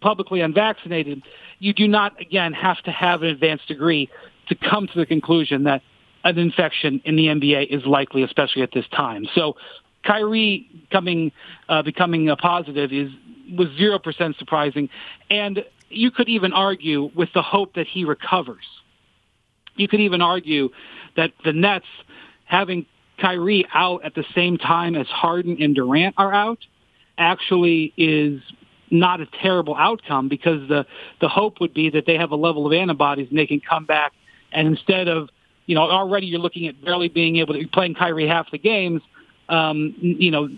publicly 0.00 0.40
unvaccinated, 0.40 1.22
you 1.58 1.72
do 1.72 1.88
not 1.88 2.20
again 2.20 2.52
have 2.52 2.82
to 2.82 2.90
have 2.90 3.22
an 3.22 3.28
advanced 3.28 3.66
degree 3.66 4.08
to 4.48 4.54
come 4.54 4.86
to 4.86 4.98
the 4.98 5.06
conclusion 5.06 5.64
that 5.64 5.82
an 6.26 6.38
infection 6.38 7.00
in 7.04 7.16
the 7.16 7.26
NBA 7.26 7.68
is 7.68 7.84
likely, 7.86 8.22
especially 8.22 8.62
at 8.62 8.70
this 8.72 8.84
time. 8.94 9.26
So 9.34 9.56
Kyrie 10.04 10.68
coming 10.90 11.32
uh, 11.68 11.82
becoming 11.82 12.28
a 12.28 12.36
positive 12.36 12.92
is 12.92 13.10
was 13.56 13.68
zero 13.76 13.98
percent 13.98 14.36
surprising, 14.38 14.88
and 15.30 15.64
you 15.88 16.10
could 16.10 16.28
even 16.28 16.52
argue 16.52 17.10
with 17.14 17.28
the 17.34 17.42
hope 17.42 17.74
that 17.74 17.86
he 17.86 18.04
recovers. 18.04 18.64
You 19.76 19.88
could 19.88 20.00
even 20.00 20.20
argue 20.20 20.70
that 21.16 21.32
the 21.44 21.52
Nets 21.52 21.86
having 22.44 22.86
Kyrie 23.20 23.66
out 23.72 24.04
at 24.04 24.14
the 24.14 24.24
same 24.34 24.58
time 24.58 24.96
as 24.96 25.06
Harden 25.06 25.56
and 25.60 25.74
Durant 25.74 26.14
are 26.18 26.32
out 26.32 26.58
actually 27.18 27.92
is 27.96 28.40
not 28.90 29.20
a 29.20 29.26
terrible 29.42 29.74
outcome 29.76 30.28
because 30.28 30.68
the 30.68 30.86
the 31.20 31.28
hope 31.28 31.60
would 31.60 31.74
be 31.74 31.90
that 31.90 32.04
they 32.06 32.16
have 32.16 32.30
a 32.30 32.36
level 32.36 32.66
of 32.66 32.72
antibodies 32.72 33.28
and 33.30 33.38
they 33.38 33.46
can 33.46 33.60
come 33.60 33.84
back 33.84 34.12
and 34.52 34.66
instead 34.68 35.08
of 35.08 35.28
you 35.66 35.74
know, 35.74 35.82
already 35.82 36.26
you're 36.26 36.40
looking 36.40 36.66
at 36.66 36.82
barely 36.82 37.08
being 37.08 37.36
able 37.36 37.54
to 37.54 37.60
be 37.60 37.66
playing 37.66 37.94
Kyrie 37.94 38.26
half 38.26 38.50
the 38.50 38.58
games. 38.58 39.02
Um, 39.48 39.94
you 39.98 40.30
know, 40.30 40.48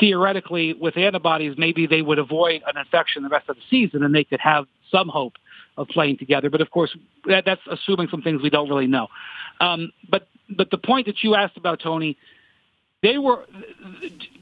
theoretically 0.00 0.74
with 0.74 0.96
antibodies, 0.96 1.56
maybe 1.58 1.86
they 1.86 2.02
would 2.02 2.18
avoid 2.18 2.62
an 2.66 2.76
infection 2.76 3.22
the 3.22 3.28
rest 3.28 3.48
of 3.48 3.56
the 3.56 3.62
season, 3.68 4.02
and 4.02 4.14
they 4.14 4.24
could 4.24 4.40
have 4.40 4.66
some 4.90 5.08
hope 5.08 5.34
of 5.76 5.88
playing 5.88 6.18
together. 6.18 6.50
But 6.50 6.60
of 6.60 6.70
course, 6.70 6.96
that, 7.26 7.44
that's 7.44 7.60
assuming 7.70 8.08
some 8.08 8.22
things 8.22 8.42
we 8.42 8.50
don't 8.50 8.68
really 8.68 8.86
know. 8.86 9.08
Um, 9.60 9.92
but 10.08 10.28
but 10.50 10.70
the 10.70 10.78
point 10.78 11.06
that 11.06 11.22
you 11.22 11.34
asked 11.34 11.56
about 11.56 11.80
Tony, 11.80 12.16
they 13.02 13.18
were 13.18 13.46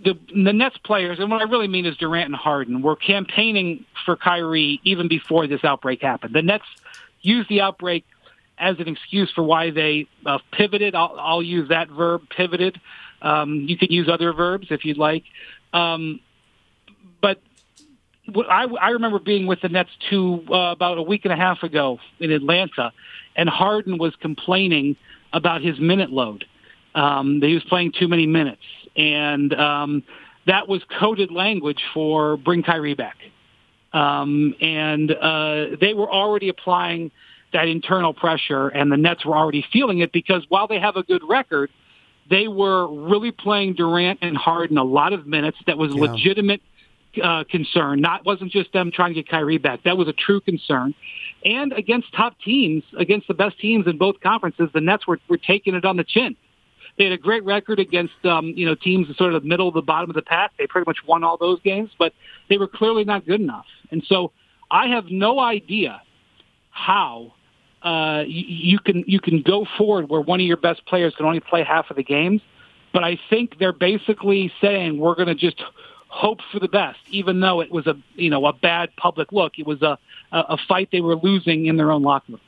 the, 0.05 0.19
the 0.35 0.53
Nets 0.53 0.77
players, 0.85 1.19
and 1.19 1.31
what 1.31 1.41
I 1.41 1.45
really 1.45 1.69
mean 1.69 1.87
is 1.87 1.97
Durant 1.97 2.27
and 2.27 2.37
Harden 2.37 2.83
were 2.83 2.97
campaigning 2.97 3.85
for 4.05 4.17
Kyrie 4.17 4.81
even 4.85 5.09
before 5.09 5.47
this 5.47 5.65
outbreak 5.65 6.03
happened. 6.03 6.35
The 6.35 6.43
Nets 6.43 6.65
used 7.23 7.49
the 7.49 7.61
outbreak 7.61 8.05
as 8.59 8.79
an 8.79 8.89
excuse 8.89 9.31
for 9.35 9.43
why 9.43 9.71
they 9.71 10.07
uh, 10.27 10.39
pivoted. 10.53 10.95
I'll, 10.95 11.17
I'll 11.19 11.43
use 11.43 11.69
that 11.69 11.89
verb, 11.89 12.23
pivoted. 12.35 12.81
Um, 13.21 13.67
you 13.69 13.77
can 13.77 13.91
use 13.91 14.09
other 14.09 14.33
verbs 14.33 14.69
if 14.71 14.85
you'd 14.85 14.99
like. 14.99 15.25
Um, 15.73 16.21
but 17.21 17.41
I, 18.49 18.65
I 18.81 18.91
remember 18.91 19.19
being 19.19 19.47
with 19.47 19.61
the 19.63 19.69
Nets 19.69 19.91
two 20.09 20.45
uh, 20.51 20.73
about 20.73 20.99
a 20.99 21.03
week 21.03 21.25
and 21.25 21.33
a 21.33 21.37
half 21.37 21.63
ago 21.63 21.99
in 22.21 22.31
Atlanta, 22.31 22.93
and 23.37 23.49
Harden 23.49 23.99
was 23.99 24.15
complaining 24.17 24.97
about 25.33 25.63
his 25.63 25.81
minute 25.81 26.11
load. 26.11 26.45
Um, 26.95 27.41
that 27.41 27.47
he 27.47 27.55
was 27.55 27.65
playing 27.65 27.93
too 27.99 28.07
many 28.07 28.27
minutes, 28.27 28.63
and 28.97 29.55
um, 29.55 30.03
that 30.47 30.69
was 30.69 30.83
coded 31.01 31.31
language 31.31 31.83
for 31.95 32.37
bring 32.37 32.63
Kyrie 32.63 32.95
back. 32.95 33.17
Um, 33.95 34.55
and 34.61 35.11
uh, 35.11 35.77
they 35.81 35.95
were 35.95 36.11
already 36.11 36.49
applying 36.51 37.11
that 37.53 37.69
internal 37.69 38.15
pressure, 38.15 38.69
and 38.69 38.91
the 38.91 38.97
Nets 38.97 39.25
were 39.25 39.37
already 39.37 39.65
feeling 39.73 40.01
it 40.01 40.13
because 40.13 40.45
while 40.49 40.67
they 40.67 40.79
have 40.79 40.97
a 40.97 41.03
good 41.03 41.23
record, 41.29 41.71
they 42.31 42.49
were 42.49 42.87
really 42.87 43.33
playing 43.33 43.75
Durant 43.75 44.21
and 44.23 44.37
Harden 44.37 44.79
a 44.79 44.85
lot 44.85 45.13
of 45.13 45.27
minutes. 45.27 45.59
That 45.67 45.79
was 45.79 45.95
yeah. 45.95 46.03
legitimate 46.03 46.63
uh, 47.23 47.45
concern. 47.51 48.01
Not 48.01 48.25
wasn't 48.25 48.53
just 48.53 48.73
them 48.73 48.91
trying 48.91 49.11
to 49.11 49.15
get 49.15 49.29
Kyrie 49.29 49.59
back. 49.59 49.83
That 49.85 49.97
was 49.97 50.09
a 50.09 50.13
true 50.13 50.41
concern. 50.41 50.95
And 51.45 51.73
against 51.73 52.13
top 52.15 52.37
teams, 52.41 52.85
against 52.97 53.29
the 53.29 53.35
best 53.35 53.59
teams 53.59 53.87
in 53.87 53.99
both 53.99 54.21
conferences, 54.21 54.71
the 54.73 54.81
Nets 54.81 55.07
were, 55.07 55.19
were 55.29 55.39
taking 55.39 55.75
it 55.75 55.85
on 55.85 55.97
the 55.97 56.05
chin. 56.05 56.37
They 56.99 57.05
had 57.05 57.13
a 57.13 57.19
great 57.19 57.45
record 57.45 57.79
against 57.79 58.15
um, 58.25 58.53
you 58.55 58.67
know 58.67 58.75
teams 58.75 59.15
sort 59.17 59.35
of 59.35 59.43
the 59.43 59.49
middle, 59.49 59.73
the 59.73 59.83
bottom 59.83 60.11
of 60.11 60.15
the 60.15 60.23
pack. 60.23 60.53
They 60.59 60.67
pretty 60.67 60.85
much 60.87 60.99
won 61.07 61.25
all 61.25 61.37
those 61.37 61.61
games, 61.63 61.91
but 61.99 62.13
they 62.49 62.59
were 62.59 62.69
clearly 62.69 63.05
not 63.05 63.27
good 63.27 63.41
enough. 63.41 63.67
And 63.91 64.03
so 64.07 64.33
I 64.71 64.89
have 64.89 65.07
no 65.11 65.39
idea 65.39 66.03
how 66.71 67.35
uh, 67.85 68.25
you, 68.27 68.79
can 68.79 69.05
you 69.07 69.21
can 69.21 69.43
go 69.43 69.67
forward 69.77 70.09
where 70.09 70.21
one 70.21 70.41
of 70.41 70.47
your 70.47 70.57
best 70.57 70.85
players 70.87 71.15
can 71.17 71.27
only 71.27 71.41
play 71.41 71.65
half 71.65 71.91
of 71.91 71.97
the 71.97 72.05
games. 72.05 72.41
But 72.93 73.05
I 73.05 73.19
think 73.31 73.59
they're 73.59 73.73
basically 73.73 74.53
saying 74.61 74.99
we're 74.99 75.15
going 75.15 75.29
to 75.29 75.35
just 75.35 75.63
hope 76.09 76.41
for 76.53 76.61
the 76.61 76.69
best, 76.69 76.99
even 77.11 77.41
though 77.41 77.61
it 77.61 77.71
was 77.71 77.87
a 77.87 77.95
you 78.15 78.31
know 78.31 78.47
a 78.47 78.53
bad 78.53 78.91
public 78.97 79.33
look. 79.33 79.59
It 79.59 79.67
was 79.67 79.83
a 79.83 79.99
a 80.31 80.57
fight 80.69 80.89
they 80.93 81.01
were 81.01 81.17
losing 81.17 81.67
in 81.67 81.77
their 81.77 81.91
own 81.91 82.03
locker 82.03 82.33
room. 82.33 82.41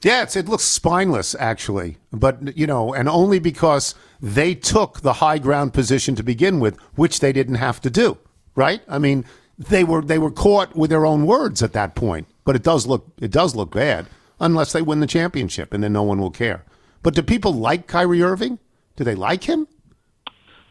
Yeah, 0.00 0.26
it 0.32 0.48
looks 0.48 0.62
spineless, 0.62 1.34
actually. 1.38 1.98
But, 2.12 2.56
you 2.56 2.68
know, 2.68 2.94
and 2.94 3.08
only 3.08 3.40
because 3.40 3.96
they 4.20 4.54
took 4.54 5.00
the 5.00 5.14
high 5.14 5.38
ground 5.38 5.74
position 5.74 6.14
to 6.14 6.22
begin 6.22 6.60
with, 6.60 6.78
which 6.94 7.18
they 7.18 7.32
didn't 7.32 7.56
have 7.56 7.80
to 7.80 7.90
do, 7.90 8.16
right? 8.54 8.80
I 8.88 8.98
mean, 8.98 9.24
they 9.58 9.82
were 9.82 10.02
they 10.02 10.18
were 10.18 10.30
caught 10.30 10.76
with 10.76 10.90
their 10.90 11.04
own 11.04 11.26
words 11.26 11.62
at 11.62 11.72
that 11.72 11.96
point. 11.96 12.28
But 12.48 12.56
it 12.56 12.62
does 12.62 12.86
look 12.86 13.12
it 13.20 13.30
does 13.30 13.54
look 13.54 13.72
bad 13.72 14.06
unless 14.40 14.72
they 14.72 14.80
win 14.80 15.00
the 15.00 15.06
championship, 15.06 15.74
and 15.74 15.84
then 15.84 15.92
no 15.92 16.02
one 16.02 16.18
will 16.18 16.30
care. 16.30 16.64
But 17.02 17.14
do 17.14 17.22
people 17.22 17.52
like 17.52 17.86
Kyrie 17.86 18.22
Irving? 18.22 18.58
Do 18.96 19.04
they 19.04 19.14
like 19.14 19.44
him? 19.44 19.68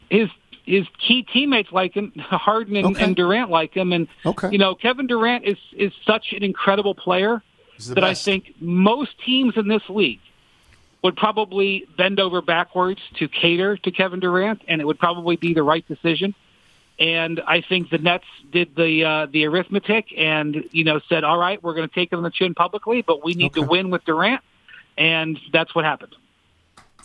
His 0.09 0.27
his 0.65 0.87
key 0.97 1.21
teammates 1.21 1.71
like 1.71 1.93
him. 1.93 2.13
Harden 2.17 2.77
and, 2.77 2.87
okay. 2.87 3.03
and 3.03 3.15
Durant 3.15 3.51
like 3.51 3.77
him, 3.77 3.93
and 3.93 4.07
okay. 4.25 4.49
you 4.51 4.57
know 4.57 4.73
Kevin 4.73 5.05
Durant 5.05 5.45
is 5.45 5.59
is 5.71 5.93
such 6.03 6.33
an 6.33 6.41
incredible 6.41 6.95
player 6.95 7.43
that 7.77 7.93
best. 7.93 8.27
I 8.27 8.31
think 8.31 8.55
most 8.59 9.11
teams 9.23 9.55
in 9.55 9.67
this 9.67 9.83
league 9.87 10.21
would 11.03 11.15
probably 11.15 11.85
bend 11.95 12.19
over 12.19 12.41
backwards 12.41 13.01
to 13.19 13.27
cater 13.27 13.77
to 13.77 13.91
Kevin 13.91 14.19
Durant, 14.19 14.63
and 14.67 14.81
it 14.81 14.85
would 14.85 14.97
probably 14.97 15.35
be 15.35 15.53
the 15.53 15.61
right 15.61 15.87
decision. 15.87 16.33
And 16.99 17.41
I 17.45 17.61
think 17.61 17.89
the 17.89 17.99
Nets 17.99 18.25
did 18.51 18.75
the 18.75 19.03
uh, 19.03 19.27
the 19.27 19.45
arithmetic 19.45 20.07
and 20.17 20.63
you 20.71 20.83
know 20.83 20.99
said, 21.07 21.23
all 21.23 21.37
right, 21.37 21.61
we're 21.61 21.75
going 21.75 21.87
to 21.87 21.93
take 21.93 22.11
it 22.11 22.15
on 22.15 22.23
the 22.23 22.31
chin 22.31 22.55
publicly, 22.55 23.03
but 23.03 23.23
we 23.23 23.33
need 23.33 23.51
okay. 23.51 23.61
to 23.61 23.67
win 23.67 23.91
with 23.91 24.03
Durant, 24.05 24.41
and 24.97 25.39
that's 25.53 25.75
what 25.75 25.85
happened. 25.85 26.15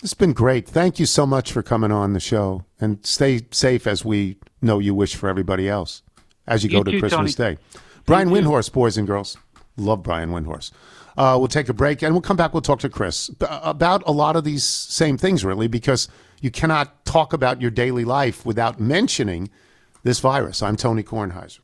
It's 0.03 0.15
been 0.15 0.33
great. 0.33 0.67
Thank 0.67 0.99
you 0.99 1.07
so 1.07 1.27
much 1.27 1.53
for 1.53 1.63
coming 1.63 1.93
on 1.93 2.15
the 2.15 2.21
show, 2.21 2.65
and 2.81 3.05
stay 3.05 3.43
safe 3.51 3.87
as 3.87 4.05
we 4.05 4.37
know 4.63 4.79
you 4.79 4.95
wish 4.95 5.15
for 5.15 5.29
everybody 5.29 5.69
else 5.69 6.03
as 6.47 6.65
you, 6.65 6.71
You 6.71 6.83
go 6.83 6.91
to 6.91 6.99
Christmas 6.99 7.35
Tony. 7.35 7.57
Day. 7.57 7.63
Brian 8.07 8.31
Windhorst, 8.31 8.73
boys 8.73 8.97
and 8.97 9.07
girls, 9.07 9.37
love 9.77 10.03
Brian 10.03 10.31
Windhorst. 10.31 10.73
Uh, 11.17 11.37
we'll 11.39 11.49
take 11.49 11.69
a 11.69 11.75
break 11.75 12.03
and 12.03 12.15
we'll 12.15 12.23
come 12.23 12.37
back. 12.37 12.55
We'll 12.55 12.63
talk 12.63 12.81
to 12.81 12.89
Chris 12.89 13.31
about 13.41 14.03
a 14.07 14.13
lot 14.13 14.35
of 14.35 14.45
these 14.45 14.65
same 14.65 15.19
things, 15.19 15.45
really, 15.45 15.69
because 15.69 16.09
you 16.41 16.51
cannot 16.51 17.05
talk 17.05 17.33
about 17.33 17.61
your 17.61 17.71
daily 17.71 18.05
life 18.05 18.47
without 18.47 18.81
mentioning 18.81 19.51
this 20.03 20.21
virus. 20.21 20.63
I'm 20.63 20.77
Tony 20.77 21.03
Kornheiser. 21.03 21.61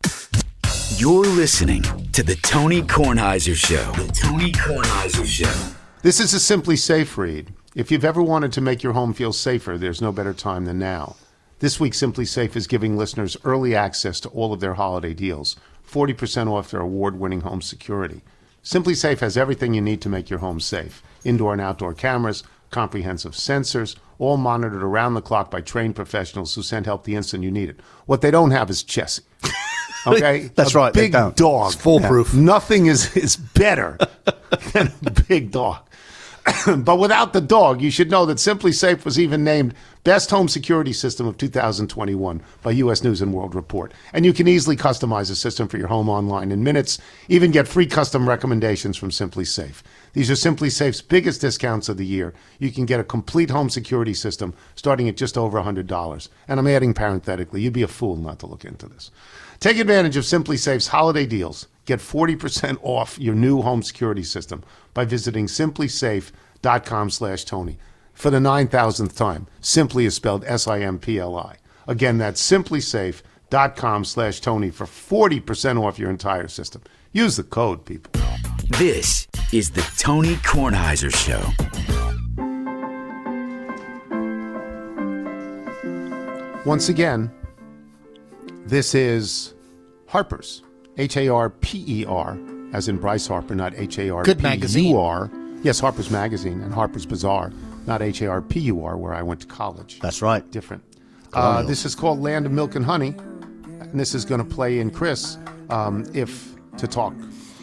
You're 1.01 1.27
listening 1.27 1.83
to 2.13 2.23
the 2.23 2.37
Tony 2.37 2.83
Kornheiser 2.83 3.55
Show. 3.55 3.93
The 3.93 4.13
Tony 4.13 4.53
Kornheiser 4.53 5.27
Show. 5.27 5.75
This 6.03 6.21
is 6.21 6.33
a 6.35 6.37
SimpliSafe 6.37 7.17
read. 7.17 7.53
If 7.75 7.91
you've 7.91 8.05
ever 8.05 8.23
wanted 8.23 8.53
to 8.53 8.61
make 8.61 8.83
your 8.83 8.93
home 8.93 9.13
feel 9.13 9.33
safer, 9.33 9.77
there's 9.77 10.01
no 10.01 10.13
better 10.13 10.33
time 10.33 10.65
than 10.65 10.79
now. 10.79 11.17
This 11.59 11.81
week, 11.81 11.93
SimpliSafe 11.93 12.55
is 12.55 12.69
giving 12.69 12.97
listeners 12.97 13.37
early 13.45 13.75
access 13.75 14.21
to 14.21 14.29
all 14.29 14.53
of 14.53 14.61
their 14.61 14.75
holiday 14.75 15.15
deals 15.15 15.57
40% 15.91 16.51
off 16.51 16.71
their 16.71 16.81
award 16.81 17.19
winning 17.19 17.41
home 17.41 17.63
security. 17.63 18.21
SimpliSafe 18.63 19.21
has 19.21 19.37
everything 19.37 19.75
you 19.75 19.81
need 19.81 20.01
to 20.03 20.09
make 20.09 20.31
your 20.31 20.41
home 20.41 20.61
safe 20.61 21.03
indoor 21.25 21.53
and 21.53 21.61
outdoor 21.61 21.95
cameras, 21.95 22.45
comprehensive 22.71 23.33
sensors, 23.33 23.97
all 24.19 24.37
monitored 24.37 24.83
around 24.83 25.15
the 25.15 25.23
clock 25.23 25.51
by 25.51 25.61
trained 25.61 25.97
professionals 25.97 26.55
who 26.55 26.63
send 26.63 26.87
help 26.87 27.05
the 27.05 27.15
instant 27.15 27.45
you 27.45 27.51
need 27.51 27.69
it. 27.69 27.81
What 28.07 28.21
they 28.21 28.31
don't 28.31 28.51
have 28.51 28.71
is 28.71 28.83
Chessy. 28.83 29.23
Okay? 30.07 30.49
That's 30.55 30.75
A 30.75 30.79
right, 30.79 30.95
they 30.95 31.03
Big 31.07 31.13
don't. 31.13 31.37
dog. 31.37 31.73
It's 31.73 31.83
foolproof. 31.83 32.33
Nothing 32.33 32.87
is, 32.87 33.15
is 33.17 33.37
better 33.37 33.99
than 34.73 34.93
a 35.05 35.11
big 35.11 35.51
dog. 35.51 35.81
but 36.79 36.99
without 36.99 37.33
the 37.33 37.41
dog, 37.41 37.81
you 37.81 37.91
should 37.91 38.11
know 38.11 38.27
that 38.27 38.39
SimpliSafe 38.39 39.05
was 39.05 39.19
even 39.19 39.45
named 39.45 39.75
Best 40.05 40.31
Home 40.31 40.49
Security 40.49 40.93
System 40.93 41.27
of 41.27 41.37
2021 41.37 42.43
by 42.63 42.71
U.S. 42.71 43.03
News 43.03 43.21
and 43.21 43.33
World 43.33 43.55
Report. 43.55 43.93
And 44.13 44.25
you 44.25 44.33
can 44.33 44.49
easily 44.49 44.77
customize 44.77 45.31
a 45.31 45.35
system 45.35 45.69
for 45.69 45.77
your 45.77 45.89
home 45.89 46.09
online 46.09 46.53
in 46.53 46.63
minutes, 46.63 46.99
even 47.29 47.51
get 47.51 47.69
free 47.69 47.87
custom 47.87 48.29
recommendations 48.29 48.97
from 48.97 49.11
SimpliSafe. 49.11 49.83
These 50.13 50.31
are 50.31 50.35
SimpliSafe's 50.35 51.03
biggest 51.03 51.41
discounts 51.41 51.89
of 51.89 51.97
the 51.97 52.07
year. 52.07 52.33
You 52.59 52.71
can 52.71 52.87
get 52.87 53.01
a 53.01 53.05
complete 53.05 53.51
home 53.51 53.71
security 53.71 54.15
system 54.15 54.55
starting 54.75 55.09
at 55.09 55.17
just 55.17 55.37
over 55.37 55.61
$100. 55.61 56.29
And 56.47 56.61
I'm 56.61 56.67
adding 56.67 56.95
parenthetically, 56.95 57.61
you'd 57.63 57.73
be 57.73 57.83
a 57.83 57.89
fool 57.89 58.17
not 58.17 58.39
to 58.41 58.47
look 58.47 58.65
into 58.65 58.89
this. 58.89 59.11
Take 59.61 59.79
advantage 59.79 60.17
of 60.17 60.25
SimpliSafe's 60.25 60.89
holiday 60.89 61.27
deals. 61.27 61.67
Get 61.89 62.01
40% 62.01 62.77
off 62.83 63.19
your 63.19 63.35
new 63.35 63.63
home 63.63 63.83
security 63.83 64.23
system 64.23 64.63
by 64.93 65.07
visiting 65.07 65.47
simplisafe.com 65.47 67.09
slash 67.09 67.45
Tony. 67.45 67.79
For 68.13 68.29
the 68.29 68.37
9,000th 68.37 69.17
time, 69.17 69.47
Simpli 69.63 70.05
is 70.05 70.15
spelled 70.15 70.45
S-I-M-P-L-I. 70.45 71.57
Again, 71.87 72.19
that's 72.19 72.47
simplisafe.com 72.47 74.05
slash 74.05 74.41
Tony 74.41 74.69
for 74.69 74.85
40% 74.85 75.83
off 75.83 75.99
your 75.99 76.11
entire 76.11 76.47
system. 76.47 76.83
Use 77.13 77.37
the 77.37 77.43
code, 77.43 77.87
people. 77.87 78.13
This 78.77 79.27
is 79.51 79.71
the 79.71 79.81
Tony 79.97 80.35
Kornheiser 80.35 81.15
Show. 81.17 81.41
Once 86.67 86.91
again, 86.91 87.33
this 88.67 88.95
is 88.95 89.55
Harper's. 90.07 90.63
H 90.99 91.17
A 91.17 91.29
R 91.29 91.51
P 91.51 91.85
E 91.87 92.05
R, 92.05 92.39
as 92.73 92.89
in 92.89 92.99
Bryce 92.99 93.27
Harper, 93.27 93.55
not 93.55 93.75
H 93.75 93.99
A 93.99 94.11
R 94.11 94.25
Good 94.25 94.39
P 94.39 94.43
magazine. 94.43 95.61
Yes, 95.63 95.81
Harper's 95.81 96.11
Magazine 96.11 96.61
and 96.61 96.73
Harper's 96.73 97.07
Bazaar, 97.07 97.53
not 97.87 98.03
H 98.03 98.23
A 98.23 98.27
R 98.27 98.43
P 98.43 98.61
U 98.61 98.85
R, 98.85 98.97
where 98.97 99.15
I 99.15 99.23
went 99.23 99.41
to 99.41 99.47
college. 99.47 99.99
That's 100.01 100.23
right. 100.23 100.49
Different. 100.51 100.83
Uh, 101.33 101.63
this 101.63 101.85
is 101.85 101.95
called 101.95 102.21
Land 102.21 102.47
of 102.47 102.53
Milk 102.53 102.75
and 102.75 102.85
Honey, 102.85 103.15
and 103.81 103.99
this 103.99 104.15
is 104.15 104.25
going 104.25 104.43
to 104.43 104.55
play 104.55 104.81
in 104.81 104.91
Chris 104.91 105.37
um, 105.71 106.05
if 106.15 106.55
to 106.79 106.87
talk 106.87 107.15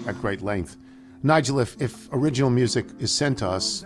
at 0.08 0.20
great 0.22 0.42
length. 0.42 0.78
Nigel, 1.24 1.60
if, 1.60 1.82
if 1.82 2.08
original 2.12 2.52
music 2.52 2.86
is 3.00 3.12
sent 3.12 3.40
to 3.40 3.50
us, 3.50 3.84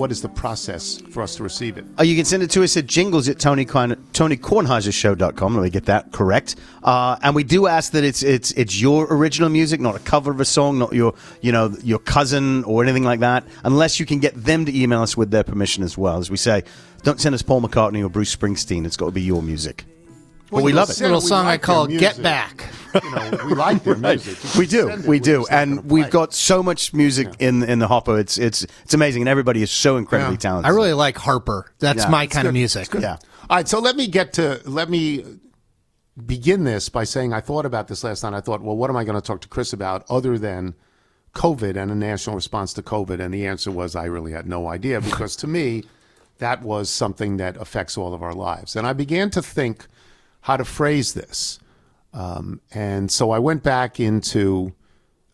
what 0.00 0.10
is 0.10 0.22
the 0.22 0.28
process 0.30 0.98
for 1.10 1.22
us 1.22 1.36
to 1.36 1.42
receive 1.42 1.76
it? 1.76 1.84
Oh, 1.98 2.02
you 2.02 2.16
can 2.16 2.24
send 2.24 2.42
it 2.42 2.50
to 2.52 2.64
us 2.64 2.74
at 2.78 2.86
jingles 2.86 3.28
at 3.28 3.38
Tony 3.38 3.66
Korn, 3.66 3.94
TonyKornheiserShow.com. 4.14 5.54
Let 5.54 5.62
me 5.62 5.68
get 5.68 5.84
that 5.84 6.10
correct. 6.10 6.56
Uh, 6.82 7.18
and 7.22 7.34
we 7.34 7.44
do 7.44 7.66
ask 7.66 7.92
that 7.92 8.02
it's 8.02 8.22
it's 8.22 8.50
it's 8.52 8.80
your 8.80 9.06
original 9.12 9.50
music, 9.50 9.78
not 9.78 9.94
a 9.94 9.98
cover 9.98 10.30
of 10.30 10.40
a 10.40 10.46
song, 10.46 10.78
not 10.78 10.94
your 10.94 11.14
you 11.42 11.52
know 11.52 11.76
your 11.84 11.98
cousin 11.98 12.64
or 12.64 12.82
anything 12.82 13.04
like 13.04 13.20
that. 13.20 13.44
Unless 13.62 14.00
you 14.00 14.06
can 14.06 14.18
get 14.20 14.34
them 14.42 14.64
to 14.64 14.74
email 14.74 15.02
us 15.02 15.18
with 15.18 15.30
their 15.30 15.44
permission 15.44 15.84
as 15.84 15.98
well. 15.98 16.18
As 16.18 16.30
we 16.30 16.38
say, 16.38 16.64
don't 17.02 17.20
send 17.20 17.34
us 17.34 17.42
Paul 17.42 17.60
McCartney 17.60 18.02
or 18.02 18.08
Bruce 18.08 18.34
Springsteen. 18.34 18.86
It's 18.86 18.96
got 18.96 19.06
to 19.06 19.12
be 19.12 19.22
your 19.22 19.42
music. 19.42 19.84
But 20.50 20.62
we 20.62 20.72
love 20.72 20.90
it. 20.90 20.94
send 20.94 21.12
Little 21.12 21.22
we 21.22 21.28
song 21.28 21.46
I 21.46 21.58
call 21.58 21.86
"Get. 21.86 22.22
Back." 22.22 22.66
You 22.92 23.00
know, 23.14 23.38
we 23.46 23.54
like 23.54 23.84
their 23.84 23.94
music. 24.08 24.36
You 24.54 24.58
We 24.60 24.66
do, 24.66 24.86
we 25.06 25.06
we're 25.08 25.20
do, 25.20 25.38
just 25.42 25.50
not 25.52 25.58
gonna 25.60 25.80
and 25.80 25.90
we've 25.90 26.10
got 26.10 26.34
so 26.34 26.60
much 26.62 26.92
music 26.92 27.28
in 27.38 27.62
in 27.62 27.78
the 27.78 27.86
hopper. 27.86 28.18
It's 28.18 28.36
it's 28.36 28.66
it's 28.84 28.94
amazing, 28.94 29.22
and 29.22 29.28
everybody 29.28 29.62
is 29.62 29.70
so 29.70 29.96
incredibly 29.96 30.34
Yeah. 30.34 30.38
talented. 30.38 30.70
I 30.70 30.74
really 30.74 30.92
like 30.92 31.16
Harper. 31.16 31.70
That's 31.78 32.02
Yeah, 32.04 32.10
my 32.10 32.24
it's 32.24 32.34
kind 32.34 32.48
of 32.48 32.52
music. 32.54 32.88
Yeah. 32.94 33.18
All 33.48 33.56
right, 33.56 33.68
so 33.68 33.78
let 33.78 33.94
me 33.96 34.06
get 34.08 34.32
to 34.34 34.60
let 34.64 34.90
me 34.90 35.24
begin 36.26 36.64
this 36.64 36.88
by 36.88 37.04
saying 37.04 37.32
I 37.32 37.40
thought 37.40 37.64
about 37.64 37.88
this 37.88 38.02
last 38.04 38.22
night. 38.22 38.34
I 38.34 38.40
thought, 38.40 38.60
well, 38.62 38.76
what 38.76 38.90
am 38.90 38.96
I 38.96 39.04
going 39.04 39.14
to 39.20 39.26
talk 39.26 39.40
to 39.42 39.48
Chris 39.48 39.72
about 39.72 40.04
other 40.10 40.36
than 40.38 40.74
COVID 41.34 41.76
and 41.76 41.90
a 41.90 41.94
national 41.94 42.36
response 42.36 42.72
to 42.74 42.82
COVID? 42.82 43.20
And 43.20 43.32
the 43.32 43.46
answer 43.46 43.70
was 43.70 43.94
I 43.96 44.04
really 44.04 44.32
had 44.32 44.46
no 44.46 44.68
idea 44.68 45.00
because 45.00 45.36
to 45.36 45.46
me, 45.46 45.84
that 46.38 46.62
was 46.62 46.90
something 46.90 47.36
that 47.38 47.56
affects 47.56 47.96
all 47.96 48.12
of 48.14 48.22
our 48.22 48.34
lives. 48.34 48.74
And 48.76 48.86
I 48.86 48.92
began 48.92 49.30
to 49.30 49.42
think 49.42 49.86
how 50.42 50.56
to 50.56 50.64
phrase 50.64 51.14
this. 51.14 51.58
Um, 52.12 52.60
and 52.72 53.10
so 53.10 53.30
I 53.30 53.38
went 53.38 53.62
back 53.62 54.00
into 54.00 54.72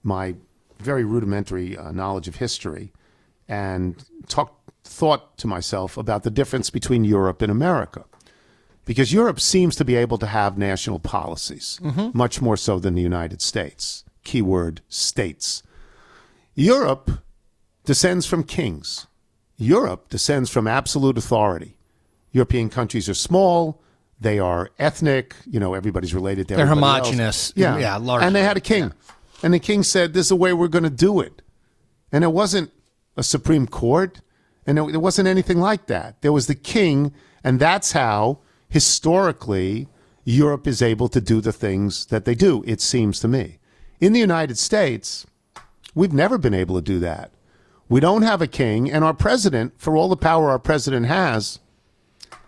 my 0.02 0.34
very 0.78 1.04
rudimentary 1.04 1.76
uh, 1.76 1.90
knowledge 1.92 2.28
of 2.28 2.36
history 2.36 2.92
and 3.48 4.04
talk, 4.28 4.60
thought 4.84 5.38
to 5.38 5.46
myself 5.46 5.96
about 5.96 6.22
the 6.22 6.30
difference 6.30 6.70
between 6.70 7.04
Europe 7.04 7.42
and 7.42 7.50
America. 7.50 8.04
Because 8.84 9.12
Europe 9.12 9.40
seems 9.40 9.74
to 9.76 9.84
be 9.84 9.96
able 9.96 10.18
to 10.18 10.26
have 10.26 10.56
national 10.56 11.00
policies, 11.00 11.80
much 12.14 12.40
more 12.40 12.56
so 12.56 12.78
than 12.78 12.94
the 12.94 13.02
United 13.02 13.42
States. 13.42 14.04
Keyword 14.22 14.80
states. 14.88 15.62
Europe 16.54 17.10
descends 17.84 18.26
from 18.26 18.44
kings. 18.44 19.06
Europe 19.56 20.08
descends 20.08 20.50
from 20.50 20.68
absolute 20.68 21.18
authority. 21.18 21.76
European 22.30 22.68
countries 22.68 23.08
are 23.08 23.14
small. 23.14 23.82
They 24.20 24.38
are 24.38 24.70
ethnic. 24.78 25.34
You 25.46 25.60
know, 25.60 25.74
everybody's 25.74 26.14
related 26.14 26.48
to 26.48 26.56
They're 26.56 26.66
homogenous. 26.66 27.52
Yeah, 27.54 27.78
Yeah, 27.78 27.96
largely. 27.96 28.26
And 28.26 28.36
they 28.36 28.42
had 28.42 28.56
a 28.56 28.60
king, 28.60 28.92
and 29.42 29.52
the 29.52 29.58
king 29.58 29.82
said, 29.82 30.14
"This 30.14 30.26
is 30.26 30.28
the 30.30 30.36
way 30.36 30.52
we're 30.52 30.68
going 30.68 30.84
to 30.84 30.90
do 30.90 31.20
it." 31.20 31.42
And 32.12 32.24
it 32.24 32.32
wasn't 32.32 32.70
a 33.16 33.22
Supreme 33.22 33.66
Court, 33.66 34.20
and 34.66 34.78
it, 34.78 34.82
it 34.94 34.98
wasn't 34.98 35.28
anything 35.28 35.60
like 35.60 35.86
that. 35.86 36.22
There 36.22 36.32
was 36.32 36.46
the 36.46 36.54
king, 36.54 37.12
and 37.44 37.60
that's 37.60 37.92
how 37.92 38.38
historically 38.68 39.88
Europe 40.24 40.66
is 40.66 40.82
able 40.82 41.08
to 41.08 41.20
do 41.20 41.40
the 41.40 41.52
things 41.52 42.06
that 42.06 42.24
they 42.24 42.34
do. 42.34 42.64
It 42.66 42.80
seems 42.80 43.20
to 43.20 43.28
me. 43.28 43.58
In 44.00 44.12
the 44.12 44.20
United 44.20 44.58
States, 44.58 45.26
we've 45.94 46.12
never 46.12 46.38
been 46.38 46.54
able 46.54 46.74
to 46.76 46.82
do 46.82 46.98
that. 47.00 47.30
We 47.88 48.00
don't 48.00 48.22
have 48.22 48.42
a 48.42 48.48
king, 48.48 48.90
and 48.90 49.04
our 49.04 49.14
president, 49.14 49.74
for 49.78 49.96
all 49.96 50.08
the 50.08 50.16
power 50.16 50.50
our 50.50 50.58
president 50.58 51.06
has, 51.06 51.60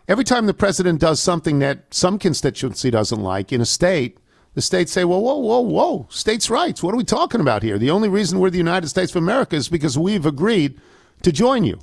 every 0.09 0.25
time 0.25 0.47
the 0.47 0.55
president 0.55 1.01
does 1.01 1.21
something 1.21 1.59
that 1.61 1.93
some 1.95 2.19
constituency 2.19 2.91
doesn't 2.91 3.23
like 3.23 3.53
in 3.53 3.61
a 3.61 3.67
state, 3.67 4.19
the 4.55 4.63
states 4.63 4.91
say, 4.91 5.05
whoa, 5.05 5.19
whoa, 5.19 5.37
whoa, 5.39 5.61
whoa, 5.61 6.07
states' 6.11 6.51
rights. 6.51 6.83
What 6.83 6.95
are 6.95 6.97
we 6.97 7.05
talking 7.05 7.41
about 7.41 7.63
here? 7.63 7.79
The 7.79 7.91
only 7.91 8.09
reason 8.09 8.41
we're 8.41 8.51
the 8.51 8.59
United 8.59 8.89
States 8.89 9.13
of 9.13 9.23
America 9.23 9.55
is 9.55 9.69
because 9.69 9.97
we've 9.97 10.27
agreed 10.27 10.81
to 11.23 11.31
join 11.31 11.63
you. 11.65 11.79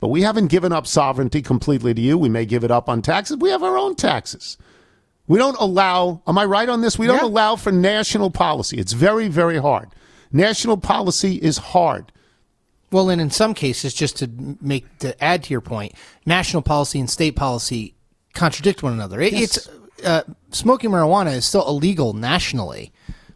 But 0.00 0.08
we 0.08 0.22
haven't 0.22 0.48
given 0.48 0.72
up 0.72 0.86
sovereignty 0.86 1.42
completely 1.42 1.92
to 1.94 2.00
you. 2.00 2.16
We 2.16 2.28
may 2.28 2.46
give 2.46 2.64
it 2.64 2.70
up 2.70 2.88
on 2.88 3.02
taxes. 3.02 3.38
We 3.38 3.50
have 3.50 3.62
our 3.62 3.76
own 3.76 3.96
taxes. 3.96 4.56
We 5.26 5.38
don't 5.38 5.58
allow, 5.58 6.22
am 6.26 6.38
I 6.38 6.44
right 6.44 6.68
on 6.68 6.82
this? 6.82 6.98
We 6.98 7.06
don't 7.06 7.22
Yeah. 7.22 7.24
allow 7.28 7.56
for 7.56 7.72
national 7.72 8.30
policy. 8.30 8.78
It's 8.78 8.92
very, 8.92 9.28
very 9.28 9.58
hard. 9.58 9.88
National 10.30 10.76
policy 10.76 11.36
is 11.36 11.58
hard. 11.58 12.12
Well, 12.92 13.10
and 13.10 13.20
in 13.20 13.30
some 13.30 13.52
cases, 13.54 13.92
just 13.94 14.16
to 14.18 14.30
make 14.60 14.98
to 14.98 15.22
add 15.22 15.42
to 15.44 15.50
your 15.50 15.60
point, 15.60 15.92
national 16.24 16.62
policy 16.62 17.00
and 17.00 17.10
state 17.10 17.34
policy 17.36 17.94
contradict 18.34 18.82
one 18.82 18.92
another. 18.92 19.20
It, 19.20 19.32
It's 19.34 19.68
uh, 20.04 20.22
smoking 20.50 20.90
marijuana 20.90 21.34
is 21.34 21.44
still 21.46 21.66
illegal 21.66 22.12
nationally, 22.12 22.92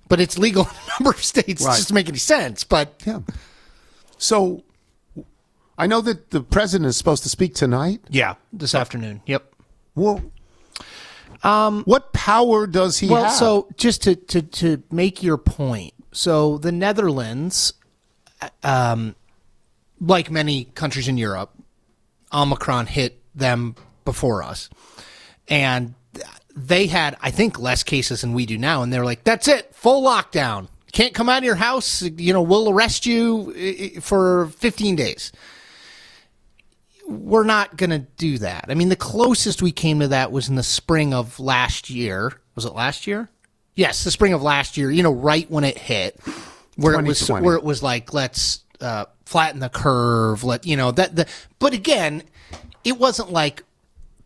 but 0.09 0.21
it's 0.21 0.39
legal 0.39 0.63
in 0.65 0.71
a 0.71 0.93
number 1.01 1.11
of 1.11 1.23
states. 1.25 1.65
Right. 1.65 1.75
It 1.75 1.79
doesn't 1.79 1.95
make 1.95 2.09
any 2.09 2.19
sense. 2.19 2.65
But 2.65 3.03
Yeah. 3.07 3.21
So 4.19 4.63
I 5.79 5.87
know 5.87 6.01
that 6.03 6.31
the 6.31 6.43
president 6.43 6.89
is 6.89 6.97
supposed 6.97 7.23
to 7.23 7.29
speak 7.31 7.55
tonight. 7.55 8.01
yeah, 8.11 8.35
this 8.53 8.75
afternoon. 8.75 9.23
Yep. 9.27 9.55
Well, 9.95 10.23
um, 11.43 11.83
what 11.85 12.13
power 12.13 12.67
does 12.67 12.99
he 12.99 13.09
Well, 13.09 13.25
have? 13.25 13.33
so 13.33 13.67
just 13.77 14.03
to, 14.03 14.15
to, 14.15 14.43
to 14.43 14.83
make 14.91 15.23
your 15.23 15.39
point, 15.39 15.95
so 16.13 16.59
the 16.59 16.71
Netherlands, 16.71 17.73
um, 18.63 19.15
like 20.01 20.31
many 20.31 20.65
countries 20.65 21.09
in 21.09 21.19
Europe, 21.19 21.53
Omicron 22.33 22.87
hit 22.87 23.21
them 23.35 23.75
before 24.05 24.43
us. 24.43 24.71
And 25.49 25.95
they 26.57 26.87
had, 26.87 27.17
I 27.21 27.31
think, 27.31 27.59
less 27.59 27.83
cases 27.83 28.23
than 28.23 28.35
we 28.35 28.47
do 28.47 28.59
now. 28.59 28.83
And 28.83 28.93
they're 28.93 29.05
like, 29.05 29.25
that's 29.25 29.49
it, 29.49 29.75
full 29.75 30.03
lockdown. 30.03 30.69
Can't 30.93 31.15
come 31.15 31.29
out 31.29 31.39
of 31.39 31.45
your 31.45 31.55
house. 31.55 32.03
You 32.03 32.33
know, 32.33 32.43
we'll 32.43 32.71
arrest 32.71 33.07
you 33.07 34.01
for 34.01 34.49
15 34.49 34.97
days. 34.97 35.33
We're 37.07 37.45
not 37.45 37.77
going 37.77 37.91
to 37.91 37.99
do 37.99 38.39
that. 38.39 38.67
I 38.69 38.75
mean, 38.75 38.89
the 38.89 38.97
closest 38.97 39.63
we 39.63 39.73
came 39.73 40.01
to 40.01 40.09
that 40.09 40.33
was 40.33 40.49
in 40.49 40.57
the 40.57 40.63
spring 40.63 41.15
of 41.15 41.39
last 41.39 41.91
year. 41.91 42.41
Was 42.55 42.65
it 42.65 42.75
last 42.75 43.07
year? 43.07 43.29
Yes, 43.75 44.05
the 44.05 44.11
spring 44.11 44.33
of 44.33 44.43
last 44.43 44.77
year. 44.77 44.91
You 44.91 45.03
know, 45.03 45.13
right 45.13 45.49
when 45.51 45.65
it 45.65 45.79
hit, 45.79 46.21
where 46.77 46.95
it 46.95 47.05
was 47.05 47.29
where 47.29 47.55
it 47.55 47.65
was 47.65 47.83
like, 47.83 48.13
let's 48.13 48.65
uh, 48.81 49.07
flatten 49.27 49.61
the 49.61 49.69
curve. 49.69 50.45
Let 50.45 50.67
you 50.67 50.77
know 50.77 50.91
that 50.93 51.17
the. 51.17 51.27
But 51.59 51.73
again, 51.73 52.23
it 52.85 52.99
wasn't 52.99 53.33
like 53.33 53.65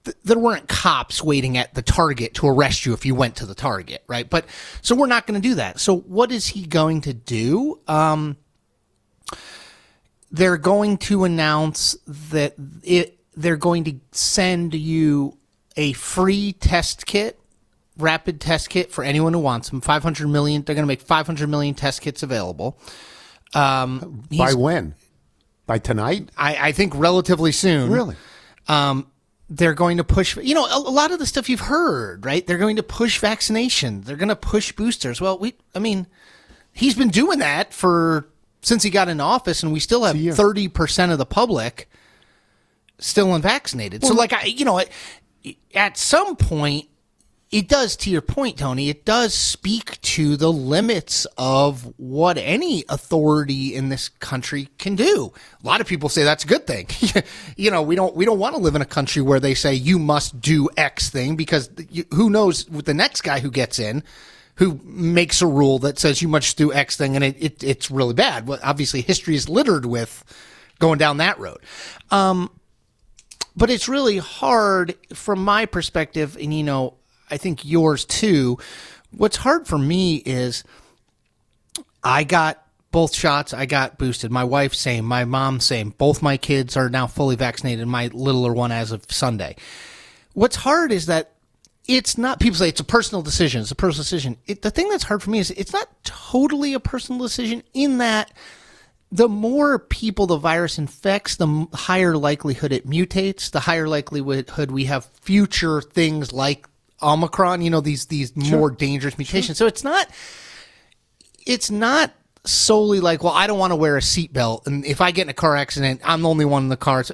th- 0.05 0.17
there 0.25 0.39
weren't 0.39 0.69
cops 0.69 1.23
waiting 1.23 1.57
at 1.57 1.75
the 1.75 1.83
target 1.83 2.35
to 2.35 2.47
arrest 2.47 2.87
you 2.87 2.93
if 2.93 3.05
you 3.05 3.15
went 3.15 3.37
to 3.37 3.47
the 3.47 3.55
target, 3.55 4.03
right? 4.07 4.29
But 4.29 4.47
so 4.83 4.95
we're 4.95 5.07
not 5.07 5.27
going 5.27 5.41
to 5.41 5.49
do 5.49 5.55
that. 5.57 5.81
So 5.81 5.99
what 5.99 6.31
is 6.31 6.49
he 6.49 6.67
going 6.67 7.03
to 7.03 7.15
do? 7.15 7.81
Um, 7.89 8.37
they're 10.31 10.57
going 10.57 10.99
to 10.99 11.25
announce 11.25 11.97
that 12.07 12.55
it 12.83 13.19
they're 13.37 13.57
going 13.57 13.85
to 13.85 13.95
send 14.13 14.75
you 14.75 15.37
a 15.77 15.93
free 15.93 16.53
test 16.53 17.07
kit, 17.07 17.39
rapid 17.99 18.41
test 18.41 18.71
kit 18.71 18.93
for 18.93 19.03
anyone 19.05 19.33
who 19.33 19.41
wants 19.41 19.71
them. 19.71 19.81
500 19.81 20.29
million. 20.29 20.63
They're 20.63 20.75
going 20.75 20.85
to 20.85 20.89
make 20.89 21.01
500 21.01 21.49
million 21.49 21.75
test 21.75 22.01
kits 22.01 22.23
available. 22.23 22.79
Um, 23.55 24.25
By 24.37 24.55
when? 24.55 24.95
By 25.67 25.79
tonight? 25.79 26.31
I, 26.37 26.69
I 26.69 26.73
think 26.73 26.95
relatively 26.95 27.53
soon. 27.53 27.91
Really? 27.91 28.17
Um, 28.69 29.07
they're 29.49 29.75
going 29.75 29.99
to 29.99 30.05
push, 30.05 30.37
you 30.37 30.55
know, 30.55 30.67
a, 30.67 30.77
a 30.77 30.91
lot 30.91 31.13
of 31.13 31.19
the 31.19 31.27
stuff 31.27 31.49
you've 31.49 31.61
heard, 31.61 32.25
right? 32.25 32.47
They're 32.47 32.59
going 32.59 32.77
to 32.77 32.83
push 32.83 33.19
vaccination. 33.19 34.01
They're 34.03 34.17
going 34.17 34.29
to 34.29 34.37
push 34.37 34.73
boosters. 34.73 35.21
Well, 35.21 35.39
we, 35.39 35.55
I 35.75 35.79
mean, 35.79 36.07
he's 36.73 36.95
been 36.95 37.09
doing 37.11 37.39
that 37.39 37.73
for 37.73 38.27
since 38.63 38.83
he 38.83 38.91
got 38.91 39.09
into 39.09 39.23
office, 39.23 39.63
and 39.63 39.73
we 39.73 39.81
still 39.81 40.05
have 40.05 40.17
thirty 40.35 40.69
percent 40.69 41.13
of 41.13 41.19
the 41.19 41.27
public 41.27 41.89
still 42.99 43.35
unvaccinated. 43.35 44.05
so, 44.05 44.15
like, 44.15 44.33
I, 44.33 44.45
you 44.45 44.65
know, 44.65 44.79
at, 44.79 44.89
at 45.75 45.99
some 45.99 46.37
point, 46.37 46.89
it 47.55 47.69
does. 47.69 47.95
To 47.99 48.11
your 48.11 48.21
point, 48.21 48.59
Tony, 48.59 48.89
it 48.89 49.05
does 49.05 49.33
speak 49.33 50.01
to 50.01 50.37
the 50.37 50.53
limits 50.53 51.25
of 51.39 51.85
what 51.99 52.37
any 52.37 52.85
authority 52.89 53.77
in 53.77 53.91
this 53.91 54.09
country 54.09 54.71
can 54.79 54.97
do. 54.97 55.33
A 55.63 55.67
lot 55.67 55.81
of 55.81 55.87
people 55.87 56.09
say 56.09 56.25
that's 56.25 56.43
a 56.43 56.49
good 56.49 56.67
thing. 56.67 56.89
you 57.57 57.71
know, 57.71 57.81
we 57.81 57.95
don't 57.95 58.17
we 58.17 58.25
don't 58.25 58.41
want 58.41 58.57
to 58.57 58.61
live 58.61 58.75
in 58.75 58.83
a 58.83 58.87
country 58.87 59.23
where 59.23 59.39
they 59.39 59.55
say 59.55 59.73
you 59.73 60.01
must 60.01 60.41
do 60.41 60.69
X 60.77 61.11
thing 61.11 61.37
because 61.37 61.71
you, 61.91 62.05
who 62.13 62.29
knows 62.29 62.69
with 62.69 62.87
the 62.87 62.95
next 62.95 63.21
guy 63.21 63.39
who 63.39 63.53
gets 63.53 63.79
in 63.79 64.03
who 64.57 64.81
makes 64.83 65.41
a 65.41 65.47
rule 65.47 65.79
that 65.79 65.97
says 65.97 66.21
you 66.21 66.29
must 66.29 66.57
do 66.57 66.73
X 66.73 66.97
thing, 66.97 67.15
and 67.15 67.25
it, 67.25 67.37
it 67.39 67.63
it's 67.63 67.89
really 67.89 68.15
bad. 68.15 68.49
Well, 68.49 68.59
obviously, 68.65 69.01
history 69.01 69.37
is 69.37 69.49
littered 69.49 69.87
with 69.87 70.25
going 70.81 70.99
down 70.99 71.19
that 71.19 71.39
road. 71.39 71.59
Um, 72.11 72.51
but 73.55 73.71
it's 73.71 73.89
really 73.89 74.19
hard 74.19 74.97
from 75.15 75.45
my 75.45 75.67
perspective, 75.67 76.37
and 76.41 76.53
you 76.53 76.65
know, 76.65 76.95
I 77.35 77.37
think 77.37 77.65
yours 77.65 78.05
too. 78.05 78.59
What's 79.11 79.37
hard 79.37 79.67
for 79.67 79.77
me 79.77 80.17
is 80.25 80.63
I 82.03 82.23
got 82.23 82.65
both 82.93 83.13
shots. 83.13 83.53
I 83.53 83.67
got 83.67 83.99
boosted. 83.99 84.31
My 84.31 84.45
wife 84.45 84.73
same. 84.73 85.05
My 85.05 85.25
mom 85.25 85.59
same. 85.59 85.91
Both 85.91 86.23
my 86.23 86.37
kids 86.37 86.77
are 86.77 86.89
now 86.89 87.09
fully 87.09 87.35
vaccinated. 87.35 87.89
My 87.89 88.09
littler 88.13 88.53
one 88.53 88.71
as 88.71 88.93
of 88.93 89.11
Sunday. 89.11 89.57
What's 90.33 90.55
hard 90.55 90.93
is 90.93 91.07
that 91.07 91.33
it's 91.89 92.17
not. 92.17 92.39
People 92.39 92.57
say 92.57 92.69
it's 92.69 92.79
a 92.79 92.85
personal 92.85 93.21
decision. 93.21 93.63
It's 93.63 93.73
a 93.73 93.75
personal 93.75 94.05
decision. 94.05 94.37
It, 94.47 94.63
the 94.63 94.71
thing 94.71 94.89
that's 94.89 95.03
hard 95.03 95.21
for 95.21 95.31
me 95.31 95.41
is 95.41 95.51
it's 95.51 95.73
not 95.73 95.89
totally 96.05 96.73
a 96.73 96.81
personal 96.81 97.21
decision 97.21 97.65
in 97.75 97.99
that 97.99 98.33
the 99.11 99.29
more 99.29 99.81
people 99.81 100.29
the 100.29 100.37
virus 100.37 100.79
infects, 100.79 101.35
the 101.35 101.67
higher 101.73 102.17
likelihood 102.17 102.71
it 102.71 102.89
mutates, 102.89 103.51
the 103.51 103.61
higher 103.61 103.89
likelihood 103.89 104.71
we 104.71 104.85
have 104.85 105.05
future 105.05 105.81
things 105.83 106.33
like 106.33 106.69
Omicron, 107.05 107.63
you 107.63 107.71
know, 107.71 107.81
these, 107.81 108.07
these 108.07 108.35
more 108.37 108.71
dangerous 108.71 109.19
mutations. 109.19 109.59
So 109.59 109.67
it's 109.67 109.85
not, 109.85 110.09
it's 111.47 111.71
not 111.71 112.13
solely 112.45 113.01
like, 113.01 113.23
well, 113.23 113.33
I 113.33 113.47
don't 113.47 113.59
want 113.59 113.73
to 113.73 113.77
wear 113.77 113.97
a 113.97 114.01
seatbelt. 114.01 114.67
And 114.67 114.85
if 114.85 115.01
I 115.01 115.11
get 115.11 115.23
in 115.23 115.29
a 115.29 115.35
car 115.35 115.57
accident, 115.57 116.01
I'm 116.05 116.23
the 116.23 116.29
only 116.29 116.45
one 116.45 116.65
in 116.65 116.69
the 116.69 116.77
car. 116.77 117.01
It's, 117.01 117.13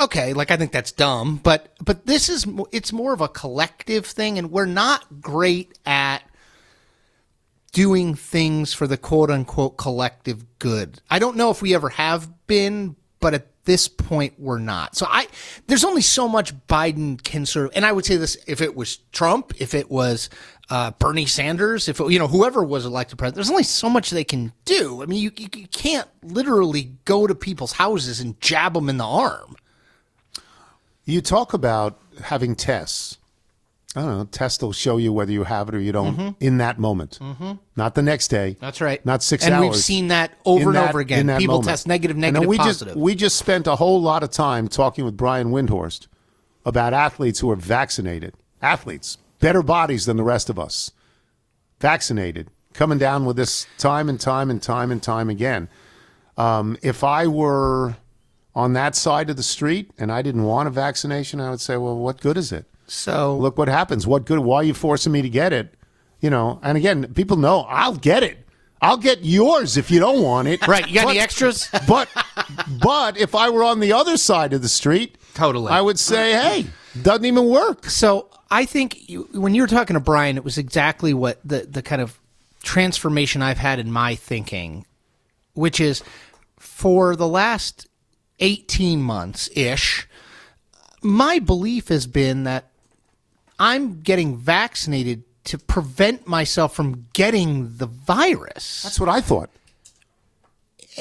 okay. 0.00 0.32
Like, 0.34 0.50
I 0.50 0.56
think 0.56 0.72
that's 0.72 0.92
dumb, 0.92 1.40
but, 1.42 1.74
but 1.84 2.06
this 2.06 2.28
is, 2.28 2.46
it's 2.70 2.92
more 2.92 3.12
of 3.12 3.20
a 3.20 3.28
collective 3.28 4.06
thing. 4.06 4.38
And 4.38 4.50
we're 4.50 4.66
not 4.66 5.20
great 5.20 5.78
at, 5.86 6.22
doing 7.72 8.14
things 8.14 8.72
for 8.72 8.86
the 8.86 8.96
quote 8.96 9.30
unquote 9.30 9.76
collective 9.76 10.44
good. 10.58 11.00
I 11.08 11.18
don't 11.18 11.36
know 11.36 11.50
if 11.50 11.62
we 11.62 11.74
ever 11.74 11.88
have 11.90 12.46
been, 12.46 12.96
but 13.20 13.34
at 13.34 13.46
this 13.64 13.88
point 13.88 14.34
we're 14.38 14.58
not. 14.58 14.96
So 14.96 15.06
I 15.08 15.26
there's 15.66 15.84
only 15.84 16.02
so 16.02 16.28
much 16.28 16.54
Biden 16.66 17.22
can 17.22 17.42
of 17.42 17.72
and 17.74 17.84
I 17.84 17.92
would 17.92 18.04
say 18.04 18.16
this 18.16 18.36
if 18.46 18.60
it 18.60 18.74
was 18.74 18.98
Trump, 19.12 19.52
if 19.58 19.74
it 19.74 19.90
was 19.90 20.30
uh, 20.70 20.92
Bernie 20.92 21.26
Sanders, 21.26 21.88
if 21.88 22.00
it, 22.00 22.10
you 22.10 22.18
know 22.18 22.28
whoever 22.28 22.62
was 22.62 22.84
elected 22.86 23.18
president, 23.18 23.36
there's 23.36 23.50
only 23.50 23.62
so 23.62 23.90
much 23.90 24.10
they 24.10 24.24
can 24.24 24.52
do. 24.64 25.02
I 25.02 25.06
mean, 25.06 25.20
you 25.20 25.32
you 25.36 25.68
can't 25.68 26.08
literally 26.22 26.92
go 27.04 27.26
to 27.26 27.34
people's 27.34 27.72
houses 27.72 28.20
and 28.20 28.40
jab 28.40 28.74
them 28.74 28.88
in 28.88 28.96
the 28.96 29.06
arm. 29.06 29.56
You 31.04 31.20
talk 31.20 31.52
about 31.52 32.00
having 32.22 32.54
tests. 32.54 33.18
I 33.96 34.02
don't 34.02 34.18
know. 34.18 34.24
Test 34.24 34.62
will 34.62 34.72
show 34.72 34.98
you 34.98 35.12
whether 35.12 35.32
you 35.32 35.42
have 35.42 35.68
it 35.68 35.74
or 35.74 35.80
you 35.80 35.90
don't 35.90 36.36
in 36.38 36.58
that 36.58 36.78
moment, 36.78 37.18
Mhm. 37.20 37.58
not 37.74 37.96
the 37.96 38.02
next 38.02 38.28
day. 38.28 38.56
That's 38.60 38.80
right. 38.80 39.04
Not 39.04 39.20
six 39.22 39.44
And 39.44 39.52
hours. 39.54 39.62
And 39.62 39.70
we've 39.72 39.80
seen 39.80 40.08
that 40.08 40.30
over 40.44 40.60
In 40.62 40.66
and 40.68 40.76
that- 40.76 40.88
over 40.90 41.00
again. 41.00 41.26
People 41.38 41.54
moment. 41.56 41.68
test 41.68 41.88
negative, 41.88 42.16
And 42.22 42.46
we 42.46 42.56
positive. 42.56 42.94
Just, 42.94 43.00
we 43.00 43.14
just 43.16 43.36
spent 43.36 43.66
a 43.66 43.76
whole 43.76 44.00
lot 44.00 44.22
of 44.22 44.30
time 44.30 44.68
talking 44.68 45.04
with 45.04 45.16
Brian 45.16 45.50
Windhorst 45.50 46.06
about 46.64 46.94
athletes 46.94 47.40
who 47.40 47.50
are 47.50 47.56
vaccinated. 47.56 48.34
Athletes, 48.62 49.18
better 49.40 49.62
bodies 49.62 50.06
than 50.06 50.16
the 50.16 50.22
rest 50.24 50.48
of 50.48 50.56
us. 50.58 50.92
Vaccinated, 51.80 52.48
coming 52.74 52.98
down 52.98 53.24
with 53.24 53.36
this 53.36 53.66
time 53.78 54.08
and 54.08 54.20
time 54.20 54.50
and 54.50 54.62
time 54.62 54.92
and 54.92 55.02
time 55.02 55.28
again. 55.30 55.68
Um, 56.36 56.76
if 56.82 57.02
I 57.02 57.26
were 57.26 57.96
on 58.54 58.72
that 58.74 58.94
side 58.94 59.30
of 59.30 59.36
the 59.36 59.42
street 59.42 59.90
and 59.98 60.12
I 60.12 60.22
didn't 60.22 60.44
want 60.44 60.68
a 60.68 60.70
vaccination, 60.70 61.40
I 61.40 61.50
would 61.50 61.60
say, 61.60 61.76
well, 61.76 61.96
what 61.96 62.20
good 62.20 62.36
is 62.36 62.52
it? 62.52 62.66
So 62.90 63.36
look 63.36 63.56
what 63.56 63.68
happens. 63.68 64.04
What 64.06 64.24
good? 64.24 64.40
Why 64.40 64.56
are 64.56 64.64
you 64.64 64.74
forcing 64.74 65.12
me 65.12 65.22
to 65.22 65.28
get 65.28 65.52
it? 65.52 65.74
You 66.20 66.28
know, 66.28 66.58
and 66.62 66.76
again, 66.76 67.14
people 67.14 67.36
know 67.36 67.60
I'll 67.60 67.94
get 67.94 68.22
it. 68.24 68.38
I'll 68.82 68.96
get 68.96 69.24
yours 69.24 69.76
if 69.76 69.90
you 69.90 70.00
don't 70.00 70.22
want 70.22 70.48
it. 70.48 70.66
Right, 70.66 70.88
you 70.88 70.94
got 70.94 71.04
But- 71.04 71.10
any 71.10 71.20
extras? 71.20 71.68
But 71.86 72.08
but 72.82 73.16
if 73.16 73.34
I 73.34 73.48
were 73.50 73.62
on 73.62 73.78
the 73.80 73.92
other 73.92 74.16
side 74.16 74.52
of 74.52 74.62
the 74.62 74.68
street, 74.68 75.18
totally, 75.34 75.70
I 75.70 75.80
would 75.80 75.98
say, 75.98 76.32
hey, 76.32 76.66
doesn't 77.00 77.24
even 77.24 77.46
work. 77.46 77.84
So 77.86 78.28
I 78.50 78.64
think 78.64 79.08
you, 79.08 79.28
when 79.32 79.54
you 79.54 79.62
were 79.62 79.68
talking 79.68 79.94
to 79.94 80.00
Brian, 80.00 80.36
it 80.36 80.44
was 80.44 80.58
exactly 80.58 81.14
what 81.14 81.38
the 81.44 81.68
the 81.70 81.82
kind 81.82 82.02
of 82.02 82.18
transformation 82.62 83.40
I've 83.40 83.58
had 83.58 83.78
in 83.78 83.92
my 83.92 84.16
thinking, 84.16 84.84
which 85.54 85.78
is 85.78 86.02
for 86.58 87.14
the 87.14 87.28
last 87.28 87.86
eighteen 88.40 89.00
months 89.00 89.48
ish. 89.54 90.08
My 91.02 91.38
belief 91.38 91.88
has 91.88 92.06
been 92.06 92.44
that 92.44 92.69
I'm 93.60 94.00
getting 94.00 94.36
vaccinated 94.38 95.22
to 95.44 95.58
prevent 95.58 96.26
myself 96.26 96.74
from 96.74 97.06
getting 97.12 97.76
the 97.76 97.86
virus. 97.86 98.82
That's 98.82 98.98
what 98.98 99.08
I 99.08 99.20
thought. 99.20 99.50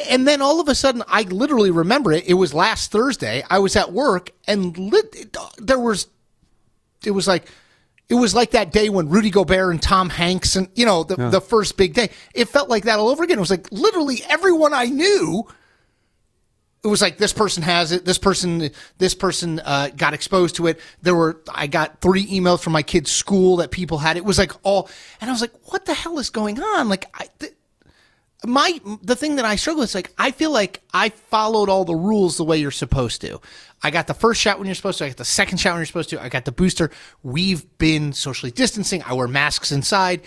And 0.10 0.28
then 0.28 0.42
all 0.42 0.60
of 0.62 0.68
a 0.68 0.76
sudden, 0.76 1.04
I 1.08 1.24
literally 1.24 1.72
remember 1.72 2.12
it. 2.12 2.26
It 2.28 2.36
was 2.36 2.54
last 2.54 2.92
Thursday. 2.92 3.44
I 3.50 3.60
was 3.60 3.76
at 3.76 3.92
work, 3.92 4.32
and 4.48 4.78
lit, 4.78 5.36
there 5.58 5.80
was, 5.80 6.08
it 7.06 7.12
was 7.12 7.28
like, 7.28 7.46
it 8.08 8.14
was 8.16 8.34
like 8.36 8.52
that 8.52 8.72
day 8.72 8.90
when 8.90 9.10
Rudy 9.10 9.30
Gobert 9.30 9.72
and 9.72 9.82
Tom 9.82 10.10
Hanks 10.10 10.56
and 10.56 10.68
you 10.74 10.86
know 10.86 11.04
the 11.04 11.16
Yeah. 11.18 11.30
the 11.30 11.42
first 11.42 11.78
big 11.78 11.94
day. 11.94 12.10
It 12.34 12.46
felt 12.50 12.68
like 12.68 12.86
that 12.86 12.98
all 12.98 13.10
over 13.10 13.24
again. 13.24 13.38
It 13.38 13.42
was 13.42 13.52
like 13.52 13.72
literally 13.72 14.24
everyone 14.28 14.74
I 14.74 14.86
knew. 14.86 15.48
It 16.84 16.88
was 16.88 17.02
like 17.02 17.18
this 17.18 17.34
person 17.34 17.62
has 17.64 17.92
it. 17.92 18.06
This 18.06 18.18
person, 18.18 18.72
this 18.98 19.14
person 19.14 19.60
uh, 19.60 19.90
got 19.96 20.14
exposed 20.14 20.56
to 20.56 20.68
it. 20.68 20.80
There 21.02 21.16
were 21.16 21.42
I 21.54 21.68
got 21.68 22.00
three 22.00 22.26
emails 22.28 22.62
from 22.62 22.74
my 22.74 22.84
kid's 22.84 23.12
school 23.12 23.58
that 23.58 23.72
people 23.72 23.98
had. 23.98 24.16
It 24.16 24.24
was 24.24 24.38
like 24.38 24.54
all, 24.64 24.90
and 25.20 25.30
I 25.30 25.34
was 25.34 25.42
like, 25.42 25.54
what 25.72 25.86
the 25.86 25.94
hell 25.94 26.20
is 26.20 26.30
going 26.30 26.62
on? 26.62 26.90
Like 26.90 27.06
I. 27.14 27.28
Th- 27.40 27.54
my 28.46 28.80
the 29.02 29.18
thing 29.18 29.36
that 29.36 29.44
I 29.44 29.58
struggle 29.58 29.82
with 29.82 29.90
is 29.90 29.96
like 29.96 30.14
I 30.18 30.32
feel 30.32 30.52
like 30.52 30.82
I 30.94 31.10
followed 31.10 31.68
all 31.68 31.84
the 31.84 31.94
rules 31.94 32.38
the 32.38 32.46
way 32.46 32.58
you're 32.58 32.72
supposed 32.72 33.20
to. 33.22 33.42
I 33.84 33.92
got 33.92 34.08
the 34.08 34.14
first 34.14 34.40
shot 34.40 34.58
when 34.58 34.66
you're 34.66 34.76
supposed 34.76 35.00
to. 35.00 35.06
I 35.06 35.10
got 35.10 35.18
the 35.18 35.26
second 35.26 35.58
shot 35.58 35.72
when 35.72 35.80
you're 35.80 35.86
supposed 35.88 36.10
to. 36.12 36.22
I 36.22 36.30
got 36.30 36.46
the 36.46 36.54
booster. 36.54 36.90
We've 37.22 37.66
been 37.80 38.14
socially 38.14 38.52
distancing. 38.52 39.04
I 39.04 39.12
wear 39.14 39.28
masks 39.28 39.74
inside. 39.74 40.22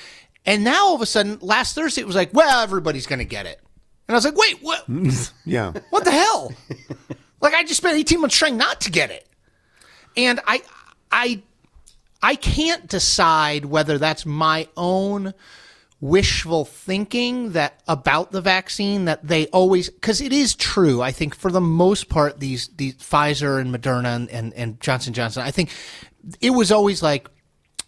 And 0.45 0.65
now 0.65 0.87
all 0.87 0.95
of 0.95 1.01
a 1.01 1.07
sudden, 1.07 1.39
last 1.41 1.75
Thursday 1.75 2.03
it 2.03 2.07
was 2.07 2.17
like, 2.17 2.35
well, 2.35 2.63
everybody's 2.63 3.07
going 3.07 3.21
to 3.21 3.25
get 3.25 3.47
it. 3.47 3.61
And 4.13 4.17
I 4.17 4.19
was 4.19 4.25
like, 4.27 4.37
wait, 4.37 4.59
what? 4.61 5.33
Yeah. 5.47 5.73
What 5.89 6.05
the 6.05 6.11
hell? 6.11 6.53
Like 7.41 7.55
I 7.55 7.63
just 7.63 7.79
spent 7.79 7.97
18 7.97 8.21
months 8.21 8.37
trying 8.37 8.59
not 8.59 8.83
to 8.83 8.91
get 8.91 9.11
it. 9.11 9.27
And 10.19 10.39
I 10.47 10.61
I 11.11 11.43
I 12.23 12.35
can't 12.35 12.87
decide 12.87 13.65
whether 13.65 13.97
that's 13.97 14.27
my 14.27 14.69
own 14.77 15.33
wishful 16.03 16.67
thinking 16.67 17.53
that 17.53 17.83
about 17.89 18.33
the 18.33 18.43
vaccine 18.43 19.07
that 19.07 19.27
they 19.27 19.47
always 19.47 19.89
because 19.89 20.21
it 20.21 20.33
is 20.33 20.53
true 20.57 21.01
i 21.01 21.13
think 21.13 21.33
for 21.33 21.53
the 21.53 21.61
most 21.61 22.09
part 22.09 22.41
these 22.41 22.67
these 22.75 22.97
pfizer 22.97 23.61
and 23.61 23.73
moderna 23.73 24.17
and, 24.17 24.29
and, 24.31 24.53
and 24.55 24.81
johnson 24.81 25.13
johnson 25.13 25.43
i 25.45 25.53
think 25.53 25.71
it 26.41 26.51
was 26.51 26.73
always 26.73 27.05
like 27.05 27.29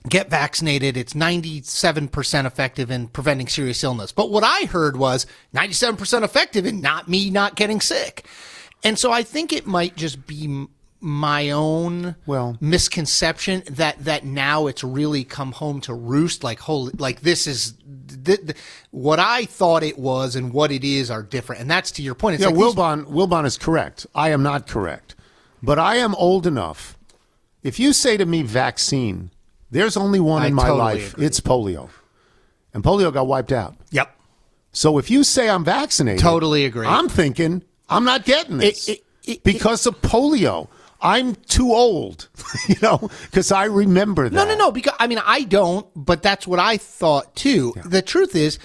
get 0.08 0.28
vaccinated 0.30 0.96
it's 0.96 1.14
97% 1.14 2.44
effective 2.46 2.90
in 2.90 3.08
preventing 3.08 3.48
serious 3.48 3.82
illness 3.82 4.12
but 4.12 4.30
what 4.30 4.44
i 4.44 4.66
heard 4.66 4.96
was 4.96 5.26
97% 5.54 6.22
effective 6.22 6.66
in 6.66 6.80
not 6.80 7.08
me 7.08 7.30
not 7.30 7.54
getting 7.56 7.80
sick 7.80 8.26
and 8.82 8.98
so 8.98 9.10
i 9.10 9.22
think 9.22 9.52
it 9.52 9.66
might 9.66 9.96
just 9.96 10.26
be 10.26 10.66
my 11.00 11.50
own 11.50 12.16
Well- 12.26 12.56
misconception 12.60 13.62
that 13.70 14.02
that 14.04 14.24
now 14.24 14.66
it's 14.66 14.82
really 14.84 15.24
come 15.24 15.52
home 15.52 15.80
to 15.82 15.94
roost 15.94 16.44
like 16.44 16.60
holy 16.60 16.92
like 16.98 17.20
this 17.20 17.46
is 17.46 17.74
th- 18.24 18.40
th- 18.40 18.56
what 18.90 19.18
I 19.18 19.44
thought 19.44 19.82
it 19.82 19.98
was 19.98 20.34
and 20.34 20.50
what 20.52 20.70
it 20.72 20.82
is 20.82 21.10
are 21.10 21.22
different 21.22 21.60
and 21.60 21.70
that's 21.70 21.90
to 21.92 22.02
your 22.02 22.14
point 22.14 22.34
it's 22.34 22.40
Yeah, 22.42 22.48
like 22.48 22.56
these- 22.56 22.74
Wilbon, 22.74 23.04
Wilbon 23.06 23.44
is 23.44 23.58
correct. 23.58 24.06
I 24.14 24.30
am 24.30 24.42
not 24.42 24.66
correct. 24.66 25.14
But 25.62 25.78
I 25.78 25.96
am 25.96 26.14
old 26.14 26.46
enough. 26.46 26.96
If 27.62 27.78
you 27.78 27.92
say 27.92 28.16
to 28.16 28.24
me 28.24 28.40
vaccine, 28.42 29.30
there's 29.74 29.96
only 29.96 30.20
one 30.20 30.42
I 30.42 30.46
in 30.46 30.54
my 30.54 30.62
totally 30.62 30.78
life. 30.78 31.12
agree. 31.14 31.26
It's 31.26 31.40
polio. 31.40 31.90
And 32.72 32.82
polio 32.82 33.12
got 33.12 33.26
wiped 33.26 33.52
out. 33.52 33.74
yep 33.90 34.08
So 34.72 34.98
if 34.98 35.10
you 35.10 35.22
say 35.24 35.48
I'm 35.50 35.64
vaccinated, 35.64 36.20
Totally 36.20 36.64
agree. 36.64 36.86
I'm 36.86 37.08
thinking 37.08 37.62
I'm 37.88 38.04
not 38.04 38.24
getting 38.24 38.58
this 38.58 38.88
It- 38.88 38.92
it- 38.92 39.04
it- 39.32 39.44
because 39.44 39.86
of 39.86 40.00
polio. 40.00 40.68
I'm 41.02 41.34
too 41.34 41.70
old, 41.74 42.28
you 42.68 42.76
know, 42.80 43.10
because 43.30 43.52
I 43.52 43.64
remember 43.64 44.28
that. 44.30 44.34
No, 44.34 44.46
no, 44.46 44.56
no. 44.56 44.70
Because 44.72 44.94
I 44.98 45.06
mean, 45.06 45.20
I 45.22 45.42
don't, 45.42 45.86
but 45.94 46.22
that's 46.22 46.46
what 46.46 46.58
I 46.58 46.78
thought 46.78 47.36
too. 47.36 47.74
The 47.84 48.00
truth 48.00 48.34
is, 48.34 48.58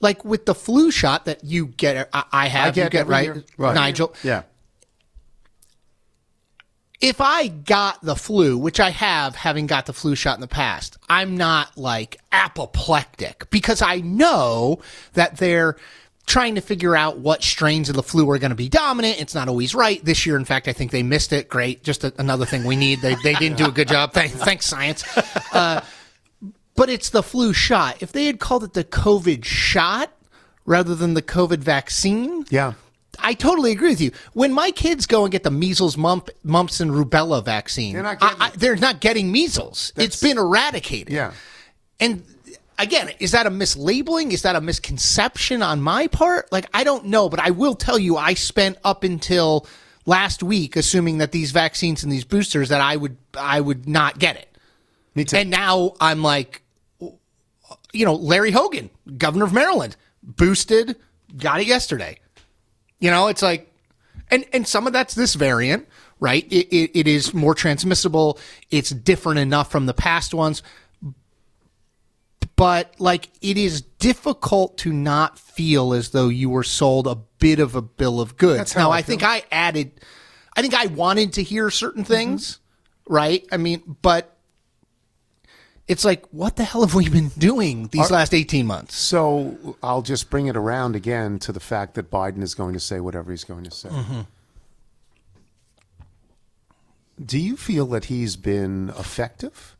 like 0.00 0.24
with 0.24 0.46
the 0.46 0.54
flu 0.54 0.90
shot 0.90 1.26
that 1.26 1.44
you 1.44 1.66
get, 1.66 2.08
I, 2.12 2.24
I 2.32 2.46
have, 2.48 2.68
I 2.68 2.70
get 2.72 2.84
you 2.84 2.90
get 2.90 3.00
every 3.02 3.12
right, 3.12 3.24
year. 3.26 3.44
Right. 3.56 3.74
Nigel. 3.74 4.12
Yeah. 4.24 4.42
If 7.00 7.20
I 7.20 7.48
got 7.48 8.00
the 8.02 8.16
flu, 8.16 8.56
which 8.56 8.80
I 8.80 8.90
have, 8.90 9.36
having 9.36 9.66
got 9.66 9.86
the 9.86 9.92
flu 9.92 10.14
shot 10.14 10.36
in 10.36 10.40
the 10.40 10.48
past, 10.48 10.96
I'm 11.08 11.36
not 11.36 11.76
like 11.76 12.18
apoplectic 12.32 13.50
because 13.50 13.82
I 13.82 13.96
know 14.00 14.80
that 15.12 15.36
they're 15.36 15.76
trying 16.26 16.56
to 16.56 16.60
figure 16.60 16.96
out 16.96 17.18
what 17.18 17.42
strains 17.42 17.88
of 17.88 17.94
the 17.94 18.02
flu 18.02 18.28
are 18.30 18.38
going 18.38 18.50
to 18.50 18.56
be 18.56 18.68
dominant. 18.68 19.20
It's 19.20 19.34
not 19.34 19.46
always 19.48 19.74
right. 19.74 20.04
This 20.04 20.26
year, 20.26 20.36
in 20.36 20.44
fact, 20.44 20.68
I 20.68 20.72
think 20.72 20.90
they 20.90 21.02
missed 21.02 21.32
it. 21.32 21.48
Great. 21.48 21.84
Just 21.84 22.02
a, 22.02 22.12
another 22.18 22.44
thing 22.46 22.64
we 22.64 22.76
need. 22.76 23.00
They, 23.00 23.14
they 23.22 23.34
didn't 23.34 23.58
do 23.58 23.66
a 23.66 23.70
good 23.70 23.88
job. 23.88 24.12
Thanks, 24.12 24.34
thanks 24.34 24.66
science. 24.66 25.04
Uh, 25.52 25.82
but 26.74 26.88
it's 26.88 27.10
the 27.10 27.22
flu 27.22 27.52
shot. 27.52 28.02
If 28.02 28.12
they 28.12 28.24
had 28.24 28.40
called 28.40 28.64
it 28.64 28.72
the 28.72 28.84
COVID 28.84 29.44
shot 29.44 30.12
rather 30.64 30.94
than 30.94 31.14
the 31.14 31.22
COVID 31.22 31.58
vaccine, 31.58 32.44
Yeah. 32.50 32.72
I 33.28 33.34
totally 33.34 33.72
agree 33.72 33.90
with 33.90 34.00
you. 34.00 34.12
When 34.34 34.52
my 34.52 34.70
kids 34.70 35.04
go 35.06 35.24
and 35.24 35.32
get 35.32 35.42
the 35.42 35.50
measles, 35.50 35.96
mump, 35.96 36.30
mumps, 36.44 36.78
and 36.80 36.90
rubella 36.92 37.44
vaccine, 37.44 37.92
They're 37.94 38.02
not 38.02 38.20
getting 38.20 38.40
I- 38.40 38.48
it. 38.48 38.54
they're 38.54 38.76
not 38.76 39.00
getting 39.00 39.32
measles. 39.32 39.92
it's 39.96 40.20
been 40.20 40.38
eradicated. 40.38 41.12
Yeah. 41.12 41.32
And 41.98 42.22
again, 42.78 43.10
is 43.18 43.32
that 43.32 43.46
a 43.46 43.50
mislabeling? 43.50 44.30
Is 44.32 44.42
that 44.42 44.54
a 44.54 44.60
misconception 44.60 45.60
on 45.62 45.80
my 45.80 46.06
part? 46.06 46.52
Like, 46.52 46.66
I 46.72 46.84
don't 46.84 47.06
know, 47.06 47.28
but 47.28 47.40
I 47.40 47.50
will 47.50 47.74
tell 47.74 47.98
you, 47.98 48.16
I 48.16 48.34
spent 48.34 48.76
up 48.84 49.02
until 49.02 49.66
last 50.04 50.42
week 50.42 50.76
assuming 50.76 51.18
that 51.18 51.32
these 51.32 51.50
vaccines 51.50 52.04
and 52.04 52.12
these 52.12 52.24
boosters 52.24 52.68
that 52.68 52.80
I 52.80 52.96
would 52.96 53.16
I 53.36 53.60
would 53.60 53.88
not 53.88 54.20
get 54.20 54.36
it. 54.36 54.56
Me 55.16 55.24
too. 55.24 55.36
And 55.38 55.50
now 55.50 55.94
I'm 56.00 56.22
like, 56.22 56.62
you 57.92 58.04
know, 58.04 58.14
Larry 58.14 58.52
Hogan, 58.52 58.90
governor 59.18 59.46
of 59.46 59.52
Maryland, 59.52 59.96
boosted, 60.22 60.94
got 61.36 61.60
it 61.60 61.66
yesterday. 61.66 62.18
You 62.98 63.10
know, 63.10 63.28
it's 63.28 63.42
like, 63.42 63.72
and 64.30 64.44
and 64.52 64.66
some 64.66 64.86
of 64.86 64.92
that's 64.92 65.14
this 65.14 65.34
variant, 65.34 65.86
right? 66.18 66.44
It, 66.50 66.74
it, 66.74 67.00
it 67.00 67.08
is 67.08 67.34
more 67.34 67.54
transmissible. 67.54 68.38
It's 68.70 68.90
different 68.90 69.38
enough 69.38 69.70
from 69.70 69.86
the 69.86 69.94
past 69.94 70.32
ones, 70.34 70.62
but 72.56 72.94
like 72.98 73.30
it 73.40 73.58
is 73.58 73.82
difficult 73.82 74.78
to 74.78 74.92
not 74.92 75.38
feel 75.38 75.92
as 75.92 76.10
though 76.10 76.28
you 76.28 76.50
were 76.50 76.64
sold 76.64 77.06
a 77.06 77.16
bit 77.38 77.60
of 77.60 77.74
a 77.74 77.82
bill 77.82 78.20
of 78.20 78.36
goods. 78.36 78.58
That's 78.58 78.76
now, 78.76 78.90
I 78.90 78.98
I, 78.98 79.02
think 79.02 79.22
I 79.22 79.42
added, 79.52 79.92
I 80.56 80.62
think 80.62 80.74
I 80.74 80.86
wanted 80.86 81.34
to 81.34 81.42
hear 81.42 81.70
certain 81.70 82.02
mm-hmm. 82.02 82.12
things, 82.12 82.60
right? 83.08 83.46
I 83.52 83.58
mean, 83.58 83.96
but 84.02 84.35
it's 85.88 86.04
like, 86.04 86.26
what 86.32 86.56
the 86.56 86.64
hell 86.64 86.80
have 86.82 86.94
we 86.94 87.08
been 87.08 87.28
doing 87.38 87.88
these 87.88 88.10
last 88.10 88.34
18 88.34 88.66
months? 88.66 88.96
So 88.96 89.76
I'll 89.82 90.02
just 90.02 90.30
bring 90.30 90.48
it 90.48 90.56
around 90.56 90.96
again 90.96 91.38
to 91.40 91.52
the 91.52 91.60
fact 91.60 91.94
that 91.94 92.10
Biden 92.10 92.42
is 92.42 92.54
going 92.54 92.72
to 92.72 92.80
say 92.80 92.98
whatever 92.98 93.30
he's 93.30 93.44
going 93.44 93.64
to 93.64 93.70
say. 93.70 93.88
Mm-hmm. 93.88 94.20
Do 97.24 97.38
you 97.38 97.56
feel 97.56 97.86
that 97.86 98.06
he's 98.06 98.36
been 98.36 98.90
effective? 98.98 99.76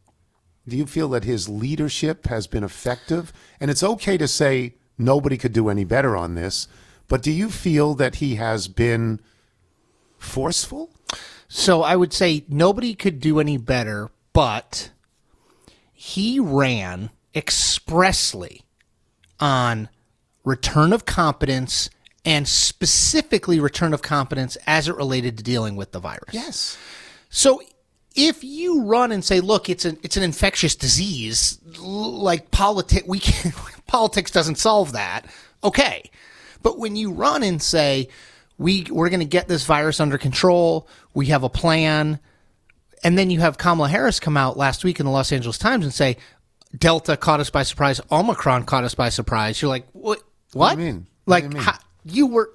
Do 0.66 0.76
you 0.76 0.86
feel 0.86 1.08
that 1.10 1.24
his 1.24 1.48
leadership 1.48 2.26
has 2.28 2.46
been 2.46 2.64
effective? 2.64 3.32
And 3.60 3.70
it's 3.70 3.82
okay 3.82 4.16
to 4.16 4.28
say 4.28 4.74
nobody 4.96 5.36
could 5.36 5.52
do 5.52 5.68
any 5.68 5.84
better 5.84 6.16
on 6.16 6.34
this, 6.34 6.68
but 7.08 7.22
do 7.22 7.30
you 7.30 7.50
feel 7.50 7.94
that 7.94 8.16
he 8.16 8.36
has 8.36 8.68
been 8.68 9.20
forceful? 10.18 10.90
So 11.48 11.82
I 11.82 11.94
would 11.96 12.12
say 12.12 12.44
nobody 12.48 12.94
could 12.94 13.20
do 13.20 13.38
any 13.38 13.58
better, 13.58 14.10
but 14.32 14.90
he 16.06 16.38
ran 16.38 17.10
expressly 17.34 18.62
on 19.40 19.88
return 20.44 20.92
of 20.92 21.04
competence 21.04 21.90
and 22.24 22.46
specifically 22.46 23.58
return 23.58 23.92
of 23.92 24.02
competence 24.02 24.56
as 24.68 24.86
it 24.86 24.94
related 24.94 25.36
to 25.36 25.42
dealing 25.42 25.74
with 25.74 25.90
the 25.90 25.98
virus. 25.98 26.32
Yes. 26.32 26.78
So 27.28 27.60
if 28.14 28.44
you 28.44 28.84
run 28.84 29.10
and 29.10 29.24
say, 29.24 29.40
"Look, 29.40 29.68
it's 29.68 29.84
an 29.84 29.98
it's 30.04 30.16
an 30.16 30.22
infectious 30.22 30.76
disease," 30.76 31.58
like 31.80 32.52
politic, 32.52 33.02
we 33.08 33.18
can 33.18 33.52
politics 33.88 34.30
doesn't 34.30 34.58
solve 34.58 34.92
that. 34.92 35.26
Okay, 35.64 36.08
but 36.62 36.78
when 36.78 36.94
you 36.94 37.10
run 37.10 37.42
and 37.42 37.60
say, 37.60 38.08
"We 38.58 38.86
we're 38.90 39.10
going 39.10 39.20
to 39.20 39.26
get 39.26 39.48
this 39.48 39.66
virus 39.66 39.98
under 39.98 40.18
control," 40.18 40.86
we 41.14 41.26
have 41.26 41.42
a 41.42 41.48
plan, 41.48 42.20
and 43.06 43.16
then 43.16 43.30
you 43.30 43.38
have 43.38 43.56
Kamala 43.56 43.88
Harris 43.88 44.18
come 44.18 44.36
out 44.36 44.56
last 44.56 44.82
week 44.82 44.98
in 44.98 45.06
the 45.06 45.12
Los 45.12 45.30
Angeles 45.30 45.58
Times 45.58 45.84
and 45.84 45.94
say, 45.94 46.16
"Delta 46.76 47.16
caught 47.16 47.38
us 47.38 47.50
by 47.50 47.62
surprise, 47.62 48.00
Omicron 48.10 48.64
caught 48.64 48.82
us 48.82 48.96
by 48.96 49.10
surprise." 49.10 49.62
You're 49.62 49.68
like, 49.68 49.86
"What? 49.92 50.22
What? 50.54 50.74
do 50.74 50.80
you 50.82 50.86
mean? 50.92 51.06
What 51.24 51.30
Like 51.30 51.44
do 51.44 51.48
you 51.50 51.54
mean? 51.54 51.62
how- 51.62 51.78
you 52.04 52.26
were?" 52.26 52.50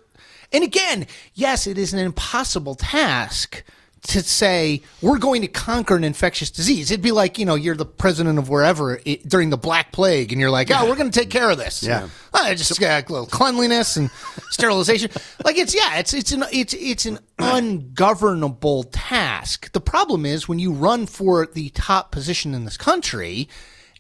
And 0.52 0.62
again, 0.66 1.08
yes, 1.34 1.68
it 1.68 1.78
is 1.78 1.94
an 1.94 2.00
impossible 2.00 2.76
task 2.76 3.64
to 4.04 4.24
say 4.24 4.82
we're 5.02 5.20
going 5.20 5.42
to 5.44 5.48
conquer 5.48 5.96
an 5.96 6.04
infectious 6.04 6.50
disease. 6.50 6.90
It'd 6.90 7.04
be 7.04 7.12
like 7.12 7.38
you 7.38 7.46
know 7.46 7.56
you're 7.56 7.76
the 7.76 7.86
president 7.86 8.40
of 8.40 8.50
wherever 8.50 9.00
it, 9.06 9.28
during 9.28 9.50
the 9.50 9.58
Black 9.58 9.92
Plague, 9.92 10.32
and 10.32 10.42
you're 10.42 10.50
like, 10.50 10.70
oh, 10.72 10.90
we're 10.90 10.96
going 10.96 11.12
to 11.12 11.20
take 11.20 11.30
care 11.30 11.50
of 11.50 11.58
this. 11.58 11.84
Yeah. 11.84 12.10
Uh, 12.34 12.54
just 12.56 12.82
uh, 12.82 12.86
a 12.86 13.00
little 13.12 13.26
cleanliness 13.28 13.98
and 13.98 14.10
sterilization. 14.50 15.12
Like 15.44 15.58
it's 15.58 15.74
yeah, 15.74 15.98
it's 15.98 16.14
it's 16.14 16.32
an 16.32 16.44
it's 16.52 16.74
it's 16.74 17.06
an 17.06 17.20
ungovernable 17.40 18.84
task. 18.84 19.72
The 19.72 19.82
problem 19.82 20.26
is 20.26 20.48
when 20.48 20.60
you 20.60 20.72
run 20.72 21.08
for 21.08 21.48
the 21.48 21.70
top 21.70 22.12
position 22.12 22.54
in 22.54 22.64
this 22.64 22.78
country, 22.78 23.50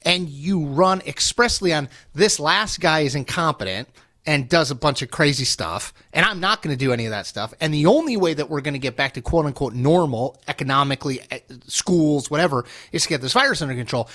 and 0.04 0.30
you 0.30 0.66
run 0.66 1.02
expressly 1.02 1.74
on 1.74 1.89
this 2.14 2.39
last 2.39 2.80
guy 2.80 3.02
is 3.02 3.16
incompetent 3.16 3.89
and 4.26 4.47
does 4.47 4.69
a 4.69 4.76
bunch 4.76 5.01
of 5.01 5.09
crazy 5.09 5.45
stuff, 5.45 5.93
and 6.13 6.26
I'm 6.26 6.39
not 6.39 6.61
going 6.61 6.76
to 6.76 6.80
do 6.80 6.93
any 6.93 7.05
of 7.05 7.11
that 7.11 7.26
stuff. 7.26 7.53
And 7.59 7.74
the 7.74 7.88
only 7.88 8.17
way 8.17 8.34
that 8.34 8.49
we're 8.49 8.61
going 8.61 8.76
to 8.76 8.80
get 8.80 8.95
back 8.95 9.13
to 9.13 9.22
quote 9.22 9.45
unquote 9.45 9.74
normal 9.74 10.39
economically, 10.47 11.22
eh, 11.32 11.39
schools, 11.65 12.30
whatever, 12.30 12.65
is 12.91 13.03
to 13.03 13.09
get 13.09 13.22
this 13.22 13.34
virus 13.34 13.61
under 13.61 13.74
control. 13.74 14.09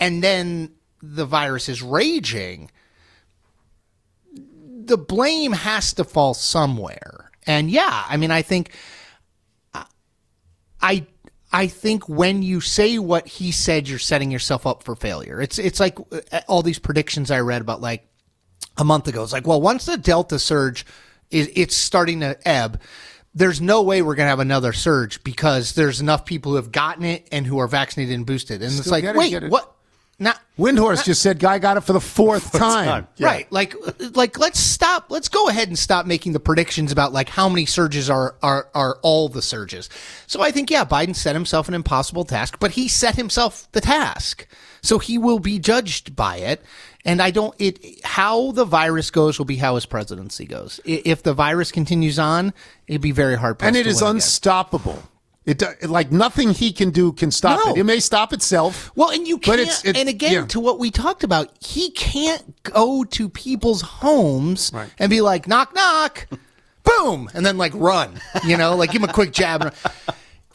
And 0.00 0.22
then 0.22 0.72
the 1.00 1.24
virus 1.24 1.68
is 1.68 1.82
raging. 1.82 2.70
The 4.84 4.98
blame 4.98 5.52
has 5.52 5.92
to 5.94 6.04
fall 6.04 6.34
somewhere. 6.34 7.30
And 7.46 7.70
yeah, 7.70 8.04
I 8.08 8.16
mean, 8.16 8.30
I 8.32 8.42
think 8.42 8.72
I 10.82 11.06
I 11.52 11.66
think 11.68 12.08
when 12.08 12.42
you 12.42 12.60
say 12.60 12.98
what 12.98 13.26
he 13.26 13.52
said, 13.52 13.88
you're 13.88 13.98
setting 13.98 14.30
yourself 14.30 14.66
up 14.66 14.82
for 14.82 14.96
failure. 14.96 15.40
It's 15.40 15.58
it's 15.58 15.78
like 15.78 15.98
uh, 16.10 16.40
all 16.48 16.62
these 16.62 16.78
predictions 16.78 17.30
I 17.30 17.40
read 17.40 17.60
about 17.60 17.80
like 17.80 18.06
a 18.76 18.84
month 18.84 19.08
ago. 19.08 19.22
It's 19.22 19.32
like, 19.32 19.46
well, 19.46 19.60
once 19.60 19.86
the 19.86 19.96
Delta 19.96 20.38
surge 20.38 20.86
is 21.30 21.50
it's 21.54 21.76
starting 21.76 22.20
to 22.20 22.36
ebb, 22.46 22.80
there's 23.34 23.60
no 23.60 23.82
way 23.82 24.02
we're 24.02 24.14
gonna 24.14 24.28
have 24.28 24.40
another 24.40 24.72
surge 24.72 25.22
because 25.24 25.74
there's 25.74 26.00
enough 26.00 26.24
people 26.24 26.52
who 26.52 26.56
have 26.56 26.72
gotten 26.72 27.04
it 27.04 27.26
and 27.32 27.46
who 27.46 27.58
are 27.58 27.68
vaccinated 27.68 28.14
and 28.14 28.26
boosted. 28.26 28.62
And 28.62 28.72
it's 28.72 28.90
like, 28.90 29.04
it, 29.04 29.16
wait, 29.16 29.32
it. 29.32 29.50
what? 29.50 29.74
Not 30.18 30.40
Windhorst 30.58 31.04
just 31.04 31.22
said 31.22 31.38
guy 31.40 31.58
got 31.58 31.78
it 31.78 31.80
for 31.80 31.94
the 31.94 32.00
fourth, 32.00 32.52
time. 32.52 32.86
time. 32.86 33.08
Right. 33.18 33.50
Like 33.50 33.74
like 34.14 34.38
let's 34.38 34.60
stop 34.60 35.06
let's 35.10 35.28
go 35.28 35.48
ahead 35.48 35.66
and 35.68 35.78
stop 35.78 36.06
making 36.06 36.32
the 36.32 36.38
predictions 36.40 36.92
about 36.92 37.12
like 37.12 37.28
how 37.28 37.48
many 37.48 37.66
surges 37.66 38.08
are 38.08 38.36
are 38.42 38.68
are 38.74 38.98
all 39.02 39.28
the 39.28 39.42
surges. 39.42 39.88
So 40.26 40.40
I 40.42 40.52
think 40.52 40.70
yeah, 40.70 40.84
Biden 40.84 41.16
set 41.16 41.34
himself 41.34 41.66
an 41.66 41.74
impossible 41.74 42.24
task, 42.24 42.58
but 42.60 42.72
he 42.72 42.86
set 42.86 43.16
himself 43.16 43.66
the 43.72 43.80
task. 43.80 44.46
So 44.82 44.98
he 44.98 45.16
will 45.16 45.38
be 45.38 45.58
judged 45.58 46.14
by 46.14 46.36
it. 46.36 46.62
And 47.04 47.20
I 47.20 47.30
don't 47.32 47.54
it 47.58 48.04
how 48.04 48.52
the 48.52 48.64
virus 48.64 49.10
goes 49.10 49.38
will 49.38 49.44
be 49.46 49.56
how 49.56 49.74
his 49.74 49.86
presidency 49.86 50.44
goes. 50.46 50.78
If 50.84 51.22
the 51.24 51.34
virus 51.34 51.72
continues 51.72 52.18
on, 52.18 52.52
it'd 52.86 53.00
be 53.02 53.10
very 53.10 53.36
hard 53.36 53.56
And 53.60 53.74
it 53.76 53.86
is 53.88 53.96
win 53.96 54.02
again. 54.04 54.16
unstoppable. 54.16 55.02
It 55.44 55.60
like 55.90 56.12
nothing 56.12 56.50
he 56.50 56.70
can 56.72 56.90
do 56.90 57.10
can 57.12 57.32
stop 57.32 57.58
No. 57.66 57.72
it. 57.72 57.78
It 57.78 57.82
may 57.84 57.98
stop 57.98 58.32
itself. 58.32 58.92
Well, 58.94 59.10
and 59.10 59.26
you 59.26 59.38
can't. 59.38 59.58
it's- 59.58 59.84
it- 59.84 59.96
and 59.96 60.08
again, 60.08 60.32
yeah. 60.32 60.46
to 60.46 60.60
what 60.60 60.78
we 60.78 60.92
talked 60.92 61.24
about, 61.24 61.50
he 61.60 61.90
can't 61.90 62.62
go 62.62 63.02
to 63.02 63.28
people's 63.28 63.82
homes 63.82 64.70
Right. 64.72 64.88
and 65.00 65.10
be 65.10 65.20
like, 65.20 65.48
knock, 65.48 65.74
knock, 65.74 66.28
boom, 66.84 67.28
and 67.34 67.44
then 67.44 67.58
like 67.58 67.72
run, 67.74 68.20
you 68.46 68.56
know, 68.56 68.76
like 68.76 68.92
give 68.92 69.02
him 69.02 69.08
a 69.10 69.12
quick 69.12 69.32
jab. 69.32 69.62
And, 69.62 69.72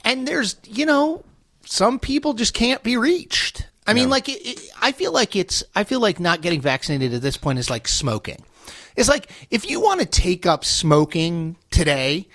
and 0.05 0.27
there's, 0.27 0.55
you 0.63 0.85
know, 0.85 1.25
some 1.65 1.99
people 1.99 2.33
just 2.33 2.53
can't 2.53 2.81
be 2.81 2.95
reached. 2.95 3.67
I 3.87 3.93
mean, 3.93 4.09
like, 4.09 4.27
it, 4.27 4.45
it, 4.45 4.69
I 4.81 4.91
feel 4.91 5.11
like 5.13 5.35
it's, 5.35 5.63
I 5.75 5.83
feel 5.83 5.99
like 5.99 6.19
not 6.19 6.41
getting 6.41 6.61
vaccinated 6.61 7.13
at 7.13 7.21
this 7.21 7.37
point 7.37 7.57
is 7.57 7.69
like 7.69 7.87
smoking. 7.87 8.43
It's 8.97 9.07
like 9.07 9.29
if 9.51 9.69
you 9.69 9.79
want 9.79 10.01
to 10.01 10.05
take 10.05 10.45
up 10.45 10.65
smoking 10.65 11.55
today, 11.69 12.27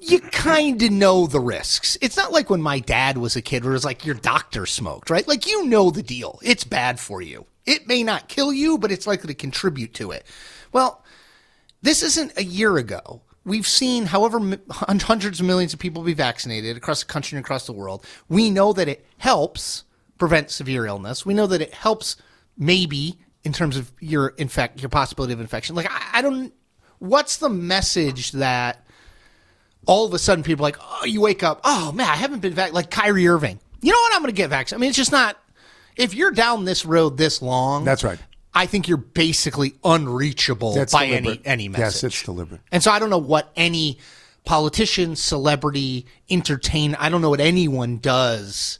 you 0.00 0.20
kind 0.20 0.82
of 0.82 0.90
know 0.90 1.26
the 1.26 1.40
risks. 1.40 1.96
It's 2.00 2.16
not 2.16 2.32
like 2.32 2.50
when 2.50 2.60
my 2.60 2.80
dad 2.80 3.18
was 3.18 3.36
a 3.36 3.42
kid 3.42 3.64
where 3.64 3.72
it 3.72 3.76
was 3.76 3.84
like 3.84 4.04
your 4.04 4.16
doctor 4.16 4.66
smoked, 4.66 5.10
right? 5.10 5.26
Like 5.26 5.46
you 5.46 5.66
know 5.66 5.90
the 5.90 6.02
deal. 6.02 6.40
It's 6.42 6.64
bad 6.64 7.00
for 7.00 7.22
you. 7.22 7.46
It 7.64 7.88
may 7.88 8.02
not 8.02 8.28
kill 8.28 8.52
you, 8.52 8.78
but 8.78 8.92
it's 8.92 9.06
likely 9.06 9.28
to 9.28 9.34
contribute 9.34 9.94
to 9.94 10.10
it. 10.10 10.26
Well, 10.72 11.04
this 11.82 12.02
isn't 12.02 12.36
a 12.36 12.44
year 12.44 12.76
ago. 12.76 13.22
We've 13.44 13.66
seen 13.66 14.06
however 14.06 14.58
hundreds 14.70 15.38
of 15.38 15.46
millions 15.46 15.72
of 15.72 15.78
people 15.78 16.02
be 16.02 16.14
vaccinated 16.14 16.76
across 16.76 17.00
the 17.00 17.12
country 17.12 17.36
and 17.36 17.44
across 17.44 17.66
the 17.66 17.72
world. 17.72 18.04
We 18.28 18.50
know 18.50 18.72
that 18.72 18.88
it 18.88 19.06
helps 19.18 19.84
prevent 20.18 20.50
severe 20.50 20.86
illness. 20.86 21.26
We 21.26 21.34
know 21.34 21.46
that 21.46 21.60
it 21.60 21.74
helps 21.74 22.16
maybe 22.56 23.18
in 23.44 23.52
terms 23.52 23.76
of 23.76 23.92
your 24.00 24.28
infect 24.38 24.80
your 24.80 24.88
possibility 24.88 25.32
of 25.32 25.40
infection. 25.40 25.76
Like 25.76 25.90
I, 25.90 26.18
I 26.18 26.22
don't 26.22 26.52
what's 26.98 27.36
the 27.36 27.48
message 27.48 28.32
that 28.32 28.84
all 29.86 30.04
of 30.04 30.14
a 30.14 30.18
sudden 30.18 30.42
people 30.42 30.64
are 30.64 30.68
like, 30.68 30.78
oh, 30.80 31.04
you 31.04 31.20
wake 31.20 31.42
up, 31.42 31.60
oh 31.64 31.92
man, 31.92 32.08
I 32.08 32.16
haven't 32.16 32.40
been 32.40 32.54
vac 32.54 32.72
like 32.72 32.90
Kyrie 32.90 33.28
Irving. 33.28 33.60
You 33.80 33.92
know 33.92 33.98
what? 33.98 34.14
I'm 34.14 34.22
going 34.22 34.32
to 34.32 34.36
get 34.36 34.50
vaccinated. 34.50 34.80
I 34.80 34.80
mean, 34.80 34.88
it's 34.88 34.96
just 34.96 35.12
not. 35.12 35.38
If 35.96 36.12
you're 36.14 36.32
down 36.32 36.64
this 36.64 36.84
road 36.84 37.16
this 37.16 37.40
long, 37.40 37.84
That's 37.84 38.04
right. 38.04 38.18
I 38.52 38.66
think 38.66 38.88
you're 38.88 38.96
basically 38.96 39.74
unreachable 39.84 40.74
That's 40.74 40.92
by 40.92 41.06
deliberate. 41.06 41.40
any 41.44 41.46
any 41.46 41.68
message. 41.68 41.84
Yes, 41.84 42.04
it's 42.04 42.22
deliberate. 42.22 42.60
And 42.72 42.82
so 42.82 42.90
I 42.90 42.98
don't 42.98 43.10
know 43.10 43.18
what 43.18 43.52
any 43.54 43.98
politician, 44.44 45.14
celebrity, 45.14 46.06
entertain. 46.28 46.94
I 46.96 47.08
don't 47.08 47.22
know 47.22 47.30
what 47.30 47.40
anyone 47.40 47.98
does 47.98 48.78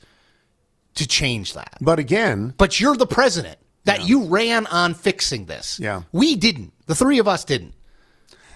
to 0.96 1.06
change 1.06 1.54
that. 1.54 1.78
But 1.80 1.98
again, 1.98 2.54
But 2.58 2.80
you're 2.80 2.96
the 2.96 3.06
president. 3.06 3.58
That 3.84 4.04
you 4.08 4.24
ran 4.24 4.66
on 4.66 4.94
fixing 4.94 5.46
this. 5.46 5.78
Yeah. 5.80 6.02
We 6.10 6.34
didn't. 6.34 6.72
The 6.86 6.94
three 6.96 7.20
of 7.20 7.28
us 7.28 7.44
didn't. 7.44 7.72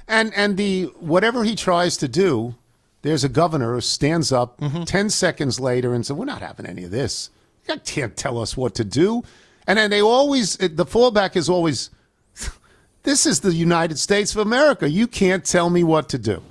and 0.08 0.32
and 0.34 0.56
the 0.56 0.84
whatever 0.98 1.44
he 1.44 1.54
tries 1.54 1.96
to 1.98 2.08
do, 2.08 2.56
there's 3.02 3.22
a 3.22 3.28
governor 3.28 3.74
who 3.74 3.80
stands 3.80 4.32
up 4.32 4.58
Mm-hmm. 4.58 4.82
10 4.84 5.10
seconds 5.10 5.60
later 5.60 5.94
and 5.94 6.04
says, 6.04 6.16
"We're 6.16 6.24
not 6.24 6.42
having 6.42 6.66
any 6.66 6.82
of 6.84 6.90
this. 6.90 7.30
You 7.68 7.76
can't 7.84 8.16
tell 8.16 8.38
us 8.38 8.56
what 8.56 8.74
to 8.74 8.84
do." 8.84 9.22
And 9.68 9.78
then 9.78 9.90
they 9.90 10.02
always 10.02 10.56
the 10.56 10.84
fallback 10.84 11.36
is 11.36 11.48
always 11.48 11.90
this 13.04 13.24
is 13.24 13.40
the 13.40 13.54
United 13.54 13.98
States 14.00 14.34
of 14.34 14.40
America. 14.40 14.90
You 14.90 15.06
can't 15.06 15.44
tell 15.44 15.70
me 15.70 15.84
what 15.84 16.08
to 16.08 16.18
do. 16.18 16.42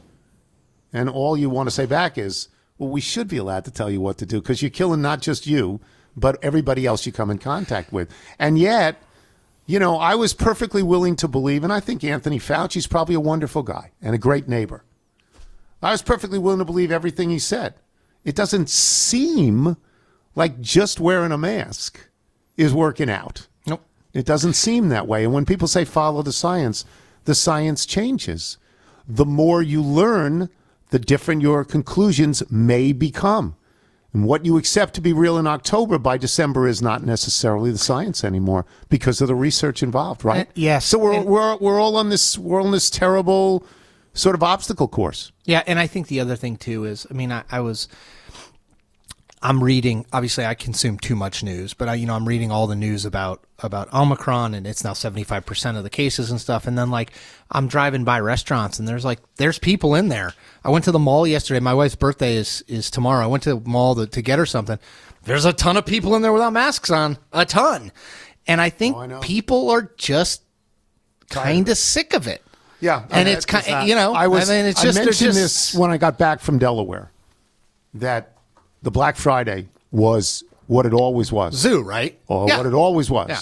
And 0.93 1.09
all 1.09 1.35
you 1.37 1.49
want 1.49 1.67
to 1.67 1.71
say 1.71 1.85
back 1.85 2.17
is, 2.17 2.47
well, 2.79 2.89
we 2.89 3.01
should 3.01 3.27
be 3.27 3.37
allowed 3.37 3.65
to 3.65 3.71
tell 3.71 3.91
you 3.91 4.01
what 4.01 4.17
to 4.17 4.25
do 4.25 4.41
because 4.41 4.61
you're 4.61 4.71
killing 4.71 5.01
not 5.01 5.21
just 5.21 5.45
you, 5.45 5.79
but 6.15 6.41
everybody 6.41 6.85
else 6.85 7.05
you 7.05 7.11
come 7.11 7.29
in 7.29 7.37
contact 7.37 7.93
with. 7.93 8.09
And 8.39 8.57
yet, 8.57 9.03
you 9.65 9.77
know, 9.77 9.97
I 9.97 10.15
was 10.15 10.33
perfectly 10.33 10.81
willing 10.81 11.15
to 11.17 11.27
believe, 11.27 11.63
and 11.63 11.71
I 11.71 11.81
think 11.81 12.03
Anthony 12.03 12.39
Fauci's 12.39 12.87
probably 12.87 13.15
a 13.15 13.19
wonderful 13.19 13.61
guy 13.61 13.91
and 14.01 14.15
a 14.15 14.17
great 14.17 14.47
neighbor. 14.47 14.83
I 15.81 15.91
was 15.91 16.01
perfectly 16.01 16.39
willing 16.39 16.59
to 16.59 16.65
believe 16.65 16.91
everything 16.91 17.29
he 17.29 17.37
said. 17.37 17.75
It 18.23 18.35
doesn't 18.35 18.69
seem 18.69 19.77
like 20.35 20.59
just 20.59 20.99
wearing 20.99 21.31
a 21.31 21.37
mask 21.37 22.09
is 22.57 22.73
working 22.73 23.09
out. 23.09 23.47
Nope. 23.67 23.85
It 24.13 24.25
doesn't 24.25 24.53
seem 24.53 24.89
that 24.89 25.07
way. 25.07 25.23
And 25.23 25.33
when 25.33 25.45
people 25.45 25.67
say 25.67 25.85
follow 25.85 26.21
the 26.21 26.33
science, 26.33 26.83
the 27.25 27.35
science 27.35 27.85
changes. 27.85 28.57
The 29.07 29.25
more 29.25 29.61
you 29.61 29.81
learn, 29.81 30.49
the 30.89 30.99
different 30.99 31.41
your 31.41 31.63
conclusions 31.63 32.43
may 32.51 32.91
become. 32.91 33.55
And 34.11 34.25
what 34.25 34.43
you 34.43 34.57
accept 34.57 34.95
to 34.95 35.01
be 35.01 35.13
real 35.13 35.37
in 35.37 35.45
October 35.45 35.99
by 35.99 36.17
December 36.17 36.67
is 36.67 36.81
not 36.81 37.03
necessarily 37.03 37.69
the 37.71 37.77
science 37.77 38.23
anymore 38.23 38.65
because 38.89 39.21
of 39.21 39.27
the 39.27 39.35
research 39.35 39.83
involved, 39.83 40.25
right? 40.25 40.47
Uh, 40.47 40.51
yes. 40.55 40.85
So 40.85 40.97
we're, 40.97 41.13
And- 41.13 41.25
we're, 41.25 41.57
we're 41.57 41.79
all 41.79 41.95
on 41.95 42.09
this 42.09 42.35
we're 42.37 42.61
on 42.61 42.71
this 42.71 42.89
terrible 42.89 43.63
sort 44.13 44.33
of 44.35 44.41
obstacle 44.41 44.87
course. 44.87 45.31
Yeah, 45.45 45.61
and 45.67 45.77
I 45.77 45.85
think 45.85 46.07
the 46.07 46.19
other 46.19 46.35
thing 46.35 46.57
too 46.57 46.85
is, 46.85 47.05
I 47.11 47.13
mean, 47.13 47.31
I, 47.31 47.43
I 47.51 47.59
was, 47.59 47.87
I'm 49.41 49.63
reading. 49.63 50.05
Obviously, 50.11 50.45
I 50.45 50.53
consume 50.53 50.97
too 50.97 51.15
much 51.15 51.43
news, 51.43 51.73
but 51.73 51.87
I, 51.87 51.93
you 51.93 52.05
know, 52.05 52.13
I'm 52.13 52.27
reading 52.27 52.51
all 52.51 52.67
the 52.67 52.75
news 52.75 53.05
about 53.05 53.41
about 53.59 53.93
Omicron, 53.93 54.53
and 54.53 54.67
it's 54.67 54.83
now 54.83 54.93
75 54.93 55.45
percent 55.45 55.77
of 55.77 55.83
the 55.83 55.89
cases 55.89 56.29
and 56.29 56.41
stuff. 56.41 56.67
And 56.67 56.77
then 56.77 56.89
like, 56.91 57.11
I'm 57.49 57.67
driving 57.67 58.03
by 58.03 58.19
restaurants, 58.19 58.79
and 58.79 58.87
there's 58.87 59.05
like, 59.05 59.19
there's 59.37 59.57
people 59.57 59.95
in 59.95 60.09
there. 60.09 60.33
I 60.63 60.69
went 60.69 60.83
to 60.85 60.91
the 60.91 60.99
mall 60.99 61.25
yesterday. 61.25 61.61
My 61.61 61.73
wife's 61.73 61.95
birthday 61.95 62.35
is 62.35 62.63
is 62.67 62.91
tomorrow. 62.91 63.23
I 63.23 63.27
went 63.27 63.43
to 63.43 63.55
the 63.55 63.61
mall 63.69 63.95
to, 63.95 64.07
to 64.07 64.21
get 64.21 64.39
her 64.39 64.45
something. 64.45 64.77
There's 65.23 65.45
a 65.45 65.53
ton 65.53 65.77
of 65.77 65.85
people 65.85 66.15
in 66.15 66.21
there 66.21 66.33
without 66.33 66.51
masks 66.53 66.89
on, 66.89 67.17
a 67.31 67.45
ton, 67.45 67.91
and 68.45 68.59
I 68.59 68.69
think 68.69 68.97
Oh, 68.97 69.01
I 69.01 69.19
people 69.21 69.69
are 69.69 69.91
just 69.97 70.41
kind 71.29 71.69
of 71.69 71.77
sick 71.77 72.13
of 72.13 72.27
it. 72.27 72.43
Yeah, 72.81 73.03
And 73.09 73.27
I- 73.27 73.31
it's 73.33 73.45
kind, 73.45 73.87
you 73.87 73.95
know, 73.95 74.13
I 74.13 74.27
was. 74.27 74.49
I 74.49 74.55
mean, 74.57 74.65
it's 74.65 74.81
just 74.81 74.95
they're 74.95 75.05
mentioned 75.05 75.33
just- 75.33 75.71
this 75.71 75.75
when 75.75 75.91
I 75.91 75.97
got 75.97 76.17
back 76.17 76.39
from 76.41 76.57
Delaware. 76.59 77.11
That 77.93 78.33
the 78.81 78.91
Black 78.91 79.15
Friday 79.15 79.67
was 79.91 80.43
what 80.67 80.85
it 80.85 80.93
always 80.93 81.31
was. 81.31 81.55
zoo, 81.55 81.81
right? 81.81 82.19
or 82.27 82.47
Yeah. 82.47 82.57
what 82.57 82.65
it 82.65 82.73
always 82.73 83.09
was. 83.09 83.29
Yeah. 83.29 83.41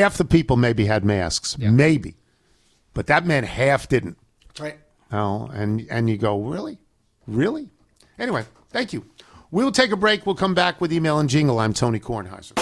Half 0.00 0.16
the 0.16 0.24
people 0.24 0.56
maybe 0.56 0.86
had 0.86 1.04
masks, 1.04 1.58
maybe, 1.58 2.14
but 2.94 3.06
that 3.08 3.26
meant 3.26 3.46
half 3.46 3.88
didn't. 3.88 4.16
That's 4.48 4.60
right. 4.60 4.78
Oh, 5.12 5.50
and 5.52 5.86
and 5.90 6.08
you 6.08 6.16
go 6.16 6.40
really, 6.42 6.78
really. 7.26 7.68
Anyway, 8.18 8.44
thank 8.70 8.92
you. 8.94 9.04
We'll 9.50 9.70
take 9.72 9.92
a 9.92 9.96
break. 9.96 10.24
We'll 10.24 10.34
come 10.34 10.54
back 10.54 10.80
with 10.80 10.90
email 10.94 11.18
and 11.18 11.28
jingle. 11.28 11.58
I'm 11.58 11.74
Tony 11.74 12.00
Kornheiser. 12.00 12.54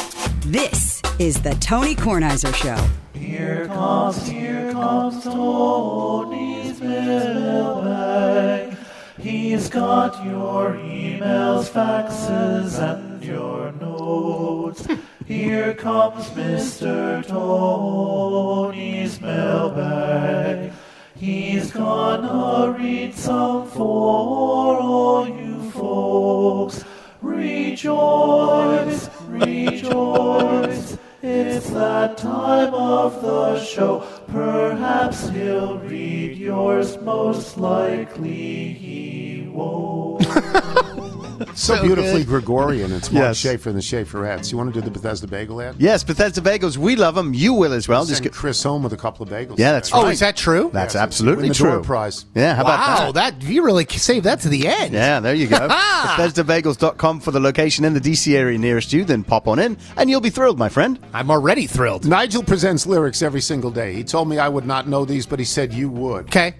This 0.44 1.00
is 1.20 1.40
the 1.42 1.54
Tony 1.60 1.94
Kornheiser 1.94 2.52
Show. 2.54 2.76
Here 3.16 3.66
comes, 3.68 4.26
here 4.26 4.72
comes 4.72 5.22
Tony's 5.22 6.80
mailbag. 6.80 8.76
He's 9.20 9.68
got 9.68 10.24
your 10.24 10.72
emails, 10.76 11.68
faxes, 11.68 12.78
and 12.78 13.22
your 13.22 13.70
notes. 13.72 14.86
Here 15.26 15.74
comes 15.74 16.30
Mr. 16.30 17.22
Tony's 17.26 19.20
mailbag. 19.20 20.72
He's 21.16 21.70
gonna 21.70 22.72
read 22.72 23.14
some 23.14 23.68
for 23.68 24.78
all 24.80 25.28
you 25.28 25.70
folks. 25.70 26.82
Rejoice, 27.20 29.10
rejoice. 29.28 30.96
It's 31.22 31.68
that 31.70 32.16
time 32.16 32.72
of 32.72 33.20
the 33.20 33.62
show. 33.62 34.06
Perhaps 34.28 35.28
he'll 35.28 35.76
read 35.78 36.38
yours, 36.38 36.96
most 37.02 37.58
likely 37.58 38.72
he 38.72 39.46
won't. 39.52 40.26
So, 41.54 41.76
So 41.76 41.82
beautifully 41.82 42.20
good. 42.20 42.26
Gregorian. 42.28 42.92
It's 42.92 43.10
Mark 43.10 43.24
Yes. 43.24 43.36
Schaefer 43.38 43.70
and 43.70 43.78
the 43.78 43.82
Schaeferettes. 43.82 44.50
You 44.52 44.58
want 44.58 44.72
to 44.74 44.80
do 44.80 44.84
the 44.84 44.90
Bethesda 44.90 45.26
Bagel 45.26 45.60
ad? 45.62 45.76
Yes, 45.78 46.04
Bethesda 46.04 46.40
Bagels. 46.40 46.76
We 46.76 46.96
love 46.96 47.14
them. 47.14 47.32
You 47.34 47.54
will 47.54 47.72
as 47.72 47.88
well. 47.88 48.04
Just 48.04 48.22
Send 48.22 48.32
go- 48.32 48.36
Chris 48.38 48.62
home 48.62 48.82
with 48.82 48.92
a 48.92 48.96
couple 48.96 49.22
of 49.24 49.30
bagels. 49.30 49.58
yeah, 49.58 49.72
that's 49.72 49.88
today. 49.90 50.00
Oh, 50.02 50.08
is 50.08 50.20
that 50.20 50.36
true? 50.36 50.70
That's 50.72 50.94
Yes, 50.94 51.02
absolutely 51.02 51.42
win 51.44 51.48
the 51.50 51.54
true. 51.54 51.70
door 51.72 51.80
prize. 51.82 52.26
Yeah, 52.34 52.54
how 52.54 52.64
wow, 52.64 52.74
about 52.74 53.14
that? 53.14 53.40
that 53.40 53.46
you 53.48 53.64
really 53.64 53.84
saved 53.86 54.24
that 54.26 54.40
to 54.40 54.48
the 54.48 54.66
end. 54.68 54.92
Yeah, 54.92 55.20
there 55.20 55.34
you 55.34 55.46
go. 55.46 55.68
BethesdaBagels.com 55.68 57.20
for 57.20 57.30
the 57.30 57.40
location 57.40 57.84
in 57.84 57.94
the 57.94 58.00
DC 58.00 58.34
area 58.34 58.58
nearest 58.58 58.92
you. 58.92 59.04
Then 59.04 59.24
pop 59.24 59.48
on 59.48 59.58
in, 59.58 59.76
and 59.96 60.10
you'll 60.10 60.20
be 60.20 60.30
thrilled, 60.30 60.58
my 60.58 60.68
friend. 60.68 60.98
I'm 61.12 61.30
already 61.30 61.66
thrilled. 61.66 62.06
Nigel 62.06 62.42
presents 62.42 62.86
lyrics 62.86 63.22
every 63.22 63.40
single 63.40 63.70
day. 63.70 63.92
He 63.94 64.04
told 64.04 64.28
me 64.28 64.38
I 64.38 64.48
would 64.48 64.66
not 64.66 64.88
know 64.88 65.04
these, 65.04 65.26
but 65.26 65.38
he 65.38 65.44
said 65.44 65.72
you 65.72 65.88
would. 65.88 66.26
Okay. 66.26 66.54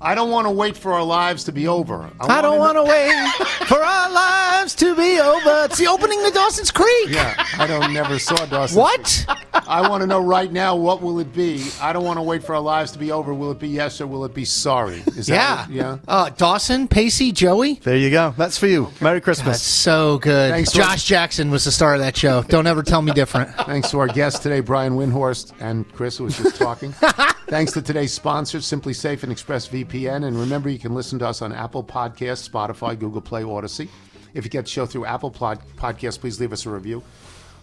I 0.00 0.14
don't 0.14 0.30
want 0.30 0.46
to 0.46 0.50
wait 0.52 0.76
for 0.76 0.92
our 0.92 1.02
lives 1.02 1.44
to 1.44 1.52
be 1.52 1.66
over. 1.66 2.08
I 2.20 2.40
don't 2.40 2.58
want 2.58 2.76
to 2.76 2.84
wait 2.84 3.26
for 3.66 3.82
our 3.82 4.10
lives 4.12 4.74
to 4.76 4.94
be 4.94 5.18
over. 5.18 5.64
It's 5.64 5.78
the 5.78 5.88
opening 5.88 6.22
to 6.24 6.30
Dawson's 6.30 6.70
Creek. 6.70 7.08
Yeah, 7.08 7.34
I 7.58 7.66
don't 7.66 7.92
never 7.92 8.18
saw 8.18 8.46
Dawson's 8.46 8.76
What? 8.78 9.26
I 9.66 9.88
want 9.88 10.02
to 10.02 10.06
know 10.06 10.20
right 10.20 10.52
now 10.52 10.76
what 10.76 11.02
will 11.02 11.18
it 11.18 11.32
be? 11.34 11.66
I 11.80 11.92
don't 11.92 12.04
want 12.04 12.16
to 12.18 12.22
wait 12.22 12.44
for 12.44 12.54
our 12.54 12.60
lives 12.60 12.92
to 12.92 12.98
be 12.98 13.10
over. 13.10 13.34
Will 13.34 13.50
it 13.50 13.58
be 13.58 13.68
yes 13.68 14.00
or 14.00 14.06
will 14.06 14.24
it 14.24 14.34
be 14.34 14.44
sorry? 14.44 15.02
Is 15.16 15.28
Yeah. 15.28 15.66
that 15.66 15.70
yeah? 15.70 15.98
Uh, 16.06 16.30
Dawson, 16.30 16.86
Pacey, 16.86 17.32
Joey. 17.32 17.74
There 17.82 17.96
you 17.96 18.10
go. 18.10 18.34
That's 18.36 18.56
for 18.56 18.68
you. 18.68 18.92
Merry 19.00 19.16
That's 19.18 19.24
Christmas. 19.24 19.60
so 19.62 20.18
good. 20.18 20.52
Thanks, 20.52 20.70
Josh 20.72 21.04
Jackson 21.04 21.50
was 21.50 21.64
the 21.64 21.72
star 21.72 21.94
of 21.94 22.00
that 22.00 22.16
show. 22.16 22.42
Don't 22.44 22.68
ever 22.68 22.84
tell 22.84 23.02
me 23.02 23.12
different. 23.12 23.52
Thanks 23.66 23.90
to 23.90 23.98
our 23.98 24.06
guest 24.08 24.42
today, 24.44 24.60
Brian 24.60 24.94
Windhorst 24.96 25.52
and 25.60 25.92
Chris, 25.92 26.18
who 26.18 26.24
was 26.24 26.36
just 26.38 26.56
talking. 26.56 26.94
Thanks 27.48 27.72
to 27.72 27.80
today's 27.82 28.12
sponsors, 28.12 28.66
SimpliSafe 28.66 29.22
and 29.22 29.32
ExpressVPN. 29.32 30.26
And 30.26 30.38
remember, 30.38 30.68
you 30.68 30.78
can 30.78 30.94
listen 30.94 31.18
to 31.20 31.26
us 31.28 31.40
on 31.40 31.52
Apple 31.52 31.82
Podcasts, 31.82 32.48
Spotify, 32.48 32.98
Google 32.98 33.22
Play, 33.22 33.42
Audacy. 33.42 33.88
If 34.34 34.44
you 34.44 34.50
get 34.50 34.64
the 34.66 34.70
show 34.70 34.84
through 34.84 35.06
Apple 35.06 35.30
Pod- 35.30 35.60
Podcasts, 35.76 36.20
please 36.20 36.38
leave 36.40 36.52
us 36.52 36.66
a 36.66 36.70
review. 36.70 37.02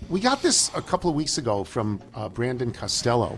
We 0.10 0.20
got 0.20 0.42
this 0.42 0.72
a 0.76 0.82
couple 0.82 1.12
of 1.12 1.16
weeks 1.16 1.38
ago 1.38 1.64
from 1.64 2.02
uh, 2.16 2.30
Brandon 2.30 2.72
Costello. 2.72 3.38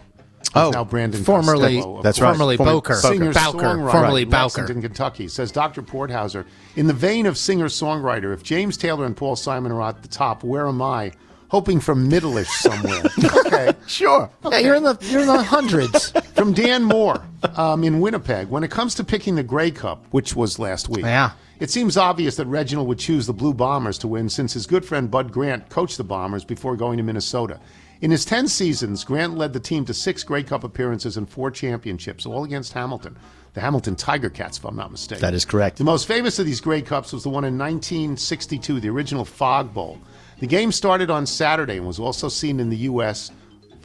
Oh, 0.56 0.70
now 0.70 0.86
Brandon 0.86 1.22
formerly- 1.22 1.76
Costello, 1.76 2.02
That's 2.02 2.18
course. 2.18 2.24
right. 2.26 2.30
Formerly 2.38 2.58
Former- 2.58 2.72
Boker. 2.72 2.96
Singer 2.96 3.34
songwriter, 3.34 3.92
Formerly 3.92 4.22
in 4.22 4.30
Bowker. 4.30 4.62
Lexington, 4.62 4.82
Kentucky. 4.82 5.28
Says 5.28 5.52
Dr. 5.52 5.82
Porthauser, 5.82 6.46
in 6.78 6.88
the 6.88 6.94
vein 6.94 7.26
of 7.26 7.38
singer 7.38 7.66
songwriter, 7.68 8.34
if 8.34 8.42
James 8.42 8.78
Taylor 8.78 9.06
and 9.06 9.18
Paul 9.18 9.36
Simon 9.36 9.74
are 9.74 9.82
at 9.84 10.02
the 10.02 10.08
top, 10.08 10.44
where 10.46 10.66
am 10.68 10.82
I? 10.82 11.12
Hoping 11.50 11.80
for 11.80 11.96
middle-ish 11.96 12.50
somewhere. 12.50 13.04
okay. 13.46 13.74
Sure. 13.88 14.30
Yeah, 14.52 14.58
you're 14.60 14.76
in 14.76 14.84
the 14.84 14.98
you're 15.10 15.22
in 15.22 15.28
the 15.28 15.42
hundreds. 15.42 16.12
From 16.36 16.54
Dan 16.54 16.84
Moore 16.84 17.24
um, 17.56 17.84
in 17.84 18.00
Winnipeg. 18.02 18.50
When 18.50 18.64
it 18.64 18.72
comes 18.72 18.96
to 18.96 19.04
picking 19.04 19.36
the 19.36 19.44
Grey 19.44 19.72
Cup, 19.72 20.06
which 20.12 20.36
was 20.36 20.60
last 20.60 20.90
week, 20.90 21.06
Yeah. 21.06 21.32
it 21.60 21.70
seems 21.72 21.96
obvious 21.98 22.36
that 22.36 22.48
Reginald 22.48 22.88
would 22.90 23.00
choose 23.00 23.26
the 23.28 23.34
Blue 23.34 23.54
Bombers 23.54 23.98
to 24.00 24.08
win 24.08 24.28
since 24.30 24.54
his 24.54 24.68
good 24.68 24.84
friend 24.86 25.10
Bud 25.10 25.32
Grant 25.32 25.70
coached 25.70 25.98
the 25.98 26.04
Bombers 26.04 26.44
before 26.44 26.76
going 26.76 26.98
to 26.98 27.04
Minnesota. 27.04 27.60
In 28.02 28.12
his 28.12 28.26
10 28.26 28.48
seasons, 28.48 29.04
Grant 29.04 29.38
led 29.38 29.54
the 29.54 29.60
team 29.60 29.84
to 29.86 29.94
six 29.94 30.24
Grey 30.24 30.44
Cup 30.44 30.64
appearances 30.64 31.18
and 31.18 31.28
four 31.28 31.50
championships, 31.50 32.26
all 32.28 32.44
against 32.44 32.74
Hamilton. 32.74 33.16
The 33.54 33.62
Hamilton 33.62 33.96
Tiger 33.96 34.30
Cats, 34.30 34.60
if 34.60 34.66
I'm 34.66 34.76
not 34.76 34.92
mistaken. 34.92 35.22
That 35.22 35.34
is 35.34 35.46
correct. 35.46 35.78
The 35.80 35.84
most 35.84 36.08
famous 36.08 36.38
of 36.38 36.46
these 36.46 36.62
Grey 36.62 36.84
Cups 36.84 37.12
was 37.12 37.24
the 37.24 37.30
one 37.30 37.44
in 37.44 37.58
1962, 37.58 38.80
the 38.82 38.90
original 38.90 39.26
Fog 39.26 39.74
Bowl. 39.74 39.98
The 40.40 40.48
game 40.48 40.72
started 40.72 41.10
on 41.10 41.26
Saturday 41.26 41.78
and 41.78 41.88
was 41.88 42.00
also 42.00 42.30
seen 42.30 42.60
in 42.60 42.70
the 42.70 42.78
U.S. 42.78 43.32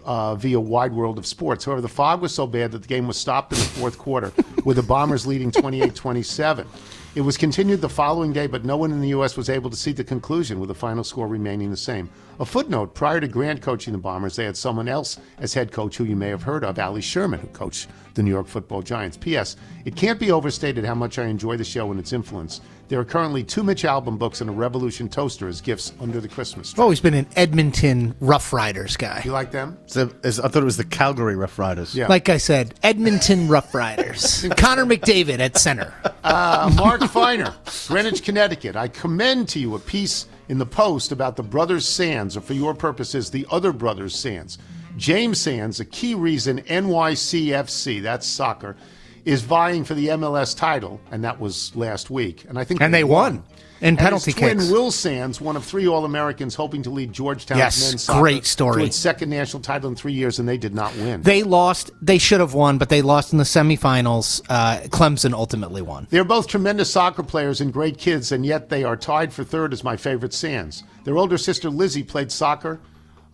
Uh, 0.04 0.34
via 0.34 0.60
Wide 0.60 0.92
World 0.92 1.16
of 1.16 1.26
Sports. 1.26 1.64
However, 1.64 1.80
the 1.80 1.88
fog 1.88 2.20
was 2.20 2.34
so 2.34 2.46
bad 2.46 2.72
that 2.72 2.82
the 2.82 2.88
game 2.88 3.06
was 3.06 3.16
stopped 3.16 3.52
in 3.52 3.58
the 3.58 3.64
fourth 3.64 3.96
quarter, 3.96 4.32
with 4.64 4.76
the 4.76 4.82
Bombers 4.82 5.26
leading 5.26 5.50
28 5.50 5.94
27. 5.94 6.66
It 7.14 7.20
was 7.22 7.36
continued 7.36 7.80
the 7.80 7.88
following 7.88 8.32
day, 8.32 8.46
but 8.46 8.64
no 8.64 8.76
one 8.76 8.90
in 8.90 9.00
the 9.00 9.08
U.S. 9.08 9.36
was 9.36 9.48
able 9.48 9.70
to 9.70 9.76
see 9.76 9.92
the 9.92 10.04
conclusion, 10.04 10.60
with 10.60 10.68
the 10.68 10.74
final 10.74 11.04
score 11.04 11.26
remaining 11.26 11.70
the 11.70 11.76
same. 11.76 12.10
A 12.42 12.44
footnote 12.44 12.92
prior 12.92 13.20
to 13.20 13.28
Grant 13.28 13.62
coaching 13.62 13.92
the 13.92 14.00
Bombers, 14.00 14.34
they 14.34 14.44
had 14.44 14.56
someone 14.56 14.88
else 14.88 15.16
as 15.38 15.54
head 15.54 15.70
coach 15.70 15.96
who 15.96 16.02
you 16.02 16.16
may 16.16 16.26
have 16.28 16.42
heard 16.42 16.64
of, 16.64 16.76
Allie 16.76 17.00
Sherman, 17.00 17.38
who 17.38 17.46
coached 17.46 17.86
the 18.14 18.22
New 18.24 18.32
York 18.32 18.48
football 18.48 18.82
Giants. 18.82 19.16
P.S. 19.16 19.54
It 19.84 19.94
can't 19.94 20.18
be 20.18 20.32
overstated 20.32 20.84
how 20.84 20.96
much 20.96 21.20
I 21.20 21.26
enjoy 21.26 21.56
the 21.56 21.62
show 21.62 21.92
and 21.92 22.00
its 22.00 22.12
influence. 22.12 22.60
There 22.88 22.98
are 22.98 23.04
currently 23.04 23.44
two 23.44 23.62
Mitch 23.62 23.84
Albom 23.84 24.18
books 24.18 24.40
and 24.40 24.50
a 24.50 24.52
Revolution 24.52 25.08
toaster 25.08 25.46
as 25.46 25.60
gifts 25.60 25.92
under 26.00 26.20
the 26.20 26.26
Christmas 26.26 26.70
I've 26.70 26.74
tree. 26.74 26.82
always 26.82 26.98
been 26.98 27.14
an 27.14 27.28
Edmonton 27.36 28.16
Rough 28.18 28.52
Riders 28.52 28.96
guy. 28.96 29.22
You 29.24 29.30
like 29.30 29.52
them? 29.52 29.78
So, 29.86 30.10
is- 30.24 30.40
I 30.40 30.48
thought 30.48 30.62
it 30.62 30.64
was 30.66 30.76
the 30.76 30.84
Calgary 30.84 31.36
Rough 31.36 31.60
Riders. 31.60 31.94
Yeah. 31.94 32.08
Like 32.08 32.28
I 32.28 32.38
said, 32.38 32.74
Edmonton 32.82 33.46
Rough 33.46 33.72
Riders. 33.72 34.44
Connor 34.56 34.84
McDavid 34.84 35.38
at 35.38 35.56
center. 35.58 35.94
Uh, 36.24 36.72
Mark 36.74 37.02
Feiner, 37.04 37.54
Greenwich, 37.86 38.24
Connecticut. 38.24 38.74
I 38.74 38.88
commend 38.88 39.48
to 39.50 39.60
you 39.60 39.76
a 39.76 39.78
piece 39.78 40.26
in 40.48 40.58
the 40.58 40.66
Post 40.66 41.12
about 41.12 41.36
the 41.36 41.42
Brothers 41.42 41.86
Sands, 41.86 42.36
or 42.36 42.40
for 42.40 42.54
your 42.54 42.74
purposes, 42.74 43.30
the 43.30 43.46
other 43.50 43.72
Brothers 43.72 44.14
Sands. 44.14 44.58
James 44.96 45.40
Sands, 45.40 45.80
a 45.80 45.84
key 45.84 46.14
reason 46.14 46.60
NYCFC, 46.62 48.02
that's 48.02 48.26
soccer, 48.26 48.76
is 49.24 49.42
vying 49.42 49.84
for 49.84 49.94
the 49.94 50.08
MLS 50.08 50.56
title, 50.56 51.00
and 51.10 51.24
that 51.24 51.40
was 51.40 51.74
last 51.76 52.10
week. 52.10 52.44
And 52.48 52.58
I 52.58 52.64
think 52.64 52.80
And 52.80 52.92
they 52.92 53.04
won 53.04 53.36
in 53.36 53.42
And 53.82 53.98
penalty 53.98 54.32
twin 54.32 54.58
kicks. 54.58 54.70
Will 54.70 54.90
Sands, 54.90 55.40
one 55.40 55.56
of 55.56 55.64
three 55.64 55.86
All 55.88 56.04
Americans, 56.04 56.54
hoping 56.54 56.82
to 56.84 56.90
lead 56.90 57.12
Georgetown's 57.12 57.58
Yes, 57.58 57.90
men's 57.90 58.04
soccer 58.04 58.20
great 58.20 58.46
story. 58.46 58.80
to 58.82 58.86
its 58.86 58.96
second 58.96 59.28
national 59.28 59.60
title 59.60 59.90
in 59.90 59.96
three 59.96 60.12
years, 60.12 60.38
and 60.38 60.48
they 60.48 60.56
did 60.56 60.74
not 60.74 60.94
win. 60.96 61.22
They 61.22 61.42
lost. 61.42 61.90
They 62.00 62.18
should 62.18 62.40
have 62.40 62.54
won, 62.54 62.78
but 62.78 62.88
they 62.88 63.02
lost 63.02 63.32
in 63.32 63.38
the 63.38 63.44
semifinals. 63.44 64.40
Uh, 64.48 64.80
Clemson 64.88 65.32
ultimately 65.32 65.82
won. 65.82 66.06
They're 66.10 66.24
both 66.24 66.46
tremendous 66.46 66.90
soccer 66.92 67.22
players 67.22 67.60
and 67.60 67.72
great 67.72 67.98
kids, 67.98 68.32
and 68.32 68.46
yet 68.46 68.68
they 68.68 68.84
are 68.84 68.96
tied 68.96 69.32
for 69.32 69.44
third 69.44 69.72
as 69.72 69.82
my 69.82 69.96
favorite 69.96 70.32
Sands. 70.32 70.84
Their 71.04 71.18
older 71.18 71.36
sister 71.36 71.68
Lizzie 71.68 72.04
played 72.04 72.30
soccer 72.30 72.80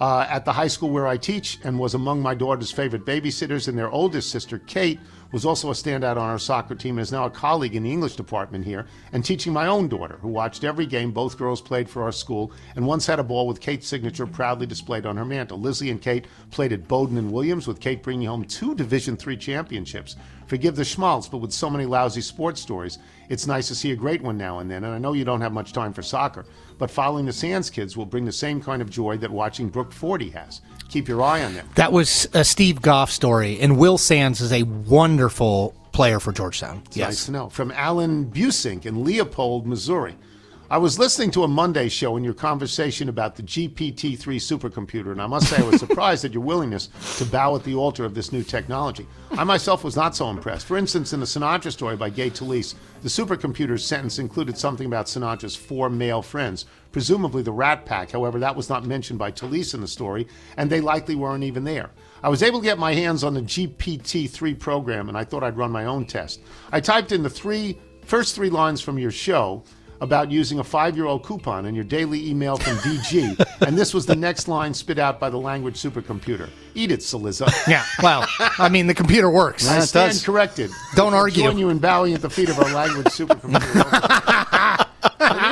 uh, 0.01 0.26
at 0.28 0.44
the 0.44 0.53
high 0.53 0.68
school 0.68 0.90
where 0.90 1.07
I 1.07 1.16
teach 1.16 1.59
and 1.64 1.78
was 1.78 1.94
among 1.94 2.22
my 2.22 2.34
daughter's 2.34 2.70
favorite 2.70 3.05
babysitters, 3.05 3.68
and 3.68 3.76
their 3.76 3.90
oldest 3.90 4.30
sister 4.30 4.59
Kate 4.61 4.99
was 5.33 5.45
also 5.45 5.70
a 5.70 5.74
standout 5.74 6.12
on 6.12 6.31
our 6.31 6.39
soccer 6.39 6.74
team 6.74 6.97
and 6.97 7.03
is 7.03 7.12
now 7.12 7.26
a 7.26 7.31
colleague 7.31 7.76
in 7.76 7.83
the 7.83 7.93
English 7.93 8.16
department 8.16 8.64
here 8.64 8.87
and 9.12 9.24
teaching 9.24 9.53
my 9.53 9.66
own 9.66 9.89
daughter, 9.89 10.18
who 10.22 10.29
watched 10.29 10.64
every 10.64 10.87
game 10.87 11.12
both 11.12 11.37
girls 11.37 11.61
played 11.61 11.89
for 11.89 12.03
our 12.03 12.12
school 12.12 12.51
and 12.76 12.87
once 12.87 13.07
had 13.07 13.18
a 13.18 13.24
ball 13.24 13.47
with 13.47 13.61
Kate's 13.61 13.87
signature 13.87 14.26
proudly 14.26 14.66
displayed 14.66 15.05
on 15.05 15.16
her 15.16 15.24
mantle. 15.24 15.61
Lizzie 15.61 15.91
and 15.91 16.01
Kate 16.01 16.26
played 16.51 16.72
at 16.72 16.89
Bowdoin 16.89 17.18
and 17.18 17.33
Williams, 17.33 17.66
with 17.66 17.81
Kate 17.81 18.03
bringing 18.03 18.29
home 18.29 18.45
two 18.45 18.74
Division 18.74 19.16
Three 19.16 19.37
championships. 19.37 20.16
Forgive 20.47 20.76
the 20.76 20.85
schmaltz, 20.85 21.29
but 21.29 21.39
with 21.39 21.53
so 21.53 21.68
many 21.68 21.85
lousy 21.85 22.22
sports 22.22 22.61
stories, 22.61 22.99
it's 23.29 23.47
nice 23.47 23.68
to 23.68 23.74
see 23.74 23.93
a 23.93 23.97
great 23.97 24.22
one 24.22 24.39
now 24.39 24.61
and 24.61 24.70
then. 24.70 24.85
And 24.85 24.95
I 24.95 24.99
know 24.99 25.12
you 25.12 25.26
don't 25.26 25.43
have 25.43 25.53
much 25.53 25.74
time 25.74 25.93
for 25.93 26.01
soccer, 26.01 26.47
but 26.79 26.91
following 26.91 27.26
the 27.26 27.33
Sands 27.35 27.68
kids 27.68 27.99
will 27.99 28.07
bring 28.07 28.24
the 28.24 28.33
same 28.33 28.62
kind 28.62 28.81
of 28.81 28.89
joy 28.89 29.18
that 29.18 29.31
watching 29.31 29.68
Brook 29.68 29.93
40 29.93 30.31
has. 30.31 30.62
Keep 30.89 31.09
your 31.09 31.22
eye 31.22 31.45
on 31.45 31.55
them. 31.55 31.68
That 31.74 31.93
was 31.93 32.28
a 32.32 32.45
Steve 32.45 32.80
Goff 32.80 33.11
story, 33.11 33.61
and 33.61 33.78
Will 33.78 33.99
Sands 33.99 34.41
is 34.41 34.53
a 34.53 34.62
wonderful 34.62 35.74
player 35.93 36.18
for 36.18 36.32
Georgetown. 36.32 36.82
It's 36.86 36.97
nice 36.97 37.26
to 37.26 37.32
know. 37.32 37.49
From 37.51 37.70
Alan 37.72 38.26
Busink 38.30 38.86
in 38.86 39.05
Leopold, 39.05 39.66
Missouri. 39.66 40.16
I 40.70 40.76
was 40.76 40.99
listening 40.99 41.30
to 41.30 41.45
a 41.45 41.49
Monday 41.49 41.89
show 41.89 42.18
in 42.18 42.24
your 42.24 42.34
conversation 42.34 43.09
about 43.09 43.36
the 43.36 43.43
GPT 43.43 44.18
3 44.18 44.39
supercomputer, 44.39 45.12
and 45.12 45.22
I 45.22 45.26
must 45.26 45.49
say 45.49 45.57
I 45.57 45.66
was 45.66 45.80
surprised 45.86 46.26
at 46.26 46.34
your 46.34 46.43
willingness 46.43 46.91
to 47.16 47.24
bow 47.24 47.57
at 47.57 47.64
the 47.64 47.74
altar 47.74 48.05
of 48.05 48.14
this 48.14 48.32
new 48.32 48.43
technology. 48.43 49.07
I 49.30 49.45
myself 49.45 49.82
was 49.82 49.97
not 49.97 50.14
so 50.14 50.28
impressed. 50.28 50.66
For 50.66 50.76
instance, 50.76 51.14
in 51.14 51.20
the 51.20 51.26
Sinatra 51.26 51.72
story 51.72 51.97
by 51.97 52.11
Gay 52.11 52.28
Talese, 52.28 52.74
the 53.01 53.09
supercomputer's 53.09 53.82
sentence 53.82 54.18
included 54.18 54.59
something 54.59 54.86
about 54.86 55.07
Sinatra's 55.07 55.57
four 55.57 55.89
male 55.89 56.20
friends, 56.20 56.66
presumably 56.93 57.43
the 57.43 57.53
Rat 57.53 57.84
Pack. 57.86 58.11
However, 58.11 58.39
that 58.41 58.57
was 58.57 58.68
not 58.68 58.84
mentioned 58.86 59.18
by 59.18 59.30
Talese 59.30 59.74
in 59.74 59.80
the 59.80 59.89
story, 59.89 60.26
and 60.57 60.70
they 60.70 60.80
likely 60.80 61.14
weren't 61.14 61.45
even 61.45 61.64
there. 61.64 61.91
I 62.22 62.28
was 62.28 62.43
able 62.43 62.61
to 62.61 62.64
get 62.64 62.78
my 62.78 62.95
hands 62.95 63.22
on 63.24 63.34
the 63.34 63.43
GPT 63.43 64.28
3 64.28 64.55
program, 64.55 65.09
and 65.09 65.16
I 65.16 65.24
thought 65.24 65.45
I'd 65.45 65.57
run 65.57 65.70
my 65.70 65.84
own 65.84 66.05
test. 66.07 66.41
I 66.72 66.80
typed 66.80 67.12
in 67.12 67.22
the 67.22 67.30
three 67.30 67.78
first 68.05 68.34
three 68.34 68.51
lines 68.51 68.80
from 68.80 68.99
your 68.99 69.11
show 69.11 69.62
about 70.01 70.30
using 70.30 70.61
a 70.61 70.64
five-year-old 70.64 71.24
coupon 71.24 71.66
in 71.66 71.74
your 71.74 71.82
daily 71.84 72.28
email 72.30 72.57
from 72.57 72.76
DG, 72.78 73.39
and 73.66 73.76
this 73.76 73.93
was 73.93 74.07
the 74.07 74.14
next 74.16 74.47
line 74.49 74.72
spit 74.72 74.99
out 74.99 75.18
by 75.20 75.28
the 75.28 75.36
language 75.36 75.74
supercomputer. 75.74 76.49
Eat 76.74 76.93
it, 76.93 77.01
Cillizza. 77.01 77.53
Yeah. 77.68 77.84
Well, 78.03 78.24
I 78.59 78.68
mean, 78.68 78.86
the 78.86 78.95
computer 78.95 79.28
works. 79.28 79.68
I 79.68 79.78
it 79.78 79.82
stand 79.82 80.12
does. 80.12 80.24
corrected. 80.24 80.70
Don't 80.95 81.14
I 81.14 81.18
argue. 81.18 81.43
Join 81.43 81.59
you 81.59 81.68
in 81.68 81.78
bowing 81.78 82.14
at 82.14 82.22
the 82.22 82.30
feet 82.30 82.49
of 82.49 82.59
our 82.59 82.72
language 82.72 83.07
supercomputer. 83.09 84.86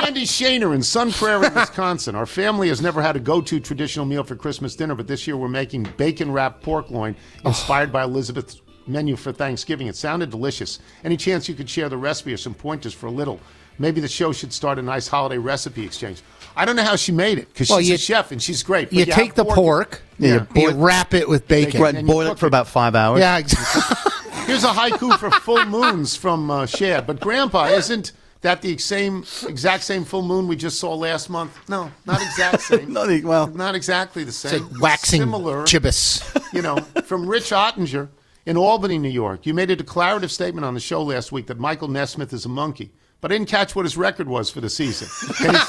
From 0.07 0.15
Andy 0.15 0.25
Shaner 0.25 0.73
in 0.73 0.81
Sun 0.83 1.11
Prairie, 1.11 1.49
Wisconsin. 1.55 2.15
Our 2.15 2.25
family 2.25 2.69
has 2.69 2.81
never 2.81 3.01
had 3.01 3.17
a 3.17 3.19
go-to 3.19 3.59
traditional 3.59 4.05
meal 4.05 4.23
for 4.23 4.37
Christmas 4.37 4.73
dinner, 4.73 4.95
but 4.95 5.05
this 5.05 5.27
year 5.27 5.35
we're 5.35 5.49
making 5.49 5.83
bacon-wrapped 5.97 6.63
pork 6.63 6.89
loin 6.89 7.13
inspired 7.43 7.91
by 7.91 8.03
Elizabeth's 8.03 8.61
menu 8.87 9.17
for 9.17 9.33
Thanksgiving. 9.33 9.87
It 9.87 9.97
sounded 9.97 10.29
delicious. 10.29 10.79
Any 11.03 11.17
chance 11.17 11.49
you 11.49 11.55
could 11.55 11.69
share 11.69 11.89
the 11.89 11.97
recipe 11.97 12.31
or 12.33 12.37
some 12.37 12.53
pointers 12.53 12.93
for 12.93 13.07
a 13.07 13.11
little? 13.11 13.41
Maybe 13.79 13.99
the 13.99 14.07
show 14.07 14.31
should 14.31 14.53
start 14.53 14.79
a 14.79 14.81
nice 14.81 15.09
holiday 15.09 15.37
recipe 15.39 15.83
exchange. 15.83 16.21
I 16.55 16.63
don't 16.63 16.77
know 16.77 16.83
how 16.85 16.95
she 16.95 17.11
made 17.11 17.37
it 17.37 17.49
because 17.49 17.69
Well, 17.69 17.79
she's 17.79 17.89
you- 17.89 17.95
a 17.95 17.97
chef 17.97 18.31
and 18.31 18.41
she's 18.41 18.63
great. 18.63 18.85
but 18.89 18.93
You 18.93 19.05
have 19.07 19.13
take 19.13 19.33
the 19.33 19.43
pork, 19.43 20.03
Yeah. 20.19 20.45
and 20.47 20.47
you 20.55 20.71
wrap 20.71 21.13
it 21.15 21.27
with 21.27 21.49
bacon. 21.49 21.81
Right, 21.81 21.93
And 21.95 22.07
you 22.07 22.13
boil 22.13 22.29
cook 22.29 22.37
it 22.37 22.39
for 22.39 22.45
it. 22.45 22.47
about 22.47 22.69
five 22.69 22.95
hours. 22.95 23.19
Yeah, 23.19 23.39
exactly. 23.39 24.11
Here's 24.45 24.63
a 24.63 24.67
haiku 24.69 25.17
for 25.19 25.29
full 25.31 25.65
moons 25.65 26.15
from 26.15 26.49
uh, 26.49 26.65
Shad. 26.65 27.05
But 27.05 27.19
Grandpa, 27.19 27.65
isn't 27.65 28.13
that 28.41 28.61
the 28.61 28.77
same 28.77 29.23
exact 29.47 29.83
same 29.83 30.05
full 30.05 30.21
moon 30.21 30.47
we 30.47 30.55
just 30.55 30.79
saw 30.79 30.93
last 30.93 31.29
month? 31.29 31.57
No, 31.69 31.91
not 32.05 32.21
exact 32.21 32.61
same. 32.69 32.93
Not 32.93 33.23
well. 33.23 33.47
not 33.47 33.75
exactly 33.75 34.23
the 34.23 34.31
same. 34.31 34.63
It's 34.63 34.71
like 34.73 34.81
waxing 34.81 35.21
Similar. 35.21 35.63
gibbous. 35.65 36.21
You 36.53 36.61
know, 36.61 36.77
from 37.05 37.27
Rich 37.27 37.49
Ottinger 37.51 38.09
in 38.45 38.57
Albany, 38.57 38.97
New 38.97 39.09
York. 39.09 39.45
You 39.45 39.53
made 39.53 39.69
a 39.71 39.75
declarative 39.75 40.31
statement 40.31 40.65
on 40.65 40.73
the 40.73 40.79
show 40.79 41.03
last 41.03 41.31
week 41.31 41.47
that 41.47 41.59
Michael 41.59 41.89
Nesmith 41.89 42.31
is 42.33 42.45
a 42.45 42.49
Monkee. 42.49 42.91
But 43.19 43.31
I 43.31 43.35
didn't 43.35 43.49
catch 43.49 43.75
what 43.75 43.85
his 43.85 43.97
record 43.97 44.27
was 44.27 44.49
for 44.49 44.61
the 44.61 44.69
season. 44.69 45.07
Can 45.37 45.55
he, 45.55 45.61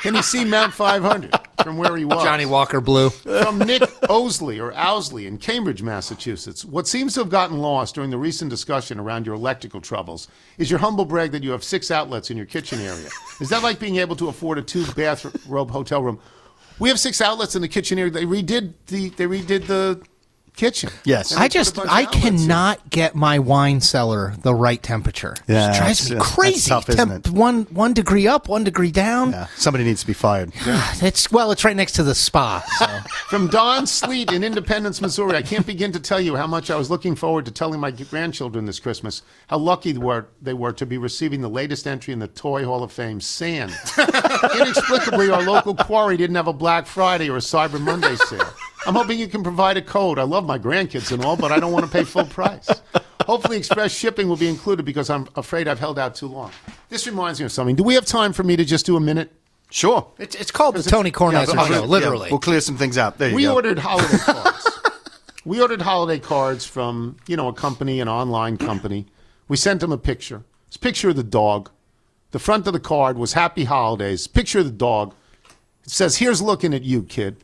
can 0.00 0.14
he 0.14 0.22
see 0.22 0.44
Mount 0.44 0.74
500? 0.74 1.32
from 1.62 1.76
where 1.76 1.96
he 1.96 2.04
was. 2.04 2.22
Johnnie 2.22 2.46
Walker 2.46 2.80
Blue. 2.80 3.10
From 3.10 3.58
Nick 3.58 3.82
Osley 4.08 4.60
or 4.60 4.72
Owsley 4.74 5.26
in 5.26 5.38
Cambridge, 5.38 5.82
Massachusetts. 5.82 6.64
What 6.64 6.86
seems 6.86 7.14
to 7.14 7.20
have 7.20 7.28
gotten 7.28 7.58
lost 7.58 7.94
during 7.94 8.10
the 8.10 8.18
recent 8.18 8.50
discussion 8.50 8.98
around 8.98 9.26
your 9.26 9.34
electrical 9.34 9.80
troubles 9.80 10.28
is 10.56 10.70
your 10.70 10.78
humble 10.78 11.04
brag 11.04 11.32
that 11.32 11.42
you 11.42 11.50
have 11.50 11.64
six 11.64 11.90
outlets 11.90 12.30
in 12.30 12.36
your 12.36 12.46
kitchen 12.46 12.80
area. 12.80 13.08
Is 13.40 13.48
that 13.50 13.62
like 13.62 13.78
being 13.78 13.96
able 13.96 14.16
to 14.16 14.28
afford 14.28 14.58
a 14.58 14.62
two 14.62 14.86
bathrobe 14.92 15.70
hotel 15.70 16.02
room? 16.02 16.20
We 16.78 16.88
have 16.88 17.00
six 17.00 17.20
outlets 17.20 17.56
in 17.56 17.62
the 17.62 17.68
kitchen 17.68 17.98
area. 17.98 18.10
They 18.10 18.24
redid 18.24 18.74
the 18.86 19.10
they 19.10 19.26
redid 19.26 19.66
the 19.66 20.00
kitchen. 20.58 20.90
Yes. 21.04 21.34
I 21.34 21.48
just 21.48 21.78
I 21.78 22.02
outlets 22.02 22.16
in. 22.16 22.36
cannot 22.38 22.90
get 22.90 23.14
my 23.14 23.38
wine 23.38 23.80
cellar 23.80 24.34
the 24.42 24.54
right 24.54 24.82
temperature. 24.82 25.34
Yeah, 25.46 25.70
it 25.70 25.78
drives 25.78 26.00
it's, 26.00 26.10
me 26.10 26.16
uh, 26.16 26.18
that's 26.18 26.34
crazy. 26.34 26.68
tough, 26.68 26.88
isn't 26.90 27.26
it? 27.26 27.30
One 27.30 27.62
one 27.64 27.94
degree 27.94 28.26
up, 28.26 28.48
one 28.48 28.64
degree 28.64 28.90
down. 28.90 29.30
Yeah, 29.30 29.46
somebody 29.56 29.84
needs 29.84 30.00
to 30.02 30.06
be 30.06 30.12
fired. 30.12 30.52
It's 31.00 31.30
well, 31.30 31.52
it's 31.52 31.64
right 31.64 31.76
next 31.76 31.92
to 31.92 32.02
the 32.02 32.14
spa. 32.14 32.62
So. 32.78 32.86
From 33.28 33.46
Don 33.48 33.86
Sleet 33.86 34.32
in 34.32 34.42
Independence, 34.42 35.00
Missouri. 35.00 35.36
I 35.36 35.42
can't 35.42 35.66
begin 35.66 35.92
to 35.92 36.00
tell 36.00 36.20
you 36.20 36.34
how 36.34 36.46
much 36.46 36.70
I 36.70 36.76
was 36.76 36.90
looking 36.90 37.14
forward 37.14 37.44
to 37.44 37.52
telling 37.52 37.78
my 37.78 37.90
grandchildren 37.90 38.64
this 38.64 38.80
Christmas 38.80 39.22
how 39.46 39.58
lucky 39.58 39.92
they 39.92 39.98
were, 39.98 40.26
they 40.42 40.54
were 40.54 40.72
to 40.72 40.86
be 40.86 40.98
receiving 40.98 41.40
the 41.40 41.48
latest 41.48 41.86
entry 41.86 42.12
in 42.12 42.18
the 42.18 42.28
Toy 42.28 42.64
Hall 42.64 42.82
of 42.82 42.90
Fame, 42.90 43.20
Sand. 43.20 43.72
Inexplicably, 44.60 45.30
our 45.30 45.42
local 45.42 45.74
quarry 45.74 46.16
didn't 46.16 46.36
have 46.36 46.48
a 46.48 46.52
Black 46.52 46.86
Friday 46.86 47.30
or 47.30 47.36
a 47.36 47.40
Cyber 47.40 47.80
Monday 47.80 48.16
sale. 48.16 48.52
I'm 48.88 48.94
hoping 48.94 49.18
you 49.18 49.28
can 49.28 49.42
provide 49.42 49.76
a 49.76 49.82
code. 49.82 50.18
I 50.18 50.22
love 50.22 50.46
my 50.46 50.58
grandkids 50.58 51.12
and 51.12 51.22
all, 51.22 51.36
but 51.36 51.52
I 51.52 51.60
don't 51.60 51.72
want 51.72 51.84
to 51.84 51.90
pay 51.92 52.04
full 52.04 52.24
price. 52.24 52.68
Hopefully, 53.26 53.58
express 53.58 53.92
shipping 53.94 54.28
will 54.28 54.36
be 54.38 54.48
included 54.48 54.86
because 54.86 55.10
I'm 55.10 55.28
afraid 55.36 55.68
I've 55.68 55.78
held 55.78 55.98
out 55.98 56.14
too 56.14 56.26
long. 56.26 56.50
This 56.88 57.06
reminds 57.06 57.38
me 57.38 57.44
of 57.44 57.52
something. 57.52 57.76
Do 57.76 57.82
we 57.82 57.92
have 57.94 58.06
time 58.06 58.32
for 58.32 58.42
me 58.44 58.56
to 58.56 58.64
just 58.64 58.86
do 58.86 58.96
a 58.96 59.00
minute? 59.00 59.30
Sure. 59.70 60.10
It's, 60.16 60.34
it's 60.36 60.50
called 60.50 60.74
the 60.76 60.82
Tony 60.82 61.10
Kornheiser 61.10 61.54
but- 61.54 61.66
Show, 61.68 61.74
yeah, 61.74 61.80
literally. 61.80 62.30
we'll 62.30 62.40
clear 62.40 62.62
some 62.62 62.78
things 62.78 62.96
out. 62.96 63.18
There 63.18 63.28
you 63.28 63.36
we 63.36 63.42
go. 63.42 63.50
We 63.50 63.54
ordered 63.56 63.78
holiday 63.78 64.16
cards. 64.24 64.80
we 65.44 65.60
ordered 65.60 65.82
holiday 65.82 66.18
cards 66.18 66.64
from 66.64 67.18
you 67.26 67.36
know 67.36 67.48
a 67.48 67.52
company, 67.52 68.00
an 68.00 68.08
online 68.08 68.56
company. 68.56 69.04
We 69.48 69.58
sent 69.58 69.80
them 69.80 69.92
a 69.92 69.98
picture. 69.98 70.42
It's 70.68 70.76
a 70.76 70.80
picture 70.80 71.10
of 71.10 71.16
the 71.16 71.22
dog. 71.22 71.68
The 72.30 72.38
front 72.38 72.66
of 72.66 72.72
the 72.72 72.80
card 72.80 73.18
was 73.18 73.34
"Happy 73.34 73.64
Holidays." 73.64 74.26
Picture 74.26 74.60
of 74.60 74.64
the 74.64 74.70
dog. 74.70 75.14
It 75.84 75.90
says, 75.90 76.16
"Here's 76.16 76.40
looking 76.40 76.72
at 76.72 76.82
you, 76.84 77.02
kid," 77.02 77.36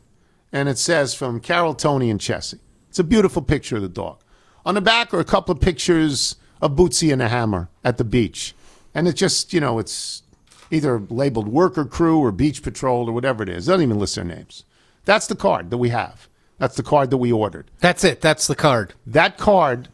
and 0.55 0.69
it 0.69 0.77
says 0.77 1.13
from 1.13 1.41
Carol, 1.41 1.75
Tony, 1.75 2.09
and 2.09 2.17
Chessie. 2.19 2.59
It's 2.87 2.97
a 2.97 3.03
beautiful 3.03 3.41
picture 3.41 3.75
of 3.75 3.81
the 3.81 3.89
dog. 3.89 4.21
On 4.65 4.73
the 4.73 4.81
back 4.81 5.13
are 5.13 5.19
a 5.19 5.25
couple 5.25 5.53
of 5.53 5.59
pictures 5.59 6.37
of 6.61 6.77
Bootsy 6.77 7.11
and 7.11 7.21
a 7.21 7.27
hammer 7.27 7.67
at 7.83 7.97
the 7.97 8.05
beach, 8.05 8.55
and 8.93 9.05
it's 9.05 9.19
just 9.19 9.51
you 9.51 9.59
know 9.59 9.79
it's 9.79 10.23
either 10.71 11.01
labeled 11.09 11.49
worker 11.49 11.83
crew 11.83 12.19
or 12.19 12.31
beach 12.31 12.63
patrol 12.63 13.09
or 13.09 13.11
whatever 13.11 13.43
it 13.43 13.49
is. 13.49 13.67
It 13.67 13.71
doesn't 13.71 13.83
even 13.83 13.99
list 13.99 14.15
their 14.15 14.23
names. 14.23 14.63
That's 15.03 15.27
the 15.27 15.35
card 15.35 15.71
that 15.71 15.77
we 15.77 15.89
have. 15.89 16.29
That's 16.57 16.77
the 16.77 16.83
card 16.83 17.09
that 17.09 17.17
we 17.17 17.33
ordered. 17.33 17.69
That's 17.81 18.05
it. 18.05 18.21
That's 18.21 18.47
the 18.47 18.55
card. 18.55 18.93
That 19.05 19.37
card 19.37 19.89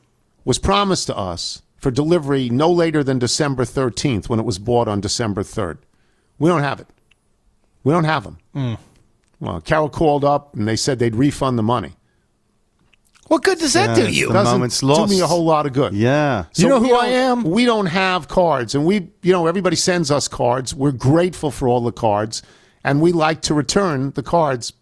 was 0.45 0.59
promised 0.59 1.07
to 1.07 1.17
us 1.17 1.63
for 1.75 1.89
delivery 1.89 2.49
no 2.49 2.71
later 2.71 3.03
than 3.03 3.17
December 3.17 3.65
13th 3.65 4.29
when 4.29 4.39
it 4.39 4.45
was 4.45 4.59
bought 4.59 4.87
on 4.87 5.01
December 5.01 5.41
3rd. 5.41 5.79
We 6.37 6.49
don't 6.49 6.61
have 6.61 6.79
it. 6.79 6.87
We 7.83 7.91
don't 7.91 8.03
have 8.03 8.23
them. 8.25 8.37
Mm. 8.55 8.77
Well, 9.41 9.59
Carol 9.59 9.89
called 9.89 10.23
up 10.23 10.55
and 10.55 10.65
they 10.67 10.77
said 10.77 10.99
they'd 10.99 11.15
refund 11.15 11.57
the 11.59 11.63
money. 11.63 11.93
What 13.27 13.43
good 13.43 13.59
does 13.59 13.73
that 13.73 13.97
Yeah, 13.97 14.05
do 14.07 14.11
you? 14.13 14.27
the 14.27 14.33
Doesn't 14.33 14.53
moment's 14.53 14.79
do 14.81 15.07
me 15.07 15.21
a 15.21 15.27
whole 15.27 15.45
lot 15.45 15.65
of 15.65 15.73
good. 15.73 15.93
Yeah. 15.93 16.45
You 16.55 16.67
know 16.67 16.79
who 16.79 16.93
I 16.93 17.07
am? 17.07 17.43
We 17.43 17.65
don't 17.65 17.85
have 17.87 18.27
cards, 18.27 18.75
and 18.75 18.85
we, 18.85 19.09
you 19.23 19.31
know, 19.31 19.47
everybody 19.47 19.77
sends 19.77 20.11
us 20.11 20.27
cards. 20.27 20.75
We're 20.75 20.91
grateful 20.91 21.49
for 21.49 21.67
all 21.69 21.79
the 21.81 21.93
cards, 21.93 22.41
and 22.83 22.99
we 23.01 23.13
like 23.13 23.41
to 23.43 23.53
return 23.53 24.11
the 24.11 24.23
cards. 24.23 24.73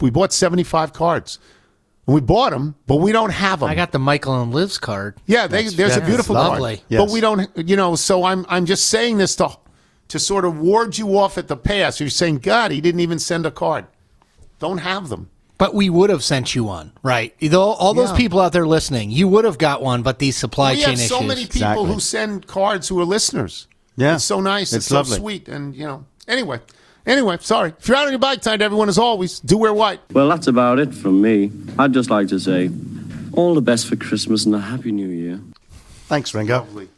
We 0.00 0.08
bought 0.08 0.32
seventy-five 0.32 0.94
cards, 0.94 1.38
and 2.06 2.14
we 2.14 2.22
bought 2.22 2.50
them, 2.52 2.76
but 2.86 2.96
we 2.96 3.12
don't 3.12 3.28
have 3.30 3.60
them. 3.60 3.68
I 3.68 3.74
got 3.74 3.92
the 3.92 3.98
Michael 3.98 4.40
and 4.42 4.54
Liv's 4.54 4.78
card. 4.78 5.16
yeah, 5.26 5.46
they, 5.46 5.68
there's 5.68 5.96
a 5.96 6.00
beautiful 6.00 6.34
lovely. 6.34 6.76
card, 6.76 6.86
Yes. 6.88 7.02
but 7.04 7.12
we 7.12 7.20
don't, 7.20 7.50
you 7.68 7.76
know. 7.76 7.94
So 7.94 8.24
I'm, 8.24 8.46
I'm 8.48 8.64
just 8.64 8.86
saying 8.86 9.18
this 9.18 9.36
to, 9.36 9.50
to 10.08 10.18
sort 10.18 10.46
of 10.46 10.58
ward 10.58 10.96
you 10.96 11.18
off 11.18 11.36
at 11.36 11.46
the 11.48 11.58
pass. 11.58 12.00
You're 12.00 12.08
saying, 12.08 12.38
God, 12.38 12.70
he 12.70 12.80
didn't 12.80 13.00
even 13.00 13.18
send 13.18 13.44
a 13.44 13.50
card. 13.50 13.84
Don't 14.58 14.78
have 14.78 15.08
them. 15.08 15.30
But 15.56 15.74
we 15.74 15.90
would 15.90 16.10
have 16.10 16.22
sent 16.22 16.54
you 16.54 16.62
one, 16.64 16.92
right? 17.02 17.34
All, 17.52 17.72
all 17.74 17.92
those 17.94 18.10
Yeah. 18.10 18.16
people 18.16 18.38
out 18.40 18.52
there 18.52 18.66
listening, 18.66 19.10
you 19.10 19.26
would 19.28 19.44
have 19.44 19.58
got 19.58 19.82
one, 19.82 20.02
but 20.02 20.20
these 20.20 20.36
supply 20.36 20.72
we 20.74 20.80
chain 20.82 20.90
have 20.98 21.08
so 21.08 21.20
many 21.20 21.42
people 21.46 21.56
Exactly. 21.56 21.92
who 21.94 22.00
send 22.00 22.46
cards 22.46 22.88
who 22.88 23.00
are 23.00 23.04
listeners. 23.04 23.66
Yeah. 23.96 24.14
It's 24.14 24.24
so 24.24 24.40
nice. 24.40 24.68
It's, 24.72 24.76
It's 24.76 24.86
so 24.86 24.96
lovely. 24.96 25.16
sweet. 25.18 25.48
And, 25.48 25.74
you 25.74 25.84
know, 25.84 26.04
anyway. 26.28 26.60
Anyway, 27.06 27.38
sorry. 27.40 27.72
If 27.78 27.88
you're 27.88 27.96
out 27.96 28.04
on 28.06 28.12
your 28.12 28.18
bike 28.20 28.42
tonight, 28.42 28.62
everyone, 28.62 28.88
as 28.88 28.98
always, 28.98 29.40
do 29.40 29.56
wear 29.58 29.72
white. 29.74 30.00
Well, 30.12 30.28
that's 30.28 30.46
about 30.46 30.78
it 30.78 30.94
from 30.94 31.20
me. 31.22 31.50
I'd 31.78 31.92
just 31.92 32.10
like 32.10 32.28
to 32.28 32.38
say 32.38 32.70
all 33.32 33.54
the 33.54 33.62
best 33.62 33.86
for 33.88 33.96
Christmas 33.96 34.44
and 34.46 34.54
a 34.54 34.60
Happy 34.60 34.92
New 34.92 35.08
Year. 35.08 35.40
Thanks, 36.06 36.32
Ringo. 36.34 36.66
It 36.76 36.88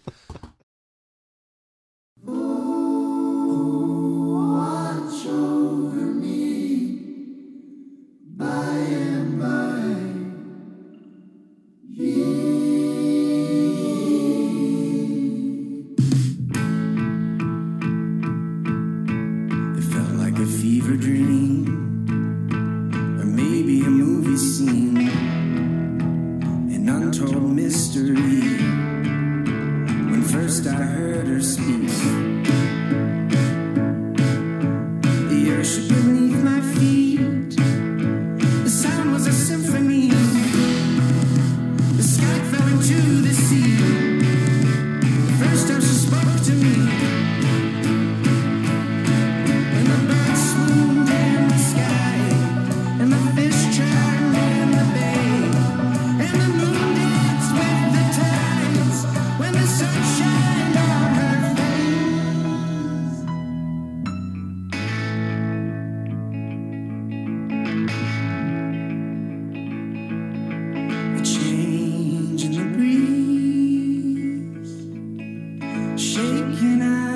can 76.49 76.81
I? 76.83 77.10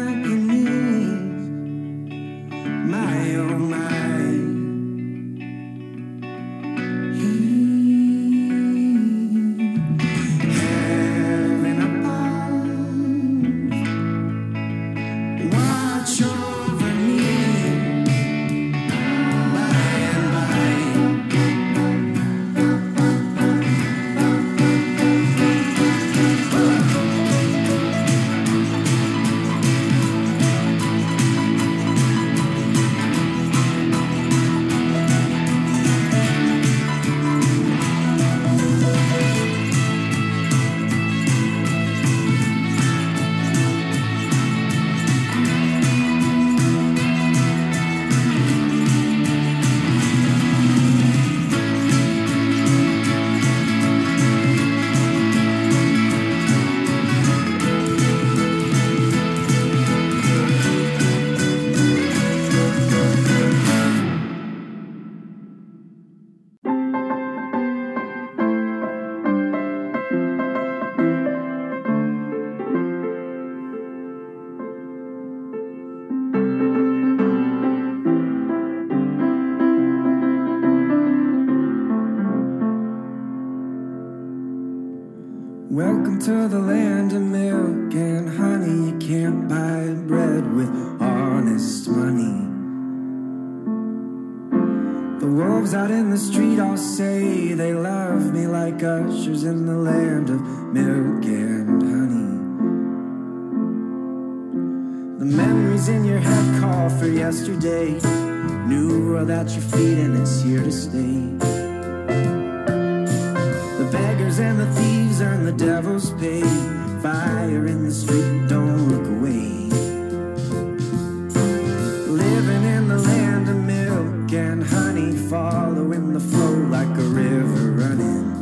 Following 125.94 126.12
the 126.12 126.20
flow 126.20 126.54
like 126.70 126.88
a 126.98 127.02
river 127.02 127.72
running. 127.72 128.32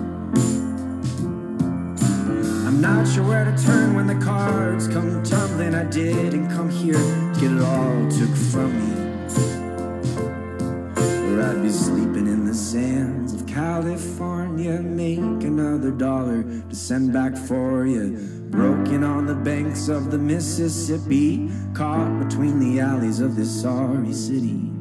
I'm 2.67 2.81
not 2.81 3.07
sure 3.07 3.25
where 3.25 3.45
to 3.45 3.63
turn 3.63 3.95
when 3.95 4.07
the 4.07 4.25
cards 4.25 4.89
come 4.89 5.23
tumbling. 5.23 5.75
I 5.75 5.85
didn't 5.85 6.49
come 6.51 6.71
here 6.71 6.95
to 6.95 7.33
get 7.39 7.53
it 7.53 7.63
all 7.63 8.11
took 8.11 8.35
from 8.51 8.73
me. 8.81 8.93
Or 10.97 11.43
I'd 11.43 11.63
be 11.63 11.71
sleeping 11.71 12.27
in 12.27 12.47
the 12.47 12.55
sands 12.55 13.35
of 13.35 13.47
California. 13.47 14.81
Make 14.81 15.19
another 15.19 15.91
dollar 15.91 16.43
to 16.43 16.75
send 16.75 17.13
back 17.13 17.37
for 17.37 17.87
you. 17.87 18.17
Broken 18.51 19.05
on 19.05 19.27
the 19.27 19.35
banks 19.35 19.89
of 19.89 20.11
the 20.11 20.19
Mississippi. 20.19 21.51
Caught 21.75 22.29
between 22.29 22.59
the 22.61 22.81
alleys 22.81 23.21
of 23.21 23.37
this 23.37 23.63
sorry 23.63 24.13
city. 24.13 24.72